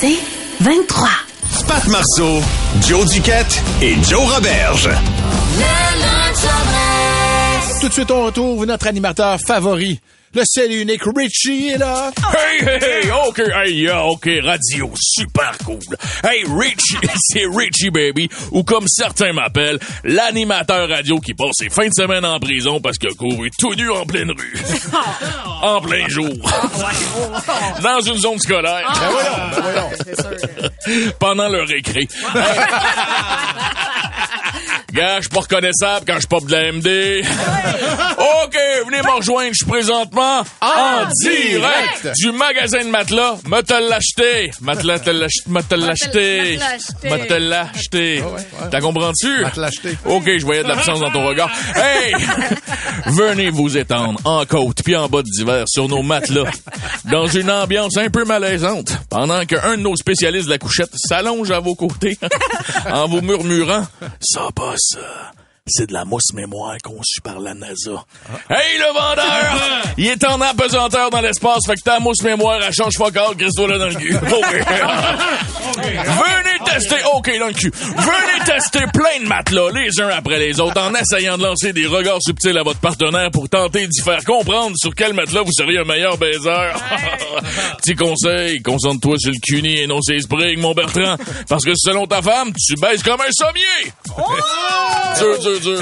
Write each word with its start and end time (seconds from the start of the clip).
C'est 0.00 0.18
23. 0.60 1.08
Pat 1.66 1.86
Marceau, 1.88 2.40
Joe 2.86 3.06
Duquette 3.10 3.62
et 3.82 3.94
Joe 4.02 4.32
Roberge. 4.34 4.88
Tout 7.80 7.88
de 7.88 7.92
suite, 7.92 8.10
on 8.10 8.24
retrouve 8.24 8.64
notre 8.66 8.86
animateur 8.86 9.38
favori. 9.46 10.00
Le 10.34 10.42
seul 10.44 10.70
et 10.72 10.82
unique 10.82 11.02
Richie 11.16 11.68
est 11.68 11.78
là. 11.78 12.10
Hey, 12.34 12.62
hey, 12.66 13.04
hey, 13.04 13.10
OK, 13.26 13.38
hey, 13.38 13.74
yeah, 13.74 14.04
OK, 14.04 14.28
radio, 14.42 14.90
super 14.94 15.56
cool. 15.64 15.78
Hey, 16.22 16.44
Richie, 16.46 16.98
c'est 17.16 17.44
Richie 17.50 17.90
Baby, 17.90 18.28
ou 18.52 18.62
comme 18.62 18.86
certains 18.86 19.32
m'appellent, 19.32 19.78
l'animateur 20.04 20.88
radio 20.88 21.18
qui 21.18 21.32
passe 21.32 21.54
ses 21.58 21.70
fins 21.70 21.88
de 21.88 21.94
semaine 21.94 22.26
en 22.26 22.38
prison 22.38 22.78
parce 22.80 22.98
qu'il 22.98 23.08
a 23.08 23.14
couru 23.14 23.50
tout 23.58 23.74
nu 23.74 23.90
en 23.90 24.04
pleine 24.04 24.30
rue. 24.30 24.54
en 25.62 25.80
plein 25.80 26.06
jour. 26.08 26.28
Dans 27.82 28.00
une 28.00 28.18
zone 28.18 28.38
scolaire. 28.38 28.86
Ben 29.00 29.10
voyons, 29.10 29.30
ben 29.50 29.62
voyons. 29.62 31.10
Pendant 31.18 31.48
le 31.48 31.62
récré. 31.62 32.06
Hey. 34.90 34.94
Gars, 34.96 35.16
je 35.16 35.22
suis 35.22 35.30
pas 35.30 35.40
reconnaissable 35.40 36.06
quand 36.06 36.20
je 36.20 36.26
pop 36.26 36.44
de 36.46 36.52
la 36.52 36.72
MD. 36.72 37.22
OK, 38.44 38.56
venez 38.86 39.02
me 39.02 39.16
rejoindre, 39.16 39.50
je 39.52 39.58
suis 39.58 39.66
présentement 39.66 40.40
en 40.60 41.06
direct 41.22 42.08
du 42.16 42.32
magasin 42.32 42.84
de 42.84 42.90
matelas. 42.90 43.36
Me 43.46 43.60
te 43.60 43.74
l'acheter. 43.74 44.50
Matelas 44.60 44.98
te 45.00 45.10
l'acheter. 45.10 45.48
Me 45.48 45.60
te 45.62 45.74
l'acheter. 45.74 46.58
Me 47.04 47.26
te 47.26 47.34
l'acheter. 47.34 48.24
T'as 48.70 48.80
compris-tu? 48.80 49.44
OK, 50.06 50.24
je 50.38 50.44
voyais 50.44 50.62
de 50.62 50.68
l'absence 50.68 51.00
dans 51.00 51.10
ton 51.10 51.26
regard. 51.26 51.50
Hey! 51.78 52.14
Venez 53.06 53.50
vous 53.50 53.76
étendre 53.76 54.20
en 54.24 54.44
côte 54.44 54.82
puis 54.82 54.96
en 54.96 55.08
bas 55.08 55.22
d'hiver 55.22 55.64
sur 55.68 55.88
nos 55.88 56.02
matelas 56.02 56.50
dans 57.04 57.26
une 57.26 57.50
ambiance 57.50 57.96
un 57.96 58.10
peu 58.10 58.24
malaisante 58.24 58.92
pendant 59.10 59.44
qu'un 59.44 59.76
de 59.76 59.82
nos 59.82 59.96
spécialistes 59.96 60.46
de 60.46 60.50
la 60.50 60.58
couchette 60.58 60.90
s'allonge 60.94 61.50
à 61.50 61.60
vos 61.60 61.74
côtés 61.74 62.18
en 62.92 63.06
vous 63.06 63.20
murmurant 63.20 63.86
«Ça 64.20 64.48
passe, 64.54 64.77
ça. 64.78 65.32
C'est 65.66 65.86
de 65.86 65.92
la 65.92 66.04
mousse 66.04 66.32
mémoire 66.32 66.76
conçue 66.82 67.20
par 67.22 67.40
la 67.40 67.52
NASA. 67.54 68.04
Hey, 68.48 68.78
le 68.78 68.92
vendeur! 68.94 69.87
Il 70.00 70.06
est 70.06 70.24
en 70.24 70.40
apesanteur 70.40 71.10
dans 71.10 71.20
l'espace, 71.20 71.66
fait 71.66 71.74
que 71.74 71.82
ta 71.82 71.98
mousse 71.98 72.22
mémoire, 72.22 72.60
elle 72.64 72.72
change 72.72 72.96
pas 72.96 73.08
encore, 73.08 73.36
Christo 73.36 73.66
là 73.66 73.78
dans 73.78 73.88
le 73.88 73.94
cul. 73.96 74.12
Venez 75.72 76.58
tester, 76.64 76.96
OK, 77.14 77.28
dans 77.40 77.48
le 77.48 77.52
cul. 77.52 77.72
Venez 77.72 78.44
tester 78.46 78.84
plein 78.92 79.24
de 79.24 79.26
matelas, 79.26 79.70
les 79.74 80.00
uns 80.00 80.10
après 80.10 80.38
les 80.38 80.60
autres, 80.60 80.80
en 80.80 80.94
essayant 80.94 81.36
de 81.36 81.42
lancer 81.42 81.72
des 81.72 81.86
regards 81.86 82.20
subtils 82.20 82.56
à 82.56 82.62
votre 82.62 82.78
partenaire 82.78 83.32
pour 83.32 83.48
tenter 83.48 83.88
d'y 83.88 84.00
faire 84.00 84.24
comprendre 84.24 84.76
sur 84.76 84.94
quel 84.94 85.14
matelas 85.14 85.42
vous 85.42 85.50
seriez 85.52 85.80
un 85.80 85.84
meilleur 85.84 86.16
baiser. 86.16 86.38
Petit 87.78 87.96
conseil, 87.96 88.62
concentre-toi 88.62 89.16
sur 89.18 89.32
le 89.32 89.40
cuni 89.42 89.80
et 89.80 89.88
non 89.88 90.00
ses 90.00 90.20
springs, 90.20 90.60
mon 90.60 90.74
Bertrand. 90.74 91.16
Parce 91.48 91.64
que 91.64 91.72
selon 91.74 92.06
ta 92.06 92.22
femme, 92.22 92.52
tu 92.52 92.76
baises 92.80 93.02
comme 93.02 93.20
un 93.20 93.32
sommier. 93.32 93.92
dur, 95.18 95.38
dur, 95.40 95.60
dur. 95.60 95.80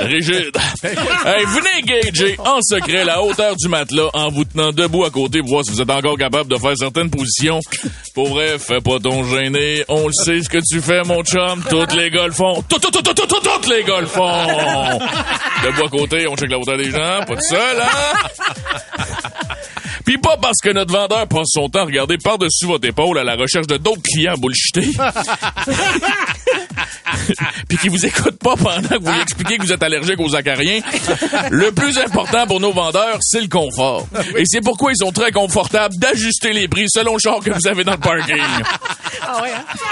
Rigide. 0.00 0.56
Hey, 0.84 1.44
venez 1.46 1.82
gager 1.82 2.36
en 2.38 2.60
secret 2.62 3.04
la 3.04 3.15
hauteur 3.20 3.54
du 3.56 3.68
matelas 3.68 4.08
en 4.14 4.28
vous 4.30 4.44
tenant 4.44 4.72
debout 4.72 5.04
à 5.04 5.10
côté 5.10 5.40
pour 5.40 5.50
voir 5.50 5.64
si 5.64 5.70
vous 5.70 5.80
êtes 5.80 5.90
encore 5.90 6.16
capable 6.16 6.50
de 6.50 6.56
faire 6.56 6.76
certaines 6.76 7.10
positions. 7.10 7.60
Pour 8.14 8.28
vrai, 8.28 8.58
fais 8.58 8.80
pas 8.80 8.98
ton 8.98 9.24
gêné. 9.24 9.84
On 9.88 10.06
le 10.06 10.12
sait 10.12 10.42
ce 10.42 10.48
que 10.48 10.58
tu 10.58 10.80
fais, 10.80 11.02
mon 11.04 11.22
chum. 11.22 11.62
Toutes 11.68 11.94
les 11.94 12.10
gars 12.10 12.30
font. 12.30 12.62
Tout, 12.68 12.78
tout, 12.78 12.90
tout, 12.90 13.02
tout, 13.02 13.14
tout, 13.14 13.26
tout, 13.26 13.40
toutes 13.40 13.68
les 13.68 13.84
gars 13.84 14.06
font. 14.06 14.98
Debout 15.64 15.84
à 15.84 15.88
côté, 15.88 16.26
on 16.28 16.36
check 16.36 16.50
la 16.50 16.58
hauteur 16.58 16.76
des 16.76 16.90
gens. 16.90 17.20
Pas 17.26 17.36
de 17.36 17.40
seul, 17.40 17.80
hein? 17.80 19.28
Puis 20.06 20.16
pas 20.18 20.36
parce 20.40 20.58
que 20.62 20.70
notre 20.70 20.92
vendeur 20.92 21.26
passe 21.26 21.48
son 21.48 21.68
temps 21.68 21.80
à 21.80 21.84
regarder 21.84 22.16
par-dessus 22.16 22.66
votre 22.66 22.86
épaule 22.86 23.18
à 23.18 23.24
la 23.24 23.34
recherche 23.34 23.66
de 23.66 23.76
d'autres 23.76 24.02
clients 24.02 24.36
bullshités. 24.38 24.92
Puis 27.68 27.78
qui 27.78 27.88
vous 27.88 28.06
écoute 28.06 28.38
pas 28.38 28.54
pendant 28.56 28.88
que 28.88 29.02
vous 29.02 29.10
lui 29.10 29.20
expliquez 29.20 29.56
que 29.56 29.62
vous 29.62 29.72
êtes 29.72 29.82
allergique 29.82 30.20
aux 30.20 30.36
acariens. 30.36 30.78
Le 31.50 31.72
plus 31.72 31.98
important 31.98 32.46
pour 32.46 32.60
nos 32.60 32.70
vendeurs, 32.72 33.18
c'est 33.20 33.40
le 33.40 33.48
confort. 33.48 34.06
Et 34.36 34.44
c'est 34.44 34.60
pourquoi 34.60 34.92
ils 34.92 34.98
sont 34.98 35.10
très 35.10 35.32
confortables 35.32 35.96
d'ajuster 35.96 36.52
les 36.52 36.68
prix 36.68 36.84
selon 36.88 37.14
le 37.14 37.18
char 37.18 37.40
que 37.40 37.50
vous 37.50 37.66
avez 37.66 37.82
dans 37.82 37.92
le 37.92 37.98
parking. 37.98 38.36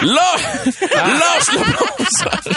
Là, 0.02 0.26
lâche 0.92 1.52
le 1.52 1.58
bronzage. 1.72 2.56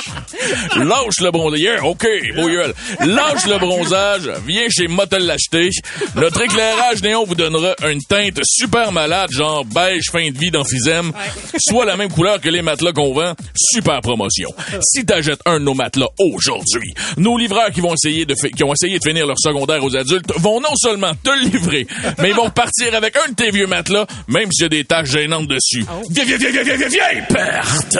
Lâche 0.75 1.19
le 1.21 1.31
bronzage. 1.31 1.59
Yeah, 1.59 1.83
OK, 1.83 2.05
beau 2.35 2.47
gueule. 2.47 2.73
Lâche 2.99 3.45
le 3.45 3.57
bronzage. 3.57 4.29
Viens 4.45 4.67
chez 4.69 4.87
Motel 4.87 5.25
l'acheter. 5.25 5.69
Notre 6.15 6.41
éclairage 6.41 7.01
néon 7.01 7.25
vous 7.25 7.35
donnera 7.49 7.75
une 7.89 8.01
teinte 8.03 8.39
super 8.43 8.91
malade, 8.91 9.29
genre 9.31 9.63
beige 9.65 10.09
fin 10.11 10.29
de 10.29 10.37
vie 10.37 10.51
d'emphysème. 10.51 11.11
Soit 11.57 11.85
la 11.85 11.95
même 11.95 12.09
couleur 12.11 12.39
que 12.41 12.49
les 12.49 12.61
matelas 12.61 12.91
qu'on 12.91 13.13
vend. 13.13 13.33
Super 13.55 14.01
promotion. 14.01 14.49
Si 14.81 15.05
t'achètes 15.05 15.41
un 15.45 15.59
de 15.59 15.65
nos 15.65 15.73
matelas 15.73 16.09
aujourd'hui, 16.19 16.93
nos 17.17 17.37
livreurs 17.37 17.71
qui 17.71 17.81
vont 17.81 17.93
essayer 17.93 18.25
de 18.25 18.33
qui 18.33 18.63
ont 18.63 18.73
essayé 18.73 18.99
de 18.99 19.03
finir 19.03 19.25
leur 19.25 19.37
secondaire 19.39 19.83
aux 19.83 19.95
adultes 19.95 20.31
vont 20.37 20.61
non 20.61 20.75
seulement 20.75 21.11
te 21.23 21.29
le 21.29 21.49
livrer, 21.49 21.87
mais 22.19 22.29
ils 22.29 22.35
vont 22.35 22.49
partir 22.49 22.93
avec 22.93 23.15
un 23.17 23.31
de 23.31 23.35
tes 23.35 23.51
vieux 23.51 23.67
matelas, 23.67 24.05
même 24.27 24.51
s'il 24.51 24.63
y 24.63 24.65
a 24.65 24.69
des 24.69 24.83
taches 24.85 25.09
gênantes 25.09 25.47
dessus. 25.47 25.85
Viens, 26.09 26.23
viens, 26.25 26.37
viens, 26.37 26.51
viens, 26.51 26.63
viens, 26.63 26.75
viens, 26.75 26.87
viens, 26.87 27.23
perte! 27.29 27.97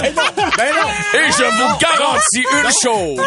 Ben 0.00 0.72
non. 0.74 0.88
Et 1.14 1.32
je 1.32 1.44
vous 1.44 1.78
garantis 1.78 2.44
une 2.52 2.70
chose. 2.82 3.26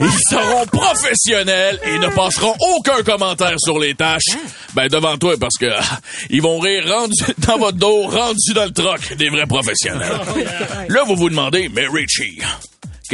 Ils 0.00 0.18
seront 0.30 0.66
professionnels 0.66 1.80
et 1.84 1.98
ne 1.98 2.08
passeront 2.08 2.54
aucun 2.76 3.02
commentaire 3.02 3.56
sur 3.58 3.78
les 3.78 3.94
tâches. 3.94 4.23
Ben, 4.74 4.88
devant 4.88 5.16
toi, 5.16 5.34
parce 5.38 5.56
que 5.58 5.66
ils 6.30 6.42
vont 6.42 6.58
rire 6.58 6.84
rendu 6.88 7.22
dans 7.38 7.58
votre 7.58 7.78
dos, 7.78 8.06
rendu 8.08 8.52
dans 8.54 8.64
le 8.64 8.72
troc 8.72 9.14
des 9.16 9.28
vrais 9.28 9.46
professionnels. 9.46 10.12
Là, 10.88 11.04
vous 11.06 11.16
vous 11.16 11.30
demandez, 11.30 11.68
mais 11.72 11.86
Richie, 11.86 12.40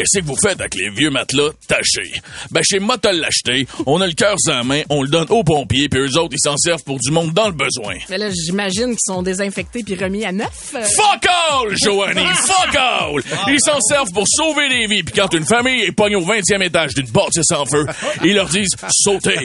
Qu'est-ce 0.00 0.20
que 0.20 0.24
vous 0.24 0.36
faites 0.42 0.58
avec 0.58 0.74
les 0.76 0.88
vieux 0.88 1.10
matelas 1.10 1.50
tachés? 1.68 2.10
Ben, 2.50 2.62
chez 2.62 2.78
Motel 2.78 3.20
l'acheter, 3.20 3.66
on 3.84 4.00
a 4.00 4.06
le 4.06 4.14
cœur 4.14 4.36
sans 4.38 4.64
main, 4.64 4.80
on 4.88 5.02
le 5.02 5.08
donne 5.08 5.26
aux 5.28 5.44
pompiers, 5.44 5.90
puis 5.90 6.00
eux 6.00 6.16
autres, 6.18 6.32
ils 6.32 6.40
s'en 6.42 6.56
servent 6.56 6.82
pour 6.84 6.98
du 6.98 7.10
monde 7.10 7.34
dans 7.34 7.48
le 7.48 7.52
besoin. 7.52 7.96
Mais 8.08 8.16
là, 8.16 8.30
j'imagine 8.30 8.92
qu'ils 8.92 8.98
sont 9.14 9.22
désinfectés 9.22 9.82
puis 9.82 9.96
remis 9.96 10.24
à 10.24 10.32
neuf. 10.32 10.74
Euh, 10.74 10.80
Fuck 10.82 11.26
all, 11.26 11.76
Joanie! 11.76 12.24
Fuck 12.34 12.74
all! 12.76 13.22
Ils 13.48 13.60
s'en 13.60 13.78
servent 13.82 14.10
pour 14.12 14.24
sauver 14.26 14.70
des 14.70 14.86
vies. 14.86 15.02
Puis 15.02 15.14
quand 15.14 15.34
une 15.34 15.44
famille 15.44 15.82
est 15.82 15.92
pognée 15.92 16.16
au 16.16 16.24
20e 16.24 16.62
étage 16.62 16.94
d'une 16.94 17.10
bâtisse 17.10 17.50
en 17.52 17.66
feu, 17.66 17.84
ils 18.24 18.34
leur 18.34 18.48
disent 18.48 18.70
sautez, 18.90 19.38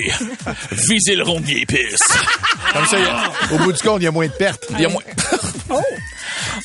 visez 0.72 1.16
le 1.18 1.24
rond 1.24 1.42
de 1.42 1.50
épices. 1.50 1.98
Comme 2.72 2.86
ça, 2.86 2.98
a- 2.98 3.54
au 3.54 3.58
bout 3.58 3.74
du 3.74 3.80
compte, 3.82 4.02
il 4.02 4.06
y 4.06 4.08
a 4.08 4.12
moins 4.12 4.28
de 4.28 4.32
pertes. 4.32 4.64
Il 4.72 4.80
y 4.80 4.86
a 4.86 4.90
moins- 4.90 5.02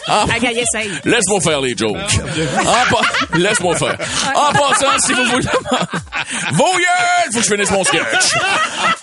Ah. 0.06 0.24
Laisse-moi 1.04 1.40
faire 1.40 1.60
les 1.60 1.76
jokes. 1.76 1.96
En 2.60 2.90
pa- 2.94 3.38
Laisse-moi 3.38 3.76
faire. 3.76 3.96
En 4.34 4.52
passant, 4.52 4.98
si 5.04 5.12
vous 5.12 5.24
voulez... 5.24 5.46
Vos! 6.52 6.64
Faut 7.32 7.38
que 7.38 7.44
je 7.44 7.50
finisse 7.54 7.70
mon 7.70 7.84
sketch. 7.84 8.02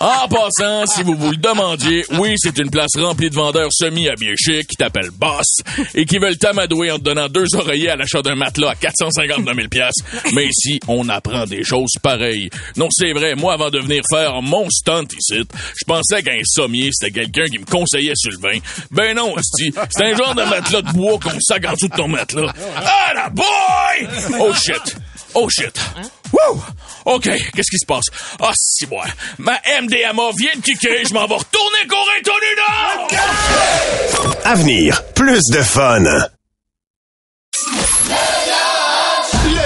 En 0.00 0.28
passant, 0.28 0.86
si 0.86 1.02
vous 1.02 1.14
vous 1.14 1.30
le 1.30 1.36
demandiez, 1.36 2.04
oui, 2.18 2.34
c'est 2.36 2.56
une 2.58 2.70
place 2.70 2.90
remplie 2.96 3.30
de 3.30 3.34
vendeurs 3.34 3.68
semi-habillés 3.72 4.34
chic 4.36 4.66
qui 4.68 4.76
t'appellent 4.76 5.10
Boss 5.12 5.46
et 5.94 6.04
qui 6.04 6.18
veulent 6.18 6.36
t'amadouer 6.36 6.90
en 6.90 6.98
te 6.98 7.04
donnant 7.04 7.28
deux 7.28 7.46
oreillers 7.54 7.90
à 7.90 7.96
l'achat 7.96 8.20
d'un 8.22 8.34
matelas 8.34 8.70
à 8.70 8.74
459 8.74 9.54
000 9.56 9.68
piastres. 9.68 10.04
Mais 10.34 10.46
ici, 10.46 10.78
on 10.88 11.08
apprend 11.08 11.44
des 11.46 11.64
choses 11.64 11.92
pareilles. 12.02 12.50
Non, 12.76 12.88
c'est 12.90 13.12
vrai, 13.12 13.34
moi, 13.34 13.54
avant 13.54 13.70
de 13.70 13.78
venir 13.78 14.02
faire 14.10 14.40
mon 14.42 14.68
stunt 14.70 15.04
ici, 15.18 15.40
je 15.76 15.84
pensais 15.86 16.22
qu'un 16.22 16.40
sommier, 16.44 16.90
c'était 16.92 17.20
quelqu'un 17.20 17.44
qui 17.50 17.58
me 17.58 17.64
conseillait 17.64 18.12
sur 18.16 18.30
le 18.30 18.38
vin. 18.52 18.58
Ben 18.90 19.14
non, 19.16 19.34
c'est 19.90 20.04
un 20.04 20.16
genre 20.16 20.34
de 20.34 20.42
matelas 20.44 20.77
de 20.82 20.92
bois 20.92 21.18
qu'on 21.18 21.38
sac 21.40 21.64
en 21.66 21.72
dessous 21.72 21.88
de 21.88 21.96
ton 21.96 22.08
matelas. 22.08 22.52
Ah, 22.76 23.12
la 23.14 23.28
boy! 23.30 24.08
Oh 24.40 24.52
shit! 24.54 24.96
Oh 25.34 25.48
shit! 25.48 25.78
Wouh! 26.32 26.62
OK, 27.04 27.24
qu'est-ce 27.24 27.70
qui 27.70 27.78
se 27.78 27.86
passe? 27.86 28.06
Ah, 28.40 28.52
si 28.54 28.86
moi. 28.86 29.04
Ma 29.38 29.60
MDMA 29.80 30.30
vient 30.36 30.54
de 30.56 30.62
kicker, 30.62 31.04
je 31.08 31.14
m'en 31.14 31.26
vais 31.26 31.36
retourner 31.36 31.86
courir 31.88 32.22
ton 32.24 32.32
nez 32.40 32.56
Avenir, 34.44 35.02
plus 35.14 35.42
de 35.52 35.62
fun. 35.62 36.04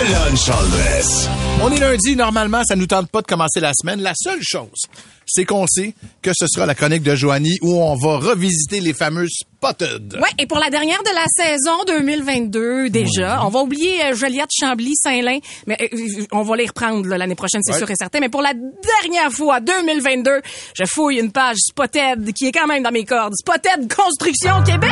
Le 0.02 0.10
lunch 0.10 0.49
en 0.49 0.69
dress. 0.70 1.28
On 1.62 1.70
est 1.70 1.78
lundi, 1.78 2.16
normalement, 2.16 2.62
ça 2.64 2.75
nous 2.75 2.87
tente 2.88 3.08
pas 3.08 3.20
de 3.20 3.26
commencer 3.26 3.60
la 3.60 3.72
semaine. 3.72 4.00
La 4.00 4.14
seule 4.16 4.40
chose, 4.43 4.87
c'est 5.26 5.44
qu'on 5.44 5.64
sait 5.69 5.94
que 6.22 6.32
ce 6.34 6.46
sera 6.49 6.66
la 6.66 6.75
chronique 6.75 7.04
de 7.04 7.14
Joanie 7.14 7.58
où 7.62 7.75
on 7.81 7.94
va 7.94 8.16
revisiter 8.19 8.81
les 8.81 8.94
fameux 8.94 9.26
Spotted. 9.28 10.14
Ouais, 10.20 10.28
et 10.38 10.46
pour 10.46 10.58
la 10.58 10.70
dernière 10.70 10.99
de 11.04 11.14
la 11.14 11.26
saison 11.28 11.84
2022 11.87 12.90
déjà, 12.90 13.44
on 13.44 13.49
va 13.49 13.60
oublier 13.60 14.04
euh, 14.06 14.14
Joliette, 14.16 14.50
Chambly, 14.58 14.94
Saint-Lin, 14.96 15.38
mais 15.69 15.76
euh, 15.81 15.87
euh, 15.93 16.25
on 16.32 16.43
va 16.43 16.56
les 16.56 16.66
reprendre 16.66 17.06
là, 17.06 17.16
l'année 17.16 17.37
prochaine, 17.37 17.60
c'est 17.62 17.72
Ouais. 17.75 17.78
sûr 17.78 17.90
et 17.90 17.94
certain. 17.96 18.19
Mais 18.19 18.28
pour 18.28 18.43
la 18.43 18.54
dernière 18.54 19.31
fois, 19.31 19.60
2022, 19.60 20.40
je 20.75 20.84
fouille 20.84 21.19
une 21.20 21.31
page 21.31 21.58
Spotted 21.69 22.32
qui 22.32 22.46
est 22.46 22.52
quand 22.52 22.66
même 22.66 22.82
dans 22.82 22.90
mes 22.93 23.04
cordes. 23.04 23.34
Spotted 23.37 23.93
Construction 23.94 24.62
Québec. 24.64 24.90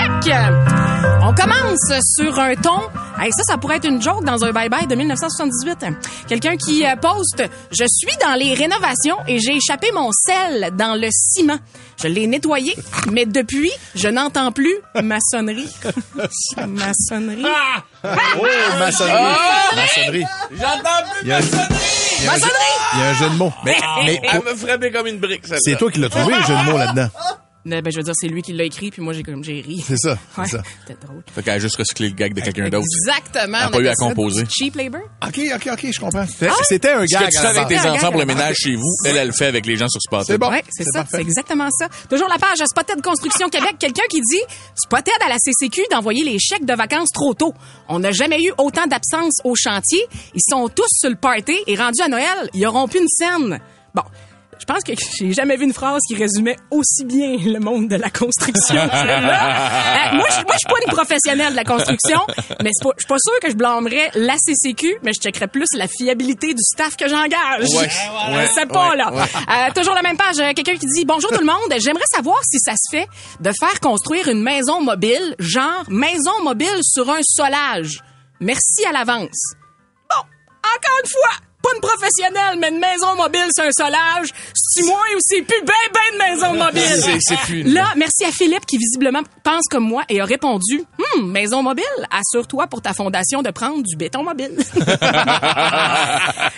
On 1.23 1.35
commence 1.35 1.79
sur 2.17 2.39
un 2.39 2.55
ton. 2.57 2.79
Hey, 3.19 3.31
ça, 3.33 3.43
ça 3.45 3.59
pourrait 3.59 3.77
être 3.77 3.87
une 3.89 4.01
joke 4.03 4.25
dans 4.25 4.45
un 4.45 4.51
bye-bye 4.51 4.87
de 4.87 4.95
1978. 4.95 5.87
Quelqu'un 6.29 6.57
qui 6.57 6.85
euh, 6.85 6.97
poste 6.97 7.43
Je 7.71 7.85
suis 7.87 8.17
dans 8.21 8.35
les 8.35 8.55
rénovations 8.55 9.17
et 9.29 9.39
j'ai 9.39 9.57
échappé 9.57 9.89
mon 9.95 10.11
sel 10.13 10.71
dans 10.77 10.95
le 11.01 11.09
ciment. 11.13 11.59
Je 12.03 12.09
l'ai 12.09 12.27
nettoyé, 12.27 12.75
mais 13.13 13.27
depuis, 13.27 13.71
je 13.95 14.09
n'entends 14.09 14.53
plus 14.53 14.75
maçonnerie. 15.03 15.69
maçonnerie. 16.67 17.45
Oh, 18.05 18.47
maçonnerie. 18.79 19.37
Maçonnerie. 19.77 20.25
J'entends 20.51 21.11
plus 21.11 21.21
Il 21.23 21.29
y 21.29 21.33
a 21.33 21.37
un- 21.37 21.41
il 21.41 22.25
y 22.25 22.29
a 22.29 22.33
un 22.33 22.39
jeu- 22.39 22.47
il 22.95 22.99
y 22.99 23.03
a 23.03 23.09
un 23.11 23.15
jeu 23.15 23.29
de 23.31 23.35
mots. 23.37 23.53
Mais, 23.65 23.77
mais 24.05 24.21
Elle 24.33 24.43
me 24.43 24.55
frappait 24.57 24.91
comme 24.91 25.07
une 25.07 25.19
brique, 25.19 25.45
c'est 25.47 25.77
toi 25.77 25.91
qui 25.91 26.01
l'as 26.01 26.09
trouvé, 26.09 26.35
le 26.35 26.43
jeu 26.43 26.55
de 26.57 26.71
mots 26.71 26.79
là-dedans. 26.79 27.09
Ben, 27.67 27.83
ben, 27.83 27.91
je 27.93 27.99
veux 27.99 28.03
dire, 28.03 28.15
c'est 28.17 28.27
lui 28.29 28.41
qui 28.41 28.55
l'a 28.55 28.65
écrit, 28.65 28.91
puis 28.91 29.03
moi, 29.03 29.13
j'ai 29.13 29.23
comme 29.23 29.45
j'ai 29.45 29.61
ri. 29.61 29.85
C'est 29.87 29.99
ça, 29.99 30.17
c'est 30.35 30.41
Ouais, 30.41 30.49
ça. 30.49 30.63
C'était 30.87 30.99
drôle. 31.05 31.23
Fait 31.35 31.43
qu'elle 31.43 31.55
a 31.55 31.59
juste 31.59 31.77
recyclé 31.77 32.09
le 32.09 32.15
gag 32.15 32.33
de 32.33 32.41
quelqu'un 32.41 32.71
d'autre. 32.71 32.87
Exactement. 33.07 33.59
Elle 33.59 33.65
a 33.65 33.69
on 33.69 33.71
pas 33.73 33.81
eu 33.81 33.89
à 33.89 33.95
composer. 33.95 34.45
Cheap 34.49 34.77
labor? 34.77 35.03
OK, 35.27 35.39
OK, 35.57 35.69
OK, 35.71 35.87
je 35.93 36.01
comprends. 36.01 36.27
C'était 36.27 36.51
c'était 36.67 36.91
un 36.93 37.07
Ce 37.07 37.15
que 37.15 37.21
gag. 37.21 37.31
tu 37.31 37.37
à 37.37 37.41
fais 37.43 37.53
la 37.53 37.61
avec 37.61 37.69
tes 37.79 37.87
enfants 37.87 38.01
gag 38.01 38.11
pour 38.13 38.17
le 38.17 38.23
à 38.23 38.25
ménage 38.25 38.57
chez 38.57 38.75
vous, 38.75 38.95
elle, 39.05 39.17
elle 39.19 39.27
le 39.29 39.35
fait 39.35 39.47
avec 39.47 39.67
les 39.67 39.77
gens 39.77 39.89
sur 39.89 40.01
Spotted. 40.01 40.27
C'est 40.27 40.39
bon. 40.39 40.49
Ouais, 40.51 40.65
c'est 40.71 40.85
C'est 40.85 40.91
ça, 40.91 41.05
c'est 41.11 41.21
exactement 41.21 41.69
ça. 41.79 41.89
Toujours 42.09 42.29
la 42.29 42.39
page 42.39 42.57
Spotted 42.67 43.03
Construction 43.03 43.49
Québec, 43.51 43.77
quelqu'un 43.79 44.05
qui 44.09 44.21
dit 44.23 44.43
Spotted 44.75 45.13
à 45.25 45.29
la 45.29 45.37
CCQ 45.39 45.83
d'envoyer 45.91 46.25
les 46.25 46.39
chèques 46.39 46.65
de 46.65 46.75
vacances 46.75 47.11
trop 47.13 47.35
tôt. 47.35 47.53
On 47.89 47.99
n'a 47.99 48.11
jamais 48.11 48.43
eu 48.43 48.53
autant 48.57 48.87
d'absence 48.87 49.35
au 49.45 49.55
chantier. 49.55 50.01
Ils 50.35 50.41
sont 50.49 50.69
tous 50.71 50.89
sur 50.89 51.11
le 51.11 51.17
party 51.17 51.57
et 51.67 51.75
rendus 51.77 52.01
à 52.01 52.09
Noël, 52.09 52.49
ils 52.55 52.67
auront 52.67 52.89
plus 52.89 53.01
une 53.01 53.09
scène. 53.09 53.61
Bon. 53.95 54.03
Je 54.71 54.75
pense 54.75 54.85
que 54.85 54.93
j'ai 55.19 55.33
jamais 55.33 55.57
vu 55.57 55.65
une 55.65 55.73
phrase 55.73 56.01
qui 56.07 56.15
résumait 56.15 56.55
aussi 56.71 57.05
bien 57.05 57.37
le 57.45 57.59
monde 57.59 57.89
de 57.89 57.97
la 57.97 58.09
construction. 58.09 58.77
Euh, 59.01 60.17
moi, 60.17 60.27
je 60.31 60.43
moi, 60.45 60.55
je 60.55 60.59
suis 60.59 60.69
pas 60.69 60.77
une 60.87 60.93
professionnelle 60.93 61.51
de 61.53 61.57
la 61.57 61.65
construction, 61.65 62.19
mais 62.63 62.71
c'est 62.73 62.83
pas- 62.85 62.91
je 62.97 63.03
suis 63.03 63.09
pas 63.09 63.17
sûre 63.19 63.41
que 63.43 63.51
je 63.51 63.55
blâmerais 63.57 64.11
la 64.15 64.35
CCQ, 64.39 64.99
mais 65.03 65.13
je 65.13 65.21
checkerais 65.21 65.49
plus 65.49 65.67
la 65.77 65.87
fiabilité 65.89 66.55
du 66.55 66.63
staff 66.63 66.97
que 66.97 67.09
j'engage. 67.09 67.65
Ouais, 67.71 67.79
ouais, 68.37 68.47
sais 68.47 68.67
pas, 68.67 68.91
ouais, 68.91 68.97
là. 68.97 69.11
Euh, 69.13 69.73
toujours 69.75 69.95
la 69.95 70.03
même 70.03 70.17
page. 70.17 70.39
euh, 70.39 70.53
Quelqu'un 70.55 70.75
qui 70.77 70.87
dit 70.95 71.05
Bonjour 71.05 71.31
tout 71.31 71.41
le 71.41 71.47
monde. 71.47 71.75
J'aimerais 71.79 72.05
savoir 72.15 72.39
si 72.45 72.59
ça 72.61 72.73
se 72.77 72.97
fait 72.97 73.09
de 73.41 73.51
faire 73.59 73.81
construire 73.81 74.29
une 74.29 74.43
maison 74.43 74.81
mobile, 74.81 75.35
genre 75.39 75.85
maison 75.89 76.43
mobile 76.45 76.79
sur 76.83 77.09
un 77.11 77.21
solage. 77.23 78.01
Merci 78.41 78.85
à 78.89 78.93
l'avance. 78.93 79.39
Bon, 80.15 80.21
encore 80.21 80.99
une 81.05 81.11
fois, 81.11 81.47
pas 81.63 81.71
une 81.75 81.81
professionnelle, 81.81 82.59
mais 82.59 82.69
une 82.71 82.79
maison 82.81 83.15
mobile 83.17 83.47
sur 83.55 83.65
un 83.65 83.71
solage. 83.71 84.29
C'est 84.55 84.83
moi 84.85 85.01
ou 85.15 85.19
c'est 85.21 85.43
plus 85.43 85.61
ben 85.63 85.73
ben 85.93 86.01
de 86.13 86.19
maison 86.33 86.55
mobile. 86.55 86.81
C'est- 87.03 87.19
c'est 87.21 87.37
plus 87.41 87.61
une- 87.61 87.75
Là, 87.75 87.93
merci 87.97 88.25
à 88.25 88.31
Philippe 88.33 88.65
qui 88.67 88.79
visiblement 88.79 89.21
pense 89.43 89.65
comme 89.71 89.85
moi 89.85 90.03
et 90.09 90.21
a 90.21 90.25
répondu 90.25 90.85
Hum, 91.17 91.31
maison 91.31 91.63
mobile, 91.63 91.85
assure-toi 92.11 92.67
pour 92.69 92.81
ta 92.83 92.93
fondation 92.95 93.43
de 93.43 93.51
prendre 93.51 93.83
du 93.83 93.97
béton 93.97 94.23
mobile. 94.23 94.53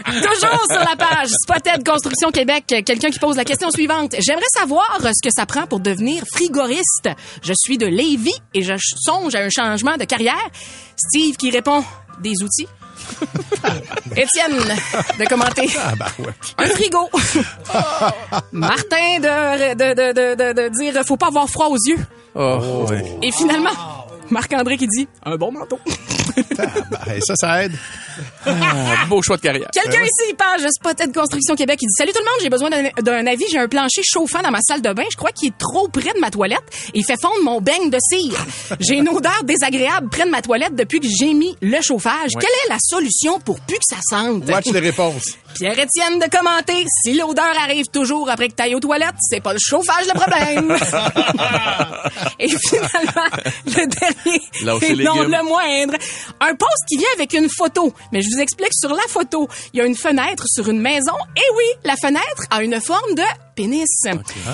Toujours 0.06 0.66
sur 0.70 0.80
la 0.80 0.96
page 0.96 1.28
Spotted 1.42 1.86
Construction 1.86 2.30
Québec, 2.30 2.64
quelqu'un 2.84 3.10
qui 3.10 3.18
pose 3.18 3.36
la 3.36 3.44
question 3.44 3.70
suivante. 3.70 4.14
J'aimerais 4.18 4.44
savoir 4.56 4.98
ce 5.00 5.22
que 5.26 5.32
ça 5.34 5.46
prend 5.46 5.66
pour 5.66 5.80
devenir 5.80 6.22
frigoriste. 6.34 7.08
Je 7.42 7.52
suis 7.56 7.78
de 7.78 7.86
Lévis 7.86 8.34
et 8.54 8.62
je 8.62 8.74
songe 8.78 9.34
à 9.34 9.40
un 9.40 9.48
changement 9.50 9.96
de 9.96 10.04
carrière. 10.04 10.36
Steve 10.96 11.36
qui 11.36 11.50
répond 11.50 11.84
des 12.20 12.34
outils. 12.42 12.68
Étienne 14.16 14.58
de 15.18 15.24
commenter. 15.28 15.68
Ah, 15.78 15.94
bah 15.96 16.06
ouais. 16.18 16.32
Un 16.58 16.68
frigo. 16.68 17.08
Martin 18.52 19.18
de, 19.20 19.74
de, 19.74 19.94
de, 19.94 20.52
de, 20.52 20.68
dire 20.78 21.02
faut 21.06 21.16
pas 21.16 21.28
avoir 21.28 21.48
froid 21.48 21.68
aux 21.68 21.78
yeux. 21.86 21.98
Oh. 22.34 22.86
Et 23.22 23.30
finalement, 23.32 23.70
Marc-André 24.32 24.76
qui 24.76 24.86
dit 24.88 25.06
un 25.24 25.36
bon 25.36 25.52
manteau. 25.52 25.78
Bah, 26.90 27.00
et 27.14 27.20
ça, 27.20 27.34
ça 27.36 27.64
aide. 27.64 27.72
Ah, 28.46 29.04
beau 29.08 29.20
choix 29.22 29.36
de 29.36 29.42
carrière. 29.42 29.68
Quelqu'un 29.72 30.02
ici, 30.02 30.34
page 30.34 30.62
Spotted 30.70 31.14
Construction 31.14 31.54
Québec, 31.54 31.78
il 31.82 31.86
dit 31.86 31.94
Salut 31.96 32.12
tout 32.12 32.20
le 32.20 32.24
monde, 32.24 32.40
j'ai 32.42 32.48
besoin 32.50 32.70
d'un- 32.70 33.26
avis. 33.26 33.44
J'ai 33.50 33.58
un 33.58 33.68
plancher 33.68 34.02
chauffant 34.04 34.40
dans 34.42 34.50
ma 34.50 34.60
salle 34.60 34.80
de 34.82 34.92
bain. 34.92 35.04
Je 35.10 35.16
crois 35.16 35.30
qu'il 35.32 35.48
est 35.48 35.58
trop 35.58 35.88
près 35.88 36.12
de 36.14 36.20
ma 36.20 36.30
toilette. 36.30 36.62
Il 36.94 37.04
fait 37.04 37.20
fondre 37.20 37.42
mon 37.42 37.60
beigne 37.60 37.90
de 37.90 37.98
cire. 38.00 38.44
J'ai 38.80 38.94
une 38.96 39.08
odeur 39.08 39.44
désagréable 39.44 40.08
près 40.08 40.24
de 40.24 40.30
ma 40.30 40.42
toilette 40.42 40.74
depuis 40.74 41.00
que 41.00 41.06
j'ai 41.08 41.34
mis 41.34 41.56
le 41.60 41.80
chauffage. 41.82 42.32
Quelle 42.32 42.48
est 42.66 42.68
la 42.70 42.78
solution 42.80 43.38
pour 43.40 43.60
plus 43.60 43.76
que 43.76 43.84
ça 43.88 43.96
sente? 44.08 44.48
Watch 44.48 44.66
les 44.72 44.80
réponses. 44.80 45.36
Pierre-Étienne 45.54 46.18
de 46.18 46.28
commenter 46.30 46.84
Si 47.04 47.14
l'odeur 47.14 47.54
arrive 47.62 47.86
toujours 47.88 48.28
après 48.30 48.48
que 48.48 48.54
t'ailles 48.54 48.74
aux 48.74 48.80
toilettes, 48.80 49.14
c'est 49.20 49.40
pas 49.40 49.52
le 49.52 49.58
chauffage 49.60 50.06
le 50.06 50.18
problème. 50.18 50.76
Et 52.38 52.48
finalement, 52.48 53.28
le 53.66 53.86
dernier, 53.86 54.40
et 54.90 54.94
non 55.04 55.14
le 55.22 55.42
moindre, 55.44 55.94
un 56.40 56.54
post 56.54 56.84
qui 56.88 56.96
vient 56.96 57.08
avec 57.14 57.32
une 57.34 57.48
photo. 57.48 57.92
Mais 58.12 58.22
je 58.22 58.28
vous 58.30 58.40
explique, 58.40 58.72
sur 58.72 58.90
la 58.90 59.02
photo, 59.08 59.48
il 59.72 59.78
y 59.78 59.80
a 59.80 59.86
une 59.86 59.96
fenêtre 59.96 60.44
sur 60.46 60.68
une 60.68 60.80
maison. 60.80 61.12
Et 61.36 61.40
oui, 61.56 61.64
la 61.84 61.94
fenêtre 61.96 62.42
a 62.50 62.62
une 62.62 62.80
forme 62.80 63.14
de 63.14 63.22
pénis. 63.54 63.88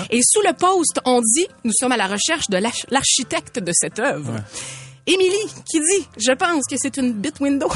Et 0.09 0.21
sous 0.23 0.41
le 0.41 0.53
post, 0.53 0.99
on 1.05 1.21
dit 1.21 1.47
Nous 1.63 1.71
sommes 1.77 1.91
à 1.91 1.97
la 1.97 2.07
recherche 2.07 2.47
de 2.49 2.57
l'arch- 2.57 2.85
l'architecte 2.89 3.59
de 3.59 3.71
cette 3.73 3.99
œuvre. 3.99 4.33
Émilie 5.09 5.47
qui 5.65 5.79
dit 5.79 6.07
Je 6.17 6.31
pense 6.33 6.65
que 6.69 6.75
c'est 6.77 6.95
une 6.97 7.13
bit 7.13 7.39
window. 7.39 7.67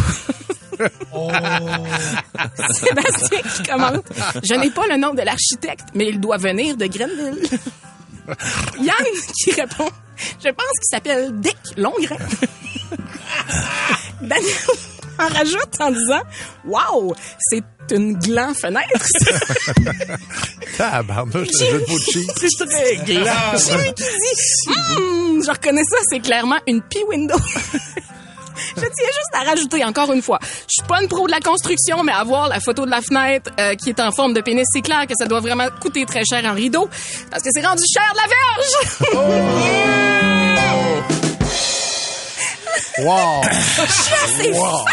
Sébastien 2.71 3.41
qui 3.41 3.63
commente 3.63 4.05
Je 4.43 4.53
n'ai 4.53 4.69
pas 4.69 4.85
le 4.87 4.97
nom 4.97 5.13
de 5.15 5.21
l'architecte, 5.21 5.85
mais 5.95 6.09
il 6.09 6.19
doit 6.19 6.37
venir 6.37 6.77
de 6.77 6.85
Grenville. 6.85 7.41
Yann 8.79 9.05
qui 9.43 9.51
répond 9.51 9.89
Je 10.43 10.49
pense 10.49 10.79
qu'il 10.79 10.89
s'appelle 10.91 11.31
Dick 11.39 11.57
Longren. 11.77 12.17
Daniel 14.21 14.53
en 15.19 15.27
rajoute 15.27 15.79
en 15.79 15.91
disant 15.91 16.21
Wow, 16.65 17.15
c'est 17.39 17.63
une 17.91 18.17
gland 18.17 18.53
fenêtre. 18.53 18.87
Tabarnouche, 20.77 21.47
un 21.61 21.65
jeu 21.65 21.79
de 21.79 21.85
mots 21.89 21.99
de 21.99 22.03
cheat. 22.11 22.31
C'est 22.37 22.65
très 22.65 22.95
gland. 23.05 23.57
Jimmy 23.57 23.93
qui 23.93 24.03
dit 24.03 24.69
Hum, 24.97 25.43
Je 25.43 25.51
reconnais 25.51 25.83
ça, 25.89 25.97
c'est 26.09 26.19
clairement 26.19 26.57
une 26.67 26.81
pie 26.81 27.03
window. 27.07 27.37
Je 28.75 28.81
tiens 28.81 28.87
juste 28.87 29.33
à 29.33 29.43
rajouter 29.49 29.83
encore 29.83 30.13
une 30.13 30.21
fois, 30.21 30.37
je 30.41 30.73
suis 30.79 30.87
pas 30.87 31.01
une 31.01 31.07
pro 31.07 31.25
de 31.25 31.31
la 31.31 31.39
construction, 31.39 32.03
mais 32.03 32.11
avoir 32.11 32.47
la 32.49 32.59
photo 32.59 32.85
de 32.85 32.91
la 32.91 33.01
fenêtre 33.01 33.49
euh, 33.59 33.73
qui 33.73 33.89
est 33.89 33.99
en 33.99 34.11
forme 34.11 34.33
de 34.33 34.41
pénis, 34.41 34.63
c'est 34.71 34.81
clair 34.81 35.07
que 35.07 35.13
ça 35.17 35.25
doit 35.25 35.39
vraiment 35.39 35.69
coûter 35.81 36.05
très 36.05 36.23
cher 36.23 36.45
en 36.45 36.53
rideau, 36.53 36.87
parce 37.31 37.41
que 37.41 37.49
c'est 37.51 37.65
rendu 37.65 37.81
cher 37.91 38.13
de 38.13 38.17
la 38.19 38.27
verge. 39.17 39.33
Wow! 42.99 43.41
C'est 44.37 44.49
Wow! 44.51 44.85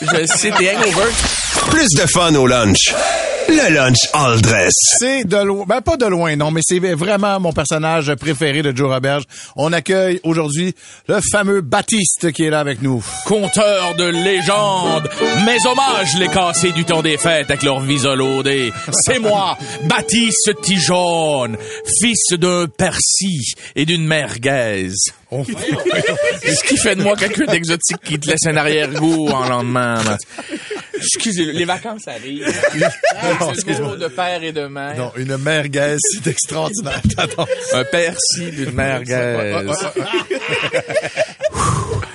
Je 0.00 0.26
sais, 0.26 0.50
t'es 0.52 0.76
hangover. 0.76 1.10
Plus 1.70 1.88
de 1.96 2.06
fun 2.06 2.34
au 2.34 2.46
lunch. 2.46 2.94
Le 3.48 3.74
lunch 3.74 3.98
all 4.12 4.40
dress. 4.40 4.72
C'est 4.98 5.24
de 5.24 5.36
loin, 5.36 5.64
ben 5.68 5.80
pas 5.80 5.96
de 5.96 6.06
loin, 6.06 6.34
non, 6.36 6.50
mais 6.50 6.62
c'est 6.64 6.78
vraiment 6.78 7.38
mon 7.38 7.52
personnage 7.52 8.12
préféré 8.16 8.62
de 8.62 8.76
Joe 8.76 8.92
Roberge. 8.92 9.24
On 9.54 9.72
accueille 9.72 10.20
aujourd'hui 10.24 10.74
le 11.06 11.20
fameux 11.30 11.60
Baptiste 11.60 12.32
qui 12.32 12.44
est 12.44 12.50
là 12.50 12.60
avec 12.60 12.82
nous. 12.82 13.04
Conteur 13.24 13.94
de 13.94 14.04
légende, 14.04 15.08
mes 15.44 15.64
hommages 15.66 16.16
les 16.18 16.28
cassés 16.28 16.72
du 16.72 16.84
temps 16.84 17.02
des 17.02 17.18
fêtes 17.18 17.50
avec 17.50 17.62
leur 17.62 17.80
visage 17.80 18.16
laudé. 18.16 18.72
C'est 18.90 19.18
moi, 19.18 19.56
Baptiste 19.84 20.60
Tijon, 20.62 21.56
fils 22.00 22.32
d'un 22.32 22.66
Percy 22.66 23.54
et 23.74 23.84
d'une 23.84 24.06
merguez. 24.06 24.90
Ce 25.30 26.64
qui 26.64 26.76
fait 26.76 26.94
de 26.94 27.02
moi 27.02 27.16
quelqu'un 27.16 27.46
d'exotique 27.46 28.00
qui 28.04 28.18
te 28.18 28.28
laisse 28.28 28.46
un 28.46 28.56
arrière-goût 28.56 29.28
en 29.28 29.48
lendemain. 29.48 30.00
Excusez, 30.96 31.52
les 31.52 31.64
vacances 31.64 32.08
arrivent. 32.08 32.46
C'est 33.54 33.78
le 33.78 33.96
de 33.96 34.08
père 34.08 34.42
et 34.42 34.52
de 34.52 34.66
mère. 34.66 34.96
Non, 34.96 35.12
une 35.16 35.36
merguez, 35.36 35.96
c'est 35.98 36.26
extraordinaire. 36.28 37.00
Un 37.72 37.84
Percy 37.84 38.50
d'une 38.50 38.72
merguez. 38.72 39.64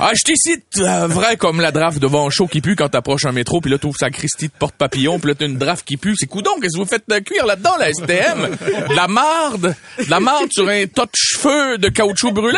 Ah, 0.03 0.13
je 0.15 0.23
t'icite 0.23 0.65
euh, 0.79 1.05
vrai 1.05 1.37
comme 1.37 1.61
la 1.61 1.71
draft 1.71 1.99
devant 1.99 2.27
chaud 2.31 2.47
qui 2.47 2.59
pue 2.59 2.75
quand 2.75 2.89
t'approches 2.89 3.25
un 3.25 3.33
métro, 3.33 3.61
puis 3.61 3.69
là, 3.69 3.77
t'ouvres 3.77 3.99
sa 3.99 4.09
Christie 4.09 4.47
de 4.47 4.53
porte-papillon, 4.57 5.19
puis 5.19 5.29
là, 5.29 5.35
t'as 5.35 5.45
une 5.45 5.59
draft 5.59 5.85
qui 5.85 5.95
pue. 5.95 6.15
C'est 6.17 6.25
coudon, 6.25 6.49
qu'est-ce 6.59 6.75
que 6.75 6.81
vous 6.81 6.89
faites 6.89 7.03
de 7.07 7.19
cuire 7.19 7.45
là-dedans, 7.45 7.77
la 7.77 7.93
STM? 7.93 8.49
De 8.89 8.95
la 8.95 9.07
marde, 9.07 9.75
de 10.03 10.09
la 10.09 10.19
marde 10.19 10.49
sur 10.51 10.67
un 10.67 10.87
tas 10.87 11.05
de 11.05 11.11
cheveux 11.13 11.77
de 11.77 11.89
caoutchouc 11.89 12.31
brûlé? 12.31 12.57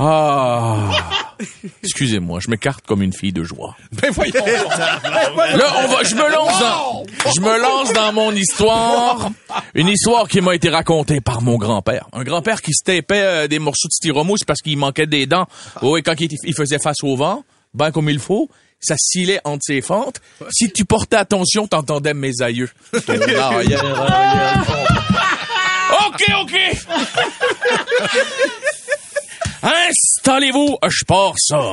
Ah. 0.00 0.90
Excusez-moi, 1.84 2.40
je 2.42 2.50
m'écarte 2.50 2.84
comme 2.86 3.02
une 3.02 3.12
fille 3.12 3.32
de 3.32 3.44
joie. 3.44 3.76
Ben 3.92 4.10
voyons. 4.10 4.44
Là, 4.44 5.74
on 5.84 5.86
va, 5.86 6.02
je 6.02 6.16
me 6.16 6.28
lance 6.32 6.58
dans, 6.58 7.04
je 7.36 7.40
me 7.40 7.60
lance 7.60 7.92
dans 7.92 8.12
mon 8.12 8.32
histoire. 8.32 9.30
Une 9.74 9.86
histoire 9.88 10.26
qui 10.26 10.40
m'a 10.40 10.56
été 10.56 10.70
racontée 10.70 11.20
par 11.20 11.40
mon 11.40 11.56
grand-père. 11.56 12.08
Un 12.12 12.24
grand-père 12.24 12.60
qui 12.62 12.72
se 12.72 12.82
tapait 12.82 13.22
euh, 13.22 13.46
des 13.46 13.60
morceaux 13.60 13.86
de 13.86 13.92
styromousse 13.92 14.42
parce 14.44 14.60
qu'il 14.60 14.76
manquait 14.76 15.06
des 15.06 15.26
dents. 15.26 15.46
Oh, 15.80 15.96
et 15.96 16.02
quand 16.02 16.20
il, 16.20 16.30
il 16.42 16.54
faisait 16.54 16.63
face 16.78 17.02
au 17.02 17.16
vent, 17.16 17.44
ben 17.74 17.90
comme 17.90 18.08
il 18.08 18.18
faut, 18.18 18.48
ça 18.80 18.96
scillait 18.98 19.40
entre 19.44 19.62
ses 19.62 19.80
fentes. 19.80 20.20
Si 20.50 20.70
tu 20.70 20.84
portais 20.84 21.16
attention, 21.16 21.66
t'entendais 21.66 22.14
mes 22.14 22.42
aïeux. 22.42 22.70
OK, 26.06 26.24
OK. 26.42 26.56
Installez-vous, 29.62 30.76
je 30.86 31.04
pars 31.06 31.34
ça. 31.38 31.72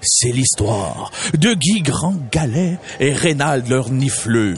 C'est 0.00 0.32
l'histoire 0.32 1.12
de 1.38 1.54
Guy 1.54 1.80
Grand 1.80 2.16
Galet 2.32 2.78
et 2.98 3.12
Rénald 3.12 3.68
leur 3.68 3.90
nifleux. 3.90 4.54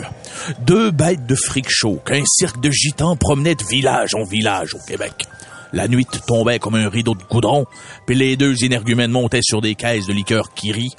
Deux 0.60 0.90
bêtes 0.90 1.26
de 1.26 1.34
fric 1.34 1.66
chaud 1.68 2.00
qu'un 2.04 2.22
cirque 2.24 2.60
de 2.60 2.70
gitans 2.70 3.16
promenait 3.16 3.54
de 3.54 3.64
village 3.64 4.14
en 4.14 4.24
village 4.24 4.74
au 4.74 4.78
Québec. 4.86 5.26
La 5.74 5.88
nuit 5.88 6.06
tombait 6.26 6.58
comme 6.58 6.76
un 6.76 6.88
rideau 6.88 7.14
de 7.14 7.22
goudron, 7.24 7.66
puis 8.06 8.14
les 8.16 8.36
deux 8.36 8.64
énergumènes 8.64 9.10
montaient 9.10 9.42
sur 9.42 9.60
des 9.60 9.74
caisses 9.74 10.06
de 10.06 10.12
liqueur 10.12 10.54
qui 10.54 10.70
rient, 10.72 10.94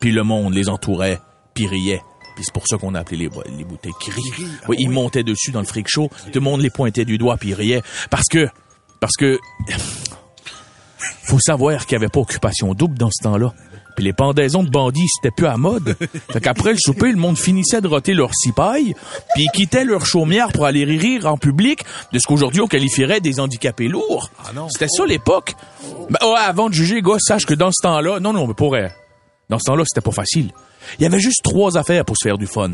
puis 0.00 0.10
le 0.12 0.22
monde 0.24 0.52
les 0.54 0.68
entourait, 0.68 1.20
puis 1.54 1.66
riait. 1.66 2.00
Puis 2.34 2.44
c'est 2.44 2.52
pour 2.52 2.66
ça 2.66 2.76
qu'on 2.76 2.94
a 2.94 3.00
appelé 3.00 3.16
les, 3.18 3.28
bo- 3.28 3.42
les 3.56 3.64
bouteilles 3.64 3.92
qui 4.00 4.10
rient. 4.10 4.48
Oui, 4.68 4.76
ils 4.80 4.90
montaient 4.90 5.22
dessus 5.22 5.50
dans 5.52 5.60
le 5.60 5.66
fric 5.66 5.86
chaud, 5.88 6.10
tout 6.32 6.38
le 6.38 6.40
monde 6.40 6.60
les 6.60 6.70
pointait 6.70 7.04
du 7.04 7.18
doigt, 7.18 7.36
puis 7.36 7.50
ils 7.50 7.54
riaient. 7.54 7.82
Parce 8.10 8.26
que, 8.26 8.48
parce 9.00 9.14
que, 9.16 9.38
faut 11.22 11.38
savoir 11.38 11.86
qu'il 11.86 11.96
n'y 11.98 12.04
avait 12.04 12.10
pas 12.10 12.20
occupation 12.20 12.74
double 12.74 12.98
dans 12.98 13.10
ce 13.10 13.22
temps-là. 13.22 13.52
Puis 13.94 14.04
les 14.04 14.12
pendaisons 14.12 14.62
de 14.62 14.70
bandits, 14.70 15.08
c'était 15.08 15.34
plus 15.34 15.46
à 15.46 15.56
mode. 15.56 15.96
Fait 16.32 16.40
qu'après 16.40 16.72
le 16.72 16.78
souper, 16.78 17.10
le 17.10 17.18
monde 17.18 17.38
finissait 17.38 17.80
de 17.80 17.88
roter 17.88 18.14
leur 18.14 18.34
cipaille, 18.34 18.94
puis 19.34 19.44
ils 19.44 19.50
quittaient 19.52 19.84
leur 19.84 20.06
chaumière 20.06 20.52
pour 20.52 20.66
aller 20.66 20.84
rire 20.84 21.26
en 21.26 21.36
public 21.36 21.84
de 22.12 22.18
ce 22.18 22.26
qu'aujourd'hui 22.26 22.60
on 22.60 22.66
qualifierait 22.66 23.20
des 23.20 23.40
handicapés 23.40 23.88
lourds. 23.88 24.30
C'était 24.70 24.88
ça 24.88 25.06
l'époque. 25.06 25.54
Ben, 26.10 26.26
ouais, 26.26 26.38
avant 26.38 26.68
de 26.68 26.74
juger, 26.74 27.02
gars, 27.02 27.16
sache 27.18 27.46
que 27.46 27.54
dans 27.54 27.70
ce 27.70 27.82
temps-là, 27.82 28.20
non, 28.20 28.32
non, 28.32 28.46
mais 28.46 28.54
pour 28.54 28.76
dans 29.48 29.58
ce 29.58 29.64
temps-là, 29.64 29.84
c'était 29.86 30.00
pas 30.00 30.12
facile. 30.12 30.50
Il 30.98 31.02
y 31.02 31.06
avait 31.06 31.18
juste 31.20 31.42
trois 31.42 31.76
affaires 31.76 32.04
pour 32.04 32.16
se 32.16 32.28
faire 32.28 32.38
du 32.38 32.46
fun. 32.46 32.70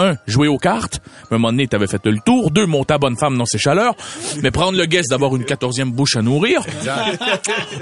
Un, 0.00 0.16
jouer 0.26 0.48
aux 0.48 0.56
cartes. 0.56 1.00
À 1.30 1.34
un 1.34 1.38
moment 1.38 1.50
donné, 1.50 1.66
t'avais 1.66 1.86
fait 1.86 2.04
le 2.06 2.18
tour. 2.24 2.50
Deux, 2.50 2.64
monter 2.64 2.94
à 2.94 2.98
bonne 2.98 3.16
femme 3.18 3.36
dans 3.36 3.44
ses 3.44 3.58
chaleurs. 3.58 3.94
Mais 4.42 4.50
prendre 4.50 4.78
le 4.78 4.86
guess 4.86 5.06
d'avoir 5.08 5.36
une 5.36 5.44
quatorzième 5.44 5.92
bouche 5.92 6.16
à 6.16 6.22
nourrir. 6.22 6.62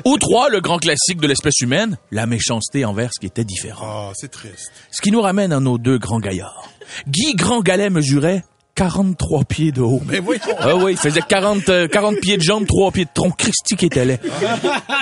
Ou 0.04 0.18
trois, 0.18 0.48
le 0.48 0.60
grand 0.60 0.78
classique 0.78 1.20
de 1.20 1.28
l'espèce 1.28 1.60
humaine, 1.60 1.96
la 2.10 2.26
méchanceté 2.26 2.84
envers 2.84 3.10
ce 3.14 3.20
qui 3.20 3.26
était 3.26 3.44
différent. 3.44 3.86
Ah, 3.86 4.12
c'est 4.14 4.30
triste. 4.30 4.72
Ce 4.90 5.00
qui 5.00 5.12
nous 5.12 5.20
ramène 5.20 5.52
à 5.52 5.60
nos 5.60 5.78
deux 5.78 5.98
grands 5.98 6.18
gaillards. 6.18 6.68
Guy 7.06 7.34
Grand 7.34 7.60
Galet 7.60 7.90
mesurait 7.90 8.42
43 8.78 9.44
pieds 9.44 9.72
de 9.72 9.80
haut. 9.80 10.00
Mais 10.06 10.20
oui, 10.20 10.36
Ah 10.60 10.76
oui, 10.76 10.92
il 10.92 10.96
faisait 10.98 11.20
40, 11.20 11.68
euh, 11.68 11.88
40 11.88 12.16
pieds 12.20 12.36
de 12.36 12.42
jambes, 12.42 12.64
3 12.66 12.92
pieds 12.92 13.04
de 13.06 13.10
tronc. 13.12 13.32
Christy 13.36 13.74
qui 13.76 13.86
était 13.86 14.04
laid. 14.04 14.18
Puis 14.18 14.30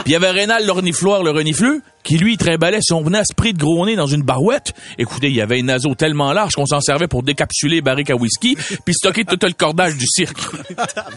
il 0.06 0.12
y 0.12 0.14
avait 0.16 0.30
Rénal 0.30 0.64
l'ornifloire, 0.66 1.22
le 1.22 1.30
renifleux, 1.30 1.82
qui 2.02 2.16
lui 2.18 2.36
trimbalait 2.38 2.78
son 2.82 3.04
sprit 3.24 3.52
de 3.52 3.58
gros 3.58 3.84
nez 3.84 3.96
dans 3.96 4.06
une 4.06 4.22
barouette. 4.22 4.72
Écoutez, 4.96 5.26
il 5.28 5.34
y 5.34 5.40
avait 5.42 5.58
un 5.60 5.64
naseau 5.64 5.94
tellement 5.94 6.32
large 6.32 6.54
qu'on 6.54 6.64
s'en 6.66 6.80
servait 6.80 7.08
pour 7.08 7.22
décapsuler 7.24 7.76
les 7.76 7.80
barriques 7.82 8.10
à 8.10 8.14
whisky 8.16 8.56
puis 8.84 8.94
stocker 8.94 9.24
tout 9.24 9.38
le 9.42 9.52
cordage 9.52 9.96
du 9.96 10.06
cirque. 10.06 10.38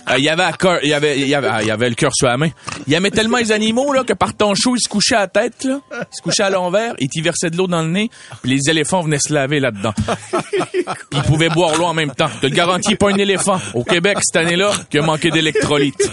Euh, 0.09 0.15
Il 0.17 0.23
y 0.23 0.29
avait, 0.29 0.43
à 0.43 0.51
cœur- 0.53 0.79
il 0.83 0.89
y 0.89 0.93
avait, 0.93 1.19
il 1.19 1.27
y 1.27 1.35
avait, 1.35 1.47
ah, 1.51 1.61
il 1.61 1.67
y 1.67 1.71
avait 1.71 1.89
le 1.89 1.95
cœur 1.95 2.11
sur 2.13 2.27
la 2.27 2.37
main. 2.37 2.49
Il 2.87 2.93
aimait 2.93 3.11
tellement 3.11 3.37
les 3.37 3.51
animaux 3.51 3.93
là 3.93 4.03
que 4.03 4.13
par 4.13 4.33
temps 4.33 4.53
chaud, 4.55 4.75
il 4.75 4.81
se 4.81 4.89
couchait 4.89 5.15
à 5.15 5.19
la 5.21 5.27
tête 5.27 5.63
là, 5.63 5.79
il 5.91 5.97
se 6.17 6.21
couchait 6.23 6.43
à 6.43 6.49
l'envers, 6.49 6.93
il 6.99 7.07
t'y 7.07 7.21
versait 7.21 7.51
de 7.51 7.57
l'eau 7.57 7.67
dans 7.67 7.83
le 7.83 7.89
nez, 7.89 8.09
puis 8.41 8.51
les 8.57 8.69
éléphants 8.71 9.01
venaient 9.01 9.19
se 9.19 9.31
laver 9.31 9.59
là-dedans. 9.59 9.93
Puis 9.95 10.83
il 11.13 11.21
pouvait 11.23 11.49
boire 11.49 11.75
l'eau 11.77 11.85
en 11.85 11.93
même 11.93 12.11
temps. 12.11 12.29
Te 12.49 12.55
garantis, 12.55 12.95
pas 12.95 13.11
un 13.11 13.17
éléphant 13.17 13.59
au 13.73 13.83
Québec 13.83 14.17
cette 14.21 14.37
année-là 14.37 14.71
qui 14.89 14.97
a 14.97 15.01
manqué 15.01 15.29
d'électrolytes. 15.29 16.09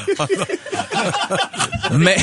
Mais 1.93 2.17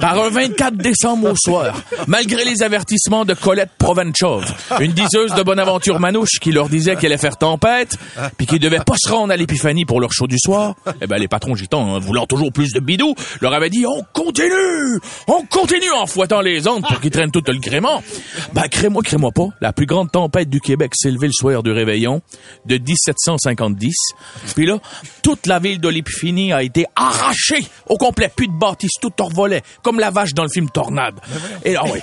par 0.00 0.18
un 0.20 0.28
24 0.28 0.76
décembre 0.76 1.30
au 1.30 1.36
soir, 1.36 1.74
malgré 2.06 2.44
les 2.44 2.62
avertissements 2.62 3.24
de 3.24 3.34
Colette 3.34 3.70
Provenchov, 3.78 4.44
une 4.80 4.92
diseuse 4.92 5.34
de 5.34 5.42
Bonaventure 5.42 5.98
Manouche 5.98 6.38
qui 6.40 6.52
leur 6.52 6.68
disait 6.68 6.96
qu'elle 6.96 7.12
allait 7.12 7.20
faire 7.20 7.36
tempête, 7.36 7.96
puis 8.36 8.46
qu'ils 8.46 8.58
devaient 8.58 8.80
pas 8.84 8.96
se 8.98 9.10
rendre 9.10 9.32
à 9.32 9.36
l'épiphanie 9.36 9.84
pour 9.84 10.00
leur 10.00 10.12
show 10.12 10.26
du 10.26 10.38
soir, 10.38 10.74
eh 11.00 11.06
ben 11.06 11.16
les 11.16 11.28
patrons 11.28 11.54
gitans, 11.54 11.94
hein, 11.94 11.98
voulant 11.98 12.26
toujours 12.26 12.52
plus 12.52 12.72
de 12.72 12.80
bidou, 12.80 13.14
leur 13.40 13.54
avaient 13.54 13.70
dit 13.70 13.84
on 13.86 14.04
continue, 14.12 15.00
on 15.26 15.42
continue 15.46 15.90
en 15.92 16.06
fouettant 16.06 16.40
les 16.40 16.66
ondes 16.68 16.82
pour 16.86 17.00
qu'ils 17.00 17.10
traînent 17.10 17.30
tout 17.30 17.42
le 17.46 17.58
gréement. 17.58 18.02
Ben 18.52 18.68
crée-moi, 18.68 19.02
crée-moi 19.02 19.30
pas, 19.32 19.48
la 19.60 19.72
plus 19.72 19.86
grande 19.86 20.10
tempête 20.10 20.50
du 20.50 20.60
Québec 20.60 20.92
s'est 20.94 21.10
levée 21.10 21.28
le 21.28 21.32
soir 21.32 21.62
du 21.62 21.70
réveillon 21.72 22.20
de 22.66 22.76
1750. 22.90 23.76
Puis 24.54 24.66
là, 24.66 24.78
toute 25.22 25.46
la 25.46 25.58
ville 25.58 25.80
de 25.80 25.88
l'épiphanie 25.88 26.52
a 26.52 26.62
été 26.62 26.86
arrachée 26.96 27.64
au 27.88 27.96
complet, 27.96 28.30
plus 28.34 28.48
de 28.48 28.52
bâtisses, 28.52 28.98
tout 29.00 29.12
revolait, 29.18 29.62
comme 29.82 29.98
la 30.00 30.10
vache 30.10 30.34
dans 30.34 30.42
le 30.42 30.48
film 30.48 30.68
Tornade. 30.70 31.20
Et 31.64 31.72
là, 31.72 31.84
ouais. 31.84 32.02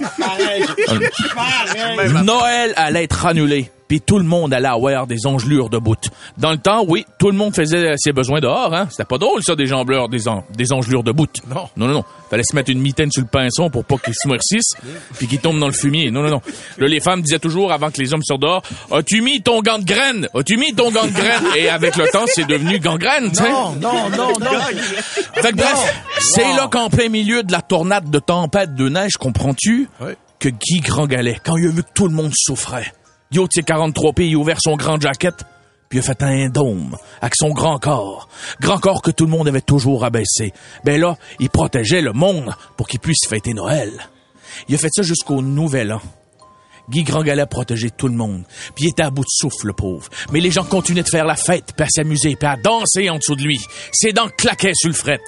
Noël 2.24 2.74
allait 2.76 3.04
être 3.04 3.26
annulé. 3.26 3.72
Puis 3.88 4.02
tout 4.02 4.18
le 4.18 4.26
monde 4.26 4.54
allait 4.54 4.68
avoir 4.68 5.08
des 5.08 5.26
engelures 5.26 5.70
de 5.70 5.78
bout. 5.78 6.10
Dans 6.38 6.52
le 6.52 6.58
temps, 6.58 6.84
oui, 6.88 7.06
tout 7.20 7.28
le 7.32 7.38
monde 7.38 7.56
faisait 7.56 7.94
ses 7.98 8.12
besoins 8.12 8.40
dehors, 8.42 8.74
hein. 8.74 8.88
C'était 8.92 9.06
pas 9.06 9.18
drôle, 9.18 9.42
ça, 9.44 9.56
des 9.56 9.66
jambleurs, 9.66 10.10
des, 10.10 10.24
des 10.56 10.74
engelures 10.74 11.04
de 11.04 11.12
bout. 11.12 11.30
Non. 11.48 11.70
Non, 11.78 11.88
non, 11.88 11.94
non. 11.94 12.04
Fallait 12.30 12.44
se 12.44 12.54
mettre 12.56 12.70
une 12.70 12.80
mitaine 12.82 13.12
sur 13.12 13.22
le 13.22 13.28
pinson 13.28 13.70
pour 13.70 13.86
pas 13.86 13.96
qu'ils 13.98 14.14
se 14.14 14.28
noircissent, 14.28 14.74
puis 15.18 15.28
qu'ils 15.28 15.40
tombent 15.40 15.60
dans 15.60 15.68
le 15.68 15.74
fumier. 15.74 16.12
Non, 16.12 16.22
non, 16.24 16.30
non. 16.30 16.42
Là, 16.78 16.88
les 16.88 17.00
femmes 17.00 17.22
disaient 17.22 17.40
toujours, 17.40 17.72
avant 17.72 17.90
que 17.90 18.02
les 18.02 18.14
hommes 18.14 18.24
sortent 18.24 18.42
dehors, 18.42 18.62
as-tu 18.92 19.22
mis 19.22 19.42
ton 19.42 19.62
gant 19.62 19.80
de 19.80 19.86
graine? 19.86 20.28
As-tu 20.34 20.58
mis 20.58 20.74
ton 20.74 20.92
gant 20.92 21.06
de 21.06 21.12
graine? 21.12 21.44
Et 21.56 21.70
avec 21.70 21.96
le 21.96 22.08
temps, 22.10 22.26
c'est 22.28 22.46
devenu 22.48 22.80
gangrène, 22.80 23.30
tu 23.30 23.36
sais. 23.38 23.50
non, 23.50 23.72
non, 23.80 24.10
non, 24.10 24.34
non. 24.40 24.60
Fait 25.36 25.52
que 25.52 25.56
bref, 25.56 26.04
c'est 26.20 26.56
là 26.56 26.68
qu'en 26.70 26.90
plein 26.90 27.08
milieu 27.10 27.44
de 27.44 27.52
la 27.54 27.62
tornade 27.62 28.10
de 28.10 28.20
tempête 28.20 28.76
de 28.76 28.90
neige, 28.90 29.14
comprends-tu, 29.18 29.88
Oui. 30.02 30.12
que 30.40 30.50
Guy 30.50 30.82
Grandgalet, 30.82 31.38
quand 31.44 31.56
il 31.56 31.68
a 31.68 31.72
vu 31.72 31.84
que 31.84 31.90
tout 31.94 32.08
le 32.08 32.14
monde 32.14 32.32
souffrait, 32.36 32.92
du 33.32 33.40
haut 33.40 33.48
de 33.48 33.54
ses 33.54 33.64
43 33.64 34.14
pieds, 34.14 34.28
il 34.28 34.36
a 34.36 34.38
ouvert 34.38 34.60
son 34.62 34.76
grand 34.76 35.00
jacket, 35.00 35.36
puis 35.90 36.00
il 36.00 36.02
a 36.02 36.04
fait 36.04 36.22
un 36.24 36.50
dôme 36.50 36.98
avec 37.22 37.36
son 37.36 37.50
grand 37.50 37.80
corps. 37.80 38.28
Grand 38.60 38.80
corps 38.80 39.02
que 39.02 39.12
tout 39.12 39.26
le 39.26 39.32
monde 39.32 39.48
avait 39.48 39.62
toujours 39.62 40.04
abaissé. 40.06 40.54
Ben 40.84 41.00
là, 41.00 41.18
il 41.40 41.50
protégeait 41.50 42.02
le 42.02 42.14
monde 42.14 42.54
pour 42.76 42.88
qu'il 42.88 43.00
puisse 43.00 43.28
fêter 43.28 43.54
Noël. 43.54 43.92
Il 44.68 44.76
a 44.76 44.78
fait 44.78 44.90
ça 44.92 45.04
jusqu'au 45.04 45.42
Nouvel 45.42 45.94
An. 45.94 46.02
Guy 46.90 47.04
Grandgalet 47.04 47.46
protégeait 47.46 47.90
tout 47.90 48.08
le 48.08 48.16
monde. 48.16 48.44
Puis 48.76 48.86
il 48.86 48.90
était 48.90 49.04
à 49.04 49.10
bout 49.10 49.24
de 49.24 49.30
souffle, 49.30 49.68
le 49.68 49.74
pauvre. 49.74 50.10
Mais 50.32 50.40
les 50.40 50.52
gens 50.52 50.64
continuaient 50.64 51.04
de 51.04 51.10
faire 51.10 51.26
la 51.26 51.36
fête, 51.36 51.74
puis 51.76 51.86
s'amuser, 51.90 52.36
puis 52.36 52.48
à 52.48 52.56
danser 52.56 53.10
en 53.10 53.18
dessous 53.18 53.36
de 53.36 53.44
lui. 53.44 53.60
Ses 53.92 54.14
dents 54.14 54.30
claquaient 54.38 54.74
sur 54.74 54.90
le 54.90 54.96
fret. 54.96 55.20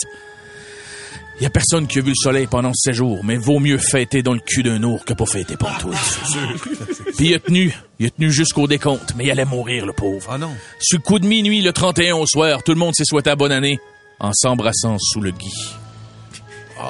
Il 1.39 1.43
y 1.43 1.45
a 1.45 1.49
personne 1.49 1.87
qui 1.87 1.99
a 1.99 2.01
vu 2.01 2.09
le 2.09 2.15
soleil 2.15 2.47
pendant 2.47 2.73
ces 2.73 2.91
jours, 2.91 3.23
mais 3.23 3.37
vaut 3.37 3.59
mieux 3.59 3.77
fêter 3.77 4.21
dans 4.21 4.33
le 4.33 4.41
cul 4.41 4.61
d'un 4.61 4.83
ours 4.83 5.03
que 5.05 5.13
pas 5.13 5.25
fêter 5.25 5.55
pour 5.55 5.71
tout. 5.77 5.91
Puis 7.17 7.27
il 7.29 7.35
a 7.35 7.39
tenu, 7.39 7.73
il 7.97 8.07
a 8.07 8.09
tenu 8.09 8.29
jusqu'au 8.31 8.67
décompte, 8.67 9.13
mais 9.15 9.25
il 9.25 9.31
allait 9.31 9.45
mourir, 9.45 9.85
le 9.85 9.93
pauvre. 9.93 10.27
Ah 10.29 10.37
non. 10.37 10.51
Sur 10.79 10.97
le 10.97 11.03
coup 11.03 11.17
de 11.17 11.25
minuit, 11.25 11.61
le 11.61 11.71
31 11.71 12.15
au 12.15 12.25
soir, 12.25 12.61
tout 12.63 12.73
le 12.73 12.77
monde 12.77 12.93
s'est 12.93 13.05
souhaité 13.05 13.29
à 13.29 13.37
bonne 13.37 13.53
année 13.53 13.79
en 14.19 14.31
s'embrassant 14.33 14.97
sous 14.99 15.21
le 15.21 15.31
gui. 15.31 15.53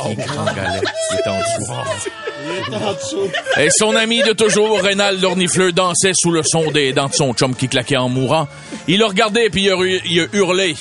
Guy 0.06 0.16
Grandgalet 0.16 0.82
est 1.12 1.28
en 1.28 1.40
dessous. 1.40 3.18
Et 3.58 3.70
son 3.72 3.96
ami 3.96 4.22
de 4.24 4.34
toujours, 4.34 4.80
Rénal 4.82 5.20
Lornifleux, 5.20 5.72
dansait 5.72 6.14
sous 6.14 6.32
le 6.32 6.42
son 6.44 6.72
des 6.72 6.94
dents 6.94 7.08
de 7.08 7.14
son 7.14 7.34
chum 7.34 7.56
qui 7.56 7.68
claquait 7.68 7.98
en 7.98 8.10
mourant. 8.10 8.48
Il 8.88 9.00
l'a 9.00 9.08
regardé 9.08 9.50
puis 9.50 9.70
a, 9.70 9.76
il 10.06 10.22
a 10.22 10.26
hurlé 10.34 10.76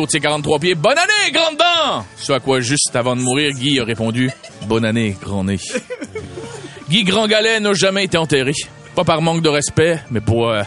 de 0.00 0.10
ses 0.10 0.20
43 0.20 0.58
pieds, 0.58 0.74
«Bonne 0.76 0.96
année, 0.96 1.32
grande 1.32 1.58
dent!» 1.58 2.04
Ce 2.16 2.32
à 2.32 2.40
quoi, 2.40 2.60
juste 2.60 2.94
avant 2.94 3.14
de 3.14 3.20
mourir, 3.20 3.52
Guy 3.52 3.78
a 3.78 3.84
répondu, 3.84 4.30
«Bonne 4.66 4.84
année, 4.84 5.16
grand 5.20 5.44
nez.» 5.44 5.58
Guy 6.88 7.04
Grandgalet 7.04 7.60
n'a 7.60 7.72
jamais 7.74 8.04
été 8.04 8.16
enterré. 8.18 8.52
Pas 8.94 9.04
par 9.04 9.22
manque 9.22 9.42
de 9.42 9.48
respect, 9.48 10.00
mais 10.10 10.20
pour... 10.20 10.50
euh, 10.50 10.62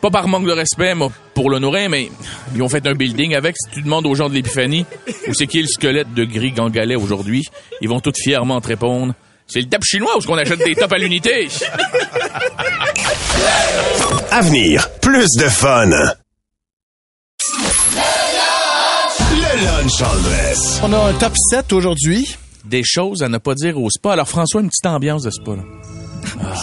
pas 0.00 0.10
par 0.10 0.28
manque 0.28 0.46
de 0.46 0.52
respect, 0.52 0.94
mais 0.94 1.06
pour 1.34 1.50
l'honorer, 1.50 1.88
mais 1.88 2.10
ils 2.54 2.62
ont 2.62 2.68
fait 2.68 2.86
un 2.86 2.94
building 2.94 3.34
avec. 3.34 3.56
Si 3.58 3.70
tu 3.70 3.82
demandes 3.82 4.06
aux 4.06 4.14
gens 4.14 4.28
de 4.28 4.34
l'Épiphanie 4.34 4.86
où 5.28 5.34
c'est 5.34 5.46
qui 5.46 5.60
le 5.62 5.66
squelette 5.66 6.12
de 6.14 6.24
Gris 6.24 6.52
Gangalet 6.52 6.96
aujourd'hui, 6.96 7.42
ils 7.80 7.88
vont 7.88 8.00
tous 8.00 8.14
fièrement 8.22 8.60
te 8.60 8.68
répondre 8.68 9.14
c'est 9.46 9.60
le 9.60 9.66
tape 9.68 9.84
chinois 9.84 10.14
où 10.14 10.18
est-ce 10.18 10.26
qu'on 10.26 10.38
achète 10.38 10.58
des 10.64 10.74
tops 10.74 10.92
à 10.92 10.98
l'unité? 10.98 11.48
Avenir, 14.30 14.88
plus 15.00 15.28
de 15.38 15.48
fun. 15.48 15.90
Lunch. 19.64 20.02
On 20.82 20.92
a 20.92 20.98
un 20.98 21.12
top 21.14 21.32
7 21.50 21.72
aujourd'hui. 21.72 22.36
Des 22.64 22.82
choses 22.84 23.22
à 23.22 23.28
ne 23.28 23.38
pas 23.38 23.54
dire 23.54 23.78
au 23.78 23.90
spa. 23.90 24.12
Alors 24.12 24.28
François, 24.28 24.60
une 24.60 24.68
petite 24.68 24.86
ambiance 24.86 25.22
de 25.22 25.30
spa. 25.30 25.52
Là. 25.56 25.62
Ah, 26.40 26.54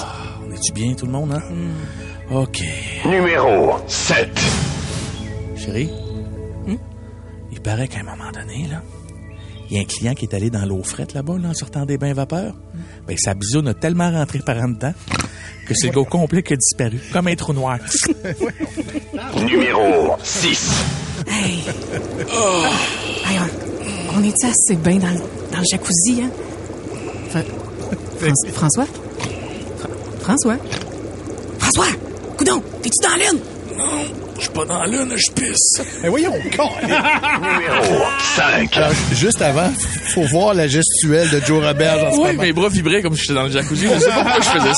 on 0.47 0.51
est-tu 0.51 0.71
bien 0.73 0.93
tout 0.93 1.05
le 1.05 1.11
monde, 1.11 1.33
hein? 1.33 1.41
OK. 2.31 2.61
Numéro 3.05 3.75
7. 3.87 4.29
Chérie, 5.57 5.89
il 7.51 7.61
paraît 7.61 7.87
qu'à 7.87 7.99
un 7.99 8.03
moment 8.03 8.31
donné, 8.31 8.67
là, 8.67 8.81
il 9.69 9.77
y 9.77 9.79
a 9.79 9.81
un 9.81 9.85
client 9.85 10.13
qui 10.13 10.25
est 10.25 10.33
allé 10.33 10.49
dans 10.49 10.65
l'eau 10.65 10.81
frette 10.83 11.13
là-bas, 11.13 11.37
là, 11.41 11.49
en 11.49 11.53
sortant 11.53 11.85
des 11.85 11.97
bains 11.97 12.13
vapeur. 12.13 12.55
Ben, 13.07 13.15
sa 13.17 13.33
bisoune 13.33 13.67
a 13.67 13.73
tellement 13.73 14.09
rentré 14.11 14.39
par 14.39 14.57
en 14.57 14.69
dedans 14.69 14.93
que 15.67 15.73
c'est 15.75 15.87
le 15.87 15.93
gars 15.93 16.09
complet 16.09 16.41
qui 16.43 16.53
a 16.53 16.55
disparu, 16.55 16.99
comme 17.13 17.27
un 17.27 17.35
trou 17.35 17.53
noir. 17.53 17.77
Numéro 19.45 20.15
6. 20.23 21.00
Hey, 21.27 21.63
on, 22.33 24.19
on 24.19 24.23
est 24.23 24.43
assez 24.43 24.75
bien 24.75 24.95
dans 24.97 25.07
le, 25.09 25.19
dans 25.51 25.59
le 25.59 25.65
jacuzzi, 25.71 26.21
hein? 26.23 26.29
Fra- 27.31 27.41
Fran- 28.19 28.51
François? 28.53 28.85
Fra- 29.79 29.89
François? 30.21 30.55
François! 31.59 31.93
Coudon, 32.37 32.61
t'es-tu 32.81 33.07
dans 33.07 33.15
l'aine? 33.15 33.39
Je 34.37 34.41
suis 34.45 34.49
pas 34.53 34.65
dans 34.65 34.83
l'une, 34.85 35.13
je 35.15 35.31
pisse. 35.33 35.81
Mais 36.01 36.09
voyons, 36.09 36.33
con. 36.57 36.69
Numéro 36.81 38.03
5. 38.35 38.75
Alors, 38.77 38.91
juste 39.13 39.41
avant, 39.41 39.71
faut 40.15 40.23
voir 40.23 40.55
la 40.55 40.67
gestuelle 40.67 41.29
de 41.29 41.39
Joe 41.45 41.63
en 41.63 42.11
ce 42.11 42.17
Oui, 42.17 42.27
moment. 42.29 42.41
mes 42.41 42.51
bras 42.53 42.69
vibraient 42.69 43.01
comme 43.03 43.15
si 43.15 43.21
j'étais 43.21 43.33
dans 43.35 43.43
le 43.43 43.51
jacuzzi. 43.51 43.87
Je 43.93 43.99
sais 43.99 44.09
pas 44.09 44.23
pourquoi 44.23 44.41
je 44.41 44.49
faisais 44.49 44.73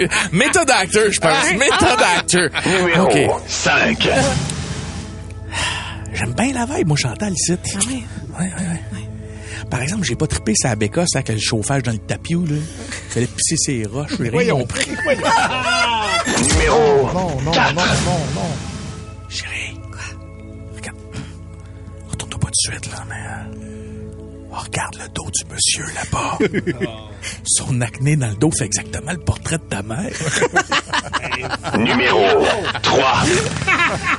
ça. 0.00 0.08
Méthode 0.32 0.70
acteur, 0.70 1.10
je 1.10 1.20
pense. 1.20 1.52
Méthode 1.52 2.00
acteur. 2.16 2.48
Numéro 2.66 3.06
OK. 3.08 3.18
5. 3.46 4.08
J'aime 6.12 6.34
bien 6.34 6.52
la 6.52 6.66
vibe, 6.66 6.88
moi, 6.88 6.96
Chantal, 6.96 7.32
ici. 7.32 7.54
Ah 7.74 7.78
ouais? 7.88 8.02
Ouais, 8.38 8.46
ouais, 8.46 8.80
ouais. 8.92 9.08
Par 9.70 9.80
exemple, 9.80 10.04
j'ai 10.04 10.16
pas 10.16 10.26
trippé 10.26 10.52
sa 10.56 10.74
bécasse 10.76 11.14
avec 11.14 11.28
le 11.30 11.38
chauffage 11.38 11.82
dans 11.82 11.92
le 11.92 11.98
tapis, 11.98 12.34
là. 12.34 12.56
Fallait 13.10 13.26
pisser 13.26 13.56
ses 13.56 13.84
roches, 13.86 14.14
Voyons. 14.30 14.58
compris. 14.60 14.86
Numéro 14.90 17.12
Non, 17.12 17.12
non, 17.12 17.40
non, 17.42 17.52
4. 17.52 17.74
non, 17.74 17.82
non. 18.34 19.28
Chérie. 19.28 19.78
Regarde. 20.74 20.98
Retourne-toi 22.10 22.40
pas 22.40 22.48
tout 22.48 22.70
de 22.70 22.74
suite, 22.74 22.90
là, 22.92 23.04
mais... 23.08 23.14
euh, 23.14 24.50
oh, 24.52 24.56
regarde 24.56 24.96
le 24.96 25.08
dos 25.14 25.30
du 25.32 25.44
monsieur, 25.52 25.84
là-bas. 25.94 26.38
Son 27.44 27.80
acné 27.80 28.16
dans 28.16 28.28
le 28.28 28.34
dos 28.36 28.50
fait 28.58 28.66
exactement 28.66 29.12
le 29.12 29.18
portrait 29.18 29.58
de 29.58 29.64
ta 29.64 29.82
mère. 29.82 30.10
Numéro 31.78 32.20
3. 32.82 33.22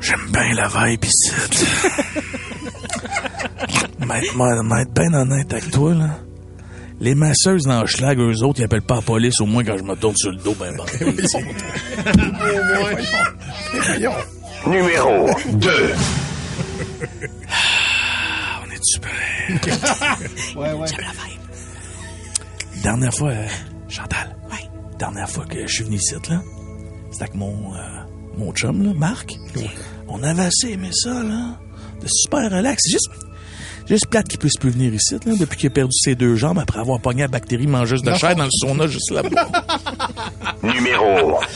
J'aime 0.00 0.26
bien 0.32 0.54
la 0.54 0.68
vibe 0.68 1.04
ici. 1.04 1.30
M'être 4.06 4.92
bien 4.94 5.14
honnête 5.14 5.52
avec 5.52 5.70
toi, 5.70 5.94
là. 5.94 6.10
Les 7.00 7.14
masseuses 7.14 7.62
dans 7.62 7.80
le 7.80 7.86
schlag, 7.86 8.18
eux 8.18 8.42
autres, 8.42 8.60
ils 8.60 8.64
appellent 8.64 8.82
pas 8.82 8.96
la 8.96 9.02
police, 9.02 9.40
au 9.40 9.46
moins 9.46 9.64
quand 9.64 9.78
je 9.78 9.82
me 9.82 9.94
tourne 9.96 10.16
sur 10.16 10.30
le 10.30 10.36
dos, 10.36 10.54
ben, 10.54 10.76
ben. 10.76 10.84
Voyons. 13.72 14.12
Numéro 14.66 15.26
2. 15.52 15.94
on 18.62 18.70
est-tu 18.70 19.00
bien? 19.00 19.76
Ouais, 20.60 20.72
ouais. 20.72 20.86
J'aime 20.86 21.00
la 21.00 21.12
vibe. 21.12 21.40
Dernière 22.82 23.14
fois, 23.14 23.30
euh, 23.30 23.46
Chantal. 23.88 24.36
Ouais. 24.50 24.59
Dernière 25.00 25.30
fois 25.30 25.46
que 25.46 25.66
je 25.66 25.72
suis 25.72 25.84
venu 25.84 25.96
ici, 25.96 26.12
là, 26.28 26.42
c'était 27.10 27.22
avec 27.22 27.34
mon, 27.34 27.74
euh, 27.74 27.78
mon 28.36 28.52
chum, 28.52 28.84
là, 28.84 28.92
Marc. 28.94 29.34
On 30.08 30.22
avait 30.22 30.42
assez 30.42 30.72
aimé 30.72 30.90
ça, 30.92 31.22
là. 31.22 31.58
De 32.02 32.06
super 32.06 32.50
relax. 32.50 32.82
C'est 32.84 32.90
juste, 32.90 33.08
juste 33.88 34.08
plate 34.08 34.28
qu'il 34.28 34.38
puisse 34.38 34.58
plus 34.60 34.68
venir 34.68 34.92
ici, 34.92 35.14
là, 35.24 35.32
depuis 35.40 35.56
qu'il 35.56 35.68
a 35.68 35.70
perdu 35.70 35.94
ses 35.98 36.16
deux 36.16 36.36
jambes 36.36 36.58
après 36.58 36.80
avoir 36.80 37.00
pogné 37.00 37.22
la 37.22 37.28
bactérie 37.28 37.66
mangeuse 37.66 38.02
de 38.02 38.12
chair 38.12 38.36
dans 38.36 38.44
le 38.44 38.50
sauna 38.52 38.86
juste 38.88 39.10
là-bas. 39.10 39.48
Numéro 40.62 41.38
1. 41.38 41.46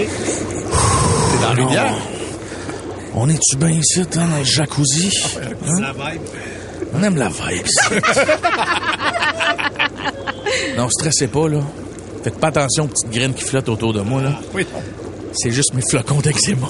C'est 0.00 1.40
dans 1.42 1.48
la 1.48 1.62
rivière. 1.62 1.94
On 3.14 3.28
est-tu 3.28 3.56
bien 3.58 3.68
ici, 3.68 4.00
hein, 4.00 4.06
dans 4.30 4.38
le 4.38 4.44
jacuzzi? 4.44 5.10
Hein? 5.36 5.92
On 6.94 7.02
aime 7.02 7.16
la 7.16 7.28
vibe, 7.28 7.66
non, 10.76 10.88
stressez 10.90 11.28
pas, 11.28 11.48
là. 11.48 11.60
Faites 12.22 12.38
pas 12.38 12.48
attention 12.48 12.84
aux 12.84 12.88
petites 12.88 13.10
graines 13.10 13.32
qui 13.34 13.44
flottent 13.44 13.70
autour 13.70 13.92
de 13.92 14.00
moi, 14.00 14.22
là. 14.22 14.38
Oui. 14.54 14.64
C'est 15.32 15.50
juste 15.50 15.74
mes 15.74 15.82
flocons 15.82 16.20
d'eczéma. 16.20 16.68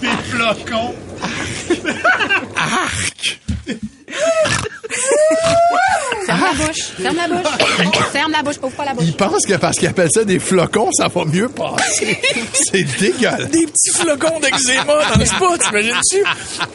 Des 0.00 0.08
flocons. 0.28 0.94
Ferme 6.26 6.40
la 6.42 6.45
bouche. 6.56 6.82
Ferme 7.00 7.16
la 7.16 7.28
bouche. 7.28 8.02
Ferme 8.12 8.32
la 8.32 8.42
bouche. 8.42 8.54
Ouvre 8.62 8.72
pas 8.76 8.84
la 8.84 8.94
bouche. 8.94 9.04
Il 9.06 9.14
pense 9.14 9.46
que 9.46 9.54
parce 9.54 9.76
qu'il 9.78 9.88
appelle 9.88 10.10
ça 10.10 10.24
des 10.24 10.38
flocons, 10.38 10.90
ça 10.92 11.08
va 11.08 11.24
mieux 11.24 11.48
passer. 11.48 12.18
C'est 12.52 12.84
dégueulasse. 12.98 13.48
Des 13.50 13.66
petits 13.66 13.90
flocons 13.94 14.40
d'eczéma 14.40 14.84
dans 15.12 15.18
le 15.18 15.24
spa, 15.26 15.46
t'imagines-tu? 15.64 16.22